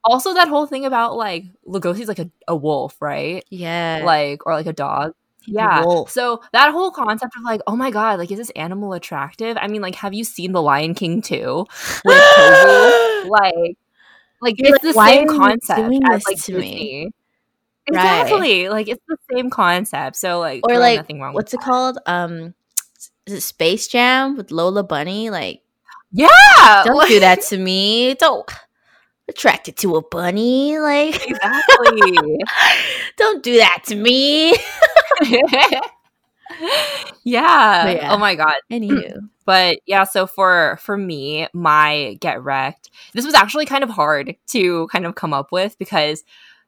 also 0.09 0.35
that 0.35 0.49
whole 0.49 0.67
thing 0.67 0.85
about 0.85 1.17
like 1.17 1.45
Legoshi's 1.67 2.09
like 2.09 2.19
a, 2.19 2.31
a 2.49 2.57
wolf, 2.57 2.97
right? 3.01 3.45
Yeah. 3.51 4.03
Like 4.05 4.47
or 4.47 4.55
like 4.55 4.67
a 4.67 4.73
dog. 4.73 5.15
Yeah. 5.47 5.85
wolf. 5.85 6.11
So 6.11 6.43
that 6.53 6.73
whole 6.73 6.91
concept 6.91 7.35
of 7.37 7.43
like, 7.43 7.61
oh 7.67 7.77
my 7.77 7.91
god, 7.91 8.19
like 8.19 8.31
is 8.31 8.39
this 8.39 8.51
animal 8.51 8.93
attractive? 8.93 9.57
I 9.61 9.67
mean, 9.69 9.81
like, 9.83 9.95
have 9.97 10.13
you 10.15 10.25
seen 10.25 10.53
The 10.53 10.63
Lion 10.63 10.95
King 10.95 11.23
too? 11.23 11.67
With? 12.05 12.95
Like, 13.29 13.77
like 14.41 14.55
You're 14.59 14.75
it's 14.75 14.85
like, 14.85 14.93
the 14.95 14.97
"Why 14.97 15.15
same 15.17 15.29
concept 15.29 15.81
as 16.11 16.25
like 16.27 16.43
to 16.45 16.53
me?" 16.59 16.71
Disney. 16.71 17.11
Right. 17.91 18.21
Exactly. 18.21 18.69
Like 18.69 18.89
it's 18.89 19.03
the 19.09 19.17
same 19.35 19.51
concept. 19.51 20.17
So 20.17 20.39
like, 20.39 20.61
or 20.69 20.79
like 20.79 20.99
nothing 20.99 21.21
wrong. 21.21 21.35
what's 21.35 21.53
with 21.53 21.61
it 21.61 21.65
called? 21.65 21.99
Um 22.07 22.55
is 23.27 23.35
it 23.35 23.41
Space 23.43 23.89
Jam 23.89 24.37
with 24.37 24.51
Lola 24.51 24.83
Bunny? 24.85 25.31
Like 25.31 25.63
yeah. 26.13 26.83
don't 26.85 26.97
like- 26.97 27.09
do 27.09 27.21
that 27.21 27.43
to 27.49 27.59
me. 27.59 28.15
Don't 28.15 28.49
attracted 29.29 29.77
to 29.79 29.97
a 29.97 30.03
bunny. 30.03 30.79
Like 30.79 31.29
exactly. 31.29 32.39
don't 33.17 33.43
do 33.43 33.57
that 33.59 33.83
to 33.87 33.95
me. 33.95 34.57
yeah. 35.23 35.81
Yeah. 37.25 38.09
Oh 38.11 38.19
my 38.19 38.35
god. 38.35 38.57
Anywho. 38.71 39.19
But 39.49 39.79
yeah, 39.87 40.05
so 40.05 40.27
for 40.27 40.79
for 40.83 40.99
me, 40.99 41.49
my 41.55 42.19
get 42.21 42.45
wrecked. 42.45 42.91
This 43.15 43.25
was 43.25 43.33
actually 43.33 43.65
kind 43.65 43.83
of 43.83 43.89
hard 43.89 44.37
to 44.49 44.89
kind 44.89 45.07
of 45.07 45.15
come 45.15 45.33
up 45.33 45.53
with 45.53 45.79
because 45.79 46.23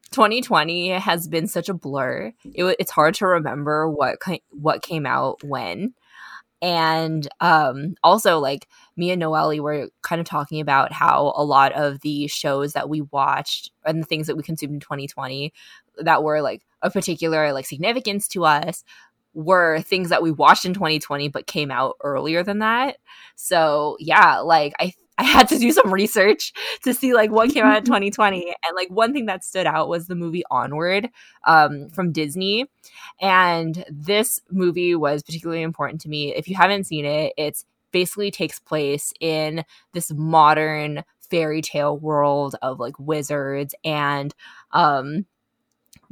2020 0.09 0.89
has 0.89 1.27
been 1.27 1.45
such 1.45 1.69
a 1.69 1.75
blur. 1.75 2.33
It, 2.43 2.75
it's 2.79 2.89
hard 2.89 3.13
to 3.15 3.27
remember 3.27 3.87
what 3.87 4.17
what 4.49 4.81
came 4.81 5.05
out 5.05 5.43
when. 5.43 5.93
And 6.61 7.27
um 7.39 7.95
also 8.03 8.39
like 8.39 8.67
me 8.95 9.11
and 9.11 9.19
Noelle 9.19 9.59
were 9.61 9.89
kind 10.03 10.21
of 10.21 10.27
talking 10.27 10.61
about 10.61 10.91
how 10.91 11.33
a 11.35 11.43
lot 11.43 11.71
of 11.73 12.01
the 12.01 12.27
shows 12.27 12.73
that 12.73 12.89
we 12.89 13.01
watched 13.01 13.71
and 13.85 14.01
the 14.01 14.05
things 14.07 14.27
that 14.27 14.37
we 14.37 14.43
consumed 14.43 14.73
in 14.75 14.79
2020 14.79 15.53
that 15.97 16.23
were 16.23 16.41
like 16.41 16.61
of 16.81 16.93
particular 16.93 17.51
like 17.53 17.65
significance 17.65 18.27
to 18.29 18.45
us 18.45 18.83
were 19.33 19.79
things 19.81 20.09
that 20.09 20.21
we 20.21 20.31
watched 20.31 20.65
in 20.65 20.73
2020 20.73 21.29
but 21.29 21.47
came 21.47 21.71
out 21.71 21.95
earlier 22.03 22.43
than 22.43 22.59
that. 22.59 22.97
So 23.35 23.97
yeah, 23.99 24.39
like 24.39 24.73
I 24.79 24.93
I 25.21 25.23
had 25.23 25.47
to 25.49 25.59
do 25.59 25.71
some 25.71 25.93
research 25.93 26.51
to 26.83 26.93
see 26.93 27.13
like 27.13 27.29
what 27.29 27.51
came 27.51 27.63
out 27.63 27.77
in 27.77 27.83
2020 27.85 28.47
and 28.47 28.75
like 28.75 28.89
one 28.89 29.13
thing 29.13 29.27
that 29.27 29.43
stood 29.43 29.67
out 29.67 29.87
was 29.87 30.07
the 30.07 30.15
movie 30.15 30.43
Onward 30.49 31.09
um 31.45 31.89
from 31.89 32.11
Disney 32.11 32.65
and 33.19 33.85
this 33.89 34.41
movie 34.49 34.95
was 34.95 35.21
particularly 35.21 35.61
important 35.61 36.01
to 36.01 36.09
me. 36.09 36.33
If 36.33 36.47
you 36.47 36.55
haven't 36.55 36.85
seen 36.85 37.05
it, 37.05 37.33
it's 37.37 37.65
basically 37.91 38.31
takes 38.31 38.59
place 38.59 39.13
in 39.19 39.63
this 39.93 40.11
modern 40.11 41.03
fairy 41.29 41.61
tale 41.61 41.97
world 41.97 42.55
of 42.63 42.79
like 42.79 42.97
wizards 42.97 43.75
and 43.85 44.33
um 44.71 45.25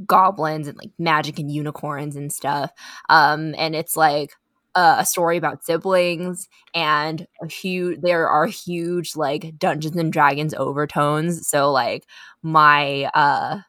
goblins 0.05 0.67
and 0.67 0.77
like 0.77 0.91
magic 0.99 1.39
and 1.39 1.51
unicorns 1.51 2.15
and 2.15 2.31
stuff 2.31 2.71
um 3.09 3.53
and 3.57 3.75
it's 3.75 3.97
like 3.97 4.31
a, 4.75 5.05
story 5.05 5.37
about 5.37 5.63
siblings 5.65 6.47
and 6.73 7.27
a 7.41 7.47
huge 7.47 8.01
there 8.01 8.29
are 8.29 8.45
huge 8.47 9.15
like 9.15 9.57
dungeons 9.57 9.95
and 9.97 10.13
dragons 10.13 10.53
overtones. 10.55 11.47
So 11.47 11.71
like 11.71 12.05
my 12.43 13.09
uh 13.13 13.59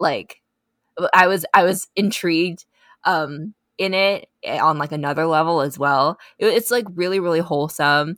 like 0.00 0.40
i 1.14 1.26
was 1.26 1.44
i 1.54 1.62
was 1.64 1.88
intrigued 1.96 2.64
um 3.04 3.54
in 3.78 3.94
it 3.94 4.28
eh, 4.44 4.58
on 4.58 4.78
like 4.78 4.92
another 4.92 5.26
level 5.26 5.60
as 5.60 5.78
well. 5.78 6.18
It, 6.38 6.46
it's 6.48 6.70
like 6.70 6.86
really 6.94 7.20
really 7.20 7.40
wholesome. 7.40 8.16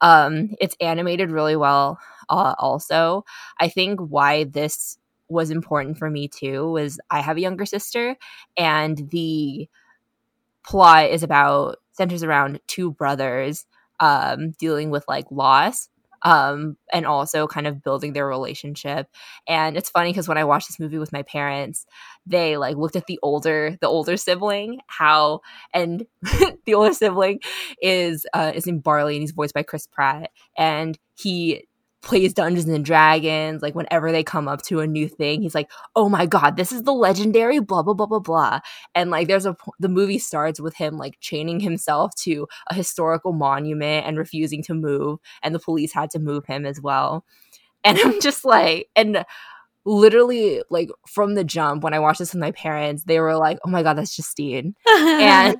Um 0.00 0.50
it's 0.60 0.76
animated 0.80 1.30
really 1.30 1.56
well 1.56 1.98
uh, 2.30 2.54
also. 2.58 3.24
I 3.60 3.68
think 3.68 4.00
why 4.00 4.44
this 4.44 4.98
was 5.28 5.50
important 5.50 5.98
for 5.98 6.10
me 6.10 6.28
too 6.28 6.70
was 6.70 6.98
I 7.10 7.20
have 7.20 7.36
a 7.36 7.40
younger 7.40 7.66
sister 7.66 8.16
and 8.56 9.08
the 9.10 9.68
plot 10.66 11.10
is 11.10 11.22
about 11.22 11.78
centers 11.92 12.22
around 12.22 12.60
two 12.66 12.92
brothers 12.92 13.66
um 14.00 14.52
dealing 14.58 14.90
with 14.90 15.04
like 15.08 15.26
loss 15.30 15.88
um 16.22 16.76
and 16.92 17.04
also 17.04 17.46
kind 17.46 17.66
of 17.66 17.82
building 17.82 18.12
their 18.12 18.26
relationship. 18.26 19.08
And 19.48 19.76
it's 19.76 19.90
funny 19.90 20.10
because 20.10 20.28
when 20.28 20.38
i 20.38 20.44
watched 20.44 20.68
this 20.68 20.80
movie 20.80 20.98
with 20.98 21.12
my 21.12 21.22
parents 21.22 21.84
they 22.26 22.56
like 22.56 22.76
looked 22.76 22.96
at 22.96 23.06
the 23.06 23.18
older 23.22 23.76
the 23.80 23.88
older 23.88 24.16
sibling 24.16 24.80
how 24.86 25.40
and 25.74 26.06
the 26.64 26.74
older 26.74 26.92
sibling 26.94 27.40
is 27.80 28.24
uh 28.34 28.52
is 28.54 28.66
named 28.66 28.82
barley 28.82 29.16
and 29.16 29.22
he's 29.22 29.32
voiced 29.32 29.54
by 29.54 29.62
chris 29.62 29.86
pratt. 29.86 30.30
And 30.56 30.98
he 31.14 31.66
plays 32.02 32.34
Dungeons 32.34 32.68
and 32.68 32.84
Dragons, 32.84 33.62
like 33.62 33.74
whenever 33.74 34.12
they 34.12 34.22
come 34.24 34.48
up 34.48 34.62
to 34.62 34.80
a 34.80 34.86
new 34.86 35.08
thing, 35.08 35.42
he's 35.42 35.54
like, 35.54 35.70
"Oh 35.96 36.08
my 36.08 36.26
god, 36.26 36.56
this 36.56 36.72
is 36.72 36.82
the 36.82 36.92
legendary 36.92 37.60
blah 37.60 37.82
blah 37.82 37.94
blah 37.94 38.06
blah 38.06 38.18
blah." 38.18 38.60
And 38.94 39.10
like 39.10 39.28
there's 39.28 39.46
a 39.46 39.56
the 39.78 39.88
movie 39.88 40.18
starts 40.18 40.60
with 40.60 40.74
him 40.76 40.98
like 40.98 41.18
chaining 41.20 41.60
himself 41.60 42.14
to 42.16 42.46
a 42.68 42.74
historical 42.74 43.32
monument 43.32 44.06
and 44.06 44.18
refusing 44.18 44.62
to 44.64 44.74
move, 44.74 45.20
and 45.42 45.54
the 45.54 45.60
police 45.60 45.92
had 45.92 46.10
to 46.10 46.18
move 46.18 46.44
him 46.46 46.66
as 46.66 46.80
well. 46.80 47.24
And 47.84 47.98
I'm 47.98 48.20
just 48.20 48.44
like 48.44 48.88
and 48.96 49.24
literally 49.84 50.62
like 50.70 50.90
from 51.06 51.34
the 51.34 51.44
jump 51.44 51.82
when 51.84 51.94
I 51.94 51.98
watched 51.98 52.20
this 52.20 52.32
with 52.34 52.40
my 52.40 52.52
parents, 52.52 53.04
they 53.04 53.20
were 53.20 53.36
like, 53.36 53.58
"Oh 53.64 53.70
my 53.70 53.82
god, 53.82 53.94
that's 53.98 54.16
Justine." 54.16 54.74
and 54.88 55.56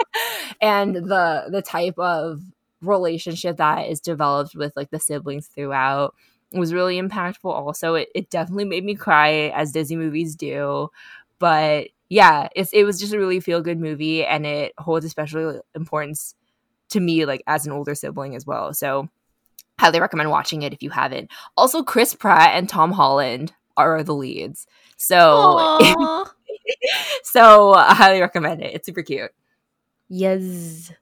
and 0.60 0.96
the 0.96 1.46
the 1.50 1.62
type 1.62 1.98
of 1.98 2.40
relationship 2.82 3.56
that 3.56 3.88
is 3.88 4.00
developed 4.00 4.54
with 4.54 4.72
like 4.76 4.90
the 4.90 5.00
siblings 5.00 5.46
throughout 5.48 6.14
was 6.52 6.72
really 6.72 7.00
impactful 7.00 7.50
also. 7.50 7.94
It, 7.94 8.08
it 8.14 8.30
definitely 8.30 8.64
made 8.66 8.84
me 8.84 8.94
cry 8.94 9.50
as 9.54 9.72
disney 9.72 9.96
movies 9.96 10.36
do. 10.36 10.90
But 11.38 11.88
yeah 12.08 12.48
it's, 12.54 12.72
it 12.72 12.84
was 12.84 13.00
just 13.00 13.12
a 13.12 13.18
really 13.18 13.40
feel 13.40 13.60
good 13.60 13.80
movie 13.80 14.24
and 14.24 14.46
it 14.46 14.72
holds 14.78 15.04
especially 15.04 15.58
importance 15.74 16.34
to 16.88 17.00
me 17.00 17.24
like 17.24 17.42
as 17.46 17.66
an 17.66 17.72
older 17.72 17.94
sibling 17.94 18.36
as 18.36 18.46
well. 18.46 18.72
So 18.72 19.08
highly 19.78 20.00
recommend 20.00 20.30
watching 20.30 20.62
it 20.62 20.72
if 20.72 20.82
you 20.82 20.90
haven't. 20.90 21.30
Also 21.56 21.82
chris 21.82 22.14
pratt 22.14 22.54
and 22.54 22.68
tom 22.68 22.92
holland 22.92 23.52
are 23.76 24.02
the 24.02 24.14
leads. 24.14 24.66
So 24.96 25.78
so 27.22 27.74
i 27.74 27.94
highly 27.94 28.20
recommend 28.20 28.62
it. 28.62 28.74
It's 28.74 28.86
super 28.86 29.02
cute. 29.02 29.32
Yes. 30.08 30.92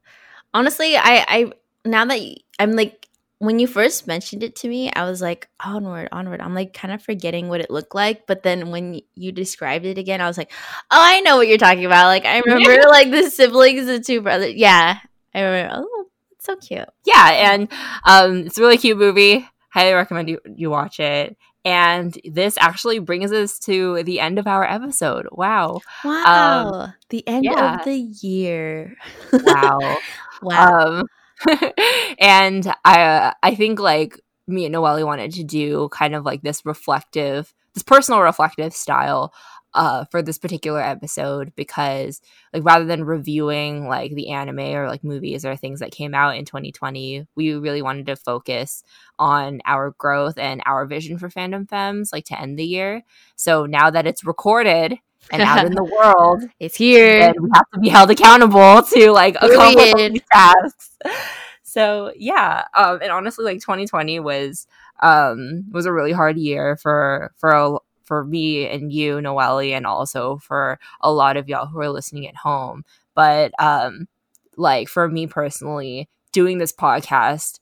Honestly 0.54 0.96
i 0.96 1.24
i 1.28 1.52
now 1.84 2.04
that 2.04 2.20
i'm 2.58 2.72
like 2.72 3.08
when 3.44 3.58
you 3.58 3.66
first 3.66 4.06
mentioned 4.06 4.42
it 4.42 4.56
to 4.56 4.68
me, 4.68 4.90
I 4.92 5.04
was 5.04 5.20
like, 5.20 5.48
onward, 5.60 6.08
onward. 6.12 6.40
I'm 6.40 6.54
like 6.54 6.72
kind 6.72 6.94
of 6.94 7.02
forgetting 7.02 7.48
what 7.48 7.60
it 7.60 7.70
looked 7.70 7.94
like. 7.94 8.26
But 8.26 8.42
then 8.42 8.70
when 8.70 9.00
you 9.14 9.32
described 9.32 9.84
it 9.84 9.98
again, 9.98 10.20
I 10.20 10.26
was 10.26 10.38
like, 10.38 10.50
oh, 10.90 10.98
I 11.00 11.20
know 11.20 11.36
what 11.36 11.48
you're 11.48 11.58
talking 11.58 11.84
about. 11.84 12.06
Like, 12.06 12.24
I 12.24 12.38
remember 12.38 12.88
like 12.88 13.10
the 13.10 13.30
siblings, 13.30 13.86
the 13.86 14.00
two 14.00 14.20
brothers. 14.20 14.54
Yeah. 14.54 14.98
I 15.34 15.40
remember. 15.40 15.84
Oh, 15.84 16.06
it's 16.32 16.46
so 16.46 16.56
cute. 16.56 16.88
Yeah. 17.04 17.52
And 17.52 17.72
um, 18.04 18.46
it's 18.46 18.58
a 18.58 18.60
really 18.60 18.78
cute 18.78 18.98
movie. 18.98 19.46
Highly 19.70 19.92
recommend 19.92 20.28
you, 20.28 20.40
you 20.56 20.70
watch 20.70 21.00
it. 21.00 21.36
And 21.66 22.16
this 22.24 22.56
actually 22.58 22.98
brings 22.98 23.32
us 23.32 23.58
to 23.60 24.02
the 24.04 24.20
end 24.20 24.38
of 24.38 24.46
our 24.46 24.64
episode. 24.64 25.26
Wow. 25.32 25.80
Wow. 26.04 26.72
Um, 26.72 26.94
the 27.08 27.26
end 27.26 27.44
yeah. 27.44 27.76
of 27.78 27.84
the 27.84 27.96
year. 27.96 28.96
wow. 29.32 29.96
wow. 30.42 30.98
Um, 31.00 31.06
and 32.18 32.72
I 32.84 33.34
I 33.42 33.54
think 33.54 33.78
like 33.80 34.20
me 34.46 34.66
and 34.66 34.72
Noelle 34.72 35.06
wanted 35.06 35.32
to 35.32 35.44
do 35.44 35.88
kind 35.90 36.14
of 36.14 36.24
like 36.24 36.42
this 36.42 36.64
reflective, 36.64 37.54
this 37.74 37.82
personal 37.82 38.20
reflective 38.20 38.74
style 38.74 39.32
uh, 39.74 40.04
for 40.10 40.22
this 40.22 40.38
particular 40.38 40.80
episode 40.80 41.52
because 41.56 42.20
like 42.52 42.64
rather 42.64 42.84
than 42.84 43.04
reviewing 43.04 43.88
like 43.88 44.14
the 44.14 44.30
anime 44.30 44.60
or 44.60 44.88
like 44.88 45.02
movies 45.02 45.44
or 45.44 45.56
things 45.56 45.80
that 45.80 45.90
came 45.90 46.14
out 46.14 46.36
in 46.36 46.44
2020 46.44 47.26
we 47.34 47.54
really 47.54 47.82
wanted 47.82 48.06
to 48.06 48.14
focus 48.14 48.84
on 49.18 49.60
our 49.64 49.92
growth 49.98 50.38
and 50.38 50.62
our 50.64 50.86
vision 50.86 51.18
for 51.18 51.28
fandom 51.28 51.68
femmes 51.68 52.10
like 52.12 52.24
to 52.24 52.40
end 52.40 52.58
the 52.58 52.64
year. 52.64 53.02
So 53.36 53.66
now 53.66 53.90
that 53.90 54.06
it's 54.06 54.24
recorded 54.24 54.98
and 55.30 55.42
out 55.42 55.64
in 55.64 55.74
the 55.74 55.84
world 56.02 56.44
it's 56.60 56.76
here. 56.76 57.20
and 57.20 57.34
we 57.40 57.50
have 57.54 57.68
to 57.72 57.80
be 57.80 57.88
held 57.88 58.10
accountable 58.10 58.82
to 58.82 59.10
like 59.12 59.36
accomplish 59.40 59.92
these 59.94 60.22
tasks. 60.32 60.90
So 61.62 62.12
yeah 62.16 62.64
um 62.74 63.00
and 63.02 63.10
honestly 63.10 63.44
like 63.44 63.60
2020 63.60 64.20
was 64.20 64.66
um 65.00 65.64
was 65.72 65.86
a 65.86 65.92
really 65.92 66.12
hard 66.12 66.36
year 66.36 66.76
for 66.76 67.32
for 67.36 67.50
a, 67.50 67.78
for 68.02 68.24
me 68.24 68.68
and 68.68 68.92
you 68.92 69.20
noelle 69.20 69.60
and 69.60 69.86
also 69.86 70.36
for 70.38 70.78
a 71.00 71.12
lot 71.12 71.36
of 71.36 71.48
y'all 71.48 71.66
who 71.66 71.80
are 71.80 71.90
listening 71.90 72.28
at 72.28 72.36
home. 72.36 72.84
But 73.14 73.52
um 73.58 74.08
like 74.56 74.88
for 74.88 75.08
me 75.08 75.26
personally 75.26 76.08
doing 76.32 76.58
this 76.58 76.72
podcast 76.72 77.58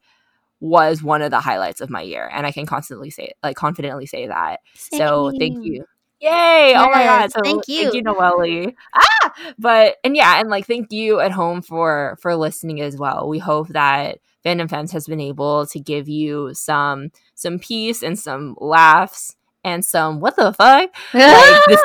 was 0.60 1.02
one 1.02 1.22
of 1.22 1.30
the 1.30 1.40
highlights 1.40 1.80
of 1.80 1.90
my 1.90 2.02
year 2.02 2.30
and 2.32 2.46
i 2.46 2.52
can 2.52 2.66
constantly 2.66 3.10
say 3.10 3.32
like 3.42 3.56
confidently 3.56 4.06
say 4.06 4.26
that. 4.26 4.60
Same. 4.74 4.98
so 4.98 5.32
thank 5.38 5.64
you 5.64 5.84
Yay! 6.22 6.70
Yes, 6.70 6.86
oh 6.86 6.90
my 6.90 7.04
god! 7.04 7.32
So 7.32 7.40
thank 7.42 7.66
you, 7.66 7.82
thank 7.82 7.94
you, 7.94 8.02
Noelle. 8.02 8.72
Ah, 8.94 9.32
but 9.58 9.96
and 10.04 10.14
yeah, 10.14 10.38
and 10.38 10.48
like 10.48 10.66
thank 10.66 10.92
you 10.92 11.18
at 11.18 11.32
home 11.32 11.62
for 11.62 12.16
for 12.20 12.36
listening 12.36 12.80
as 12.80 12.96
well. 12.96 13.28
We 13.28 13.40
hope 13.40 13.68
that 13.68 14.18
Fandom 14.44 14.70
Femmes 14.70 14.92
has 14.92 15.08
been 15.08 15.20
able 15.20 15.66
to 15.66 15.80
give 15.80 16.08
you 16.08 16.54
some 16.54 17.10
some 17.34 17.58
peace 17.58 18.04
and 18.04 18.16
some 18.16 18.56
laughs 18.60 19.34
and 19.64 19.84
some 19.84 20.20
what 20.20 20.36
the 20.36 20.52
fuck 20.52 20.90
like 21.12 21.60
this 21.68 21.80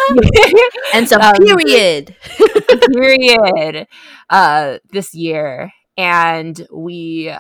and 0.94 1.08
some 1.08 1.22
um, 1.22 1.36
period 1.36 2.16
period 2.94 3.88
uh 4.32 4.78
this 4.92 5.14
year 5.14 5.72
and 5.96 6.68
we 6.72 7.32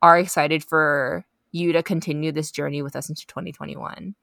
are 0.00 0.18
excited 0.18 0.64
for 0.64 1.24
you 1.52 1.72
to 1.72 1.82
continue 1.82 2.32
this 2.32 2.50
journey 2.50 2.82
with 2.82 2.96
us 2.96 3.08
into 3.08 3.26
2021 3.26 4.14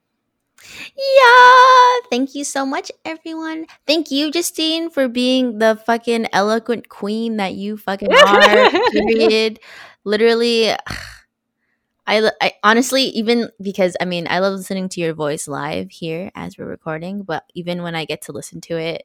yeah. 0.96 2.08
Thank 2.10 2.34
you 2.34 2.44
so 2.44 2.64
much, 2.66 2.90
everyone. 3.04 3.66
Thank 3.86 4.10
you, 4.10 4.30
Justine, 4.30 4.90
for 4.90 5.08
being 5.08 5.58
the 5.58 5.76
fucking 5.86 6.28
eloquent 6.32 6.88
queen 6.88 7.36
that 7.36 7.54
you 7.54 7.76
fucking 7.76 8.12
are. 8.26 8.70
period. 8.90 9.60
Literally, 10.04 10.70
I, 12.06 12.30
I 12.40 12.52
honestly, 12.62 13.04
even 13.04 13.50
because 13.60 13.96
I 14.00 14.04
mean, 14.04 14.26
I 14.28 14.40
love 14.40 14.54
listening 14.54 14.88
to 14.90 15.00
your 15.00 15.14
voice 15.14 15.46
live 15.46 15.90
here 15.90 16.30
as 16.34 16.58
we're 16.58 16.66
recording, 16.66 17.22
but 17.22 17.44
even 17.54 17.82
when 17.82 17.94
I 17.94 18.04
get 18.04 18.22
to 18.22 18.32
listen 18.32 18.60
to 18.62 18.76
it, 18.76 19.04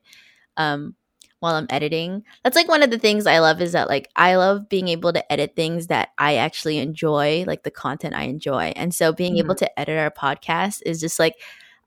um, 0.57 0.95
while 1.39 1.55
I'm 1.55 1.67
editing. 1.69 2.23
That's 2.43 2.55
like 2.55 2.67
one 2.67 2.83
of 2.83 2.89
the 2.89 2.99
things 2.99 3.27
I 3.27 3.39
love 3.39 3.61
is 3.61 3.73
that 3.73 3.89
like 3.89 4.09
I 4.15 4.35
love 4.35 4.69
being 4.69 4.87
able 4.87 5.13
to 5.13 5.31
edit 5.31 5.55
things 5.55 5.87
that 5.87 6.09
I 6.17 6.35
actually 6.35 6.79
enjoy, 6.79 7.43
like 7.47 7.63
the 7.63 7.71
content 7.71 8.15
I 8.15 8.23
enjoy. 8.23 8.73
And 8.75 8.93
so 8.93 9.13
being 9.13 9.33
mm-hmm. 9.33 9.45
able 9.45 9.55
to 9.55 9.79
edit 9.79 9.97
our 9.97 10.11
podcast 10.11 10.81
is 10.85 10.99
just 10.99 11.19
like 11.19 11.35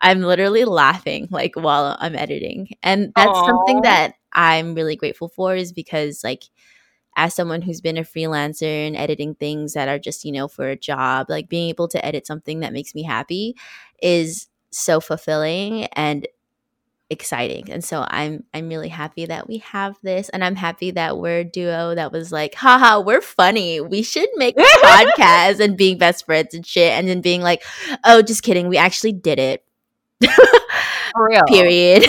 I'm 0.00 0.22
literally 0.22 0.64
laughing 0.64 1.28
like 1.30 1.56
while 1.56 1.96
I'm 1.98 2.14
editing. 2.14 2.68
And 2.82 3.12
that's 3.14 3.28
Aww. 3.28 3.46
something 3.46 3.82
that 3.82 4.14
I'm 4.32 4.74
really 4.74 4.96
grateful 4.96 5.28
for 5.28 5.54
is 5.54 5.72
because 5.72 6.22
like 6.24 6.44
as 7.16 7.34
someone 7.34 7.60
who's 7.60 7.80
been 7.80 7.98
a 7.98 8.02
freelancer 8.02 8.86
and 8.86 8.96
editing 8.96 9.34
things 9.34 9.74
that 9.74 9.88
are 9.88 9.98
just, 9.98 10.24
you 10.24 10.32
know, 10.32 10.48
for 10.48 10.68
a 10.68 10.76
job, 10.76 11.26
like 11.28 11.48
being 11.48 11.68
able 11.68 11.88
to 11.88 12.04
edit 12.04 12.26
something 12.26 12.60
that 12.60 12.72
makes 12.72 12.94
me 12.94 13.02
happy 13.02 13.56
is 14.00 14.48
so 14.70 15.00
fulfilling 15.00 15.84
and 15.86 16.26
exciting. 17.10 17.70
And 17.70 17.84
so 17.84 18.06
I'm 18.08 18.44
I'm 18.54 18.68
really 18.68 18.88
happy 18.88 19.26
that 19.26 19.48
we 19.48 19.58
have 19.58 19.96
this 20.02 20.28
and 20.30 20.44
I'm 20.44 20.54
happy 20.54 20.92
that 20.92 21.18
we're 21.18 21.40
a 21.40 21.44
duo 21.44 21.94
that 21.94 22.12
was 22.12 22.32
like, 22.32 22.54
haha, 22.54 23.00
we're 23.00 23.20
funny. 23.20 23.80
We 23.80 24.02
should 24.02 24.28
make 24.36 24.56
a 24.56 24.62
podcast 24.82 25.60
and 25.60 25.76
being 25.76 25.98
best 25.98 26.24
friends 26.24 26.54
and 26.54 26.64
shit 26.64 26.92
and 26.92 27.08
then 27.08 27.20
being 27.20 27.42
like, 27.42 27.62
oh, 28.04 28.22
just 28.22 28.42
kidding. 28.42 28.68
We 28.68 28.78
actually 28.78 29.12
did 29.12 29.38
it. 29.38 29.64
For 31.12 31.28
real. 31.28 31.42
Period. 31.48 32.06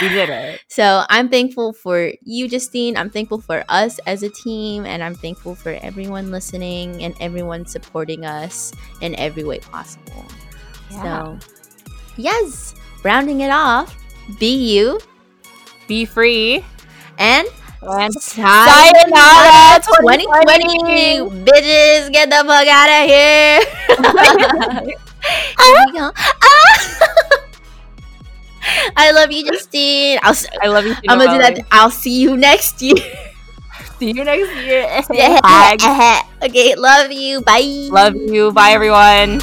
we 0.00 0.08
did 0.08 0.28
it. 0.28 0.60
So 0.68 1.04
I'm 1.08 1.28
thankful 1.28 1.72
for 1.72 2.12
you, 2.22 2.48
Justine. 2.48 2.96
I'm 2.96 3.10
thankful 3.10 3.40
for 3.40 3.64
us 3.68 3.98
as 4.06 4.22
a 4.22 4.28
team, 4.28 4.86
and 4.86 5.02
I'm 5.02 5.16
thankful 5.16 5.56
for 5.56 5.70
everyone 5.82 6.30
listening 6.30 7.02
and 7.02 7.14
everyone 7.20 7.66
supporting 7.66 8.24
us 8.24 8.72
in 9.00 9.16
every 9.16 9.42
way 9.42 9.58
possible. 9.58 10.24
Yeah. 10.90 11.02
So, 11.02 11.38
yes 12.16 12.74
rounding 13.04 13.40
it 13.40 13.50
off, 13.50 13.96
be 14.38 14.54
you, 14.54 15.00
be 15.86 16.04
free, 16.04 16.64
and 17.18 17.46
and 17.82 18.12
sayonara 18.14 19.78
2020. 19.82 20.24
2020. 20.24 21.44
Bitches, 21.46 22.12
get 22.12 22.30
the 22.30 22.42
fuck 22.42 22.66
out 22.66 22.90
of 22.90 23.08
here. 23.08 23.60
here 25.58 26.12
ah. 26.16 27.44
I 28.96 29.12
love 29.12 29.32
you, 29.32 29.44
Justine. 29.50 30.18
I'll, 30.22 30.34
I 30.60 30.66
love 30.68 30.84
you. 30.84 30.94
Too, 30.94 31.00
I'm 31.08 31.18
gonna 31.18 31.32
do 31.32 31.38
that. 31.38 31.66
I'll 31.70 31.90
see 31.90 32.20
you 32.20 32.36
next 32.36 32.82
year. 32.82 32.96
see 33.98 34.12
you 34.12 34.24
next 34.24 34.54
year. 34.64 35.02
okay, 36.42 36.74
love 36.74 37.10
you. 37.12 37.40
Bye. 37.42 37.88
Love 37.90 38.16
you. 38.16 38.52
Bye, 38.52 38.70
everyone. 38.72 39.40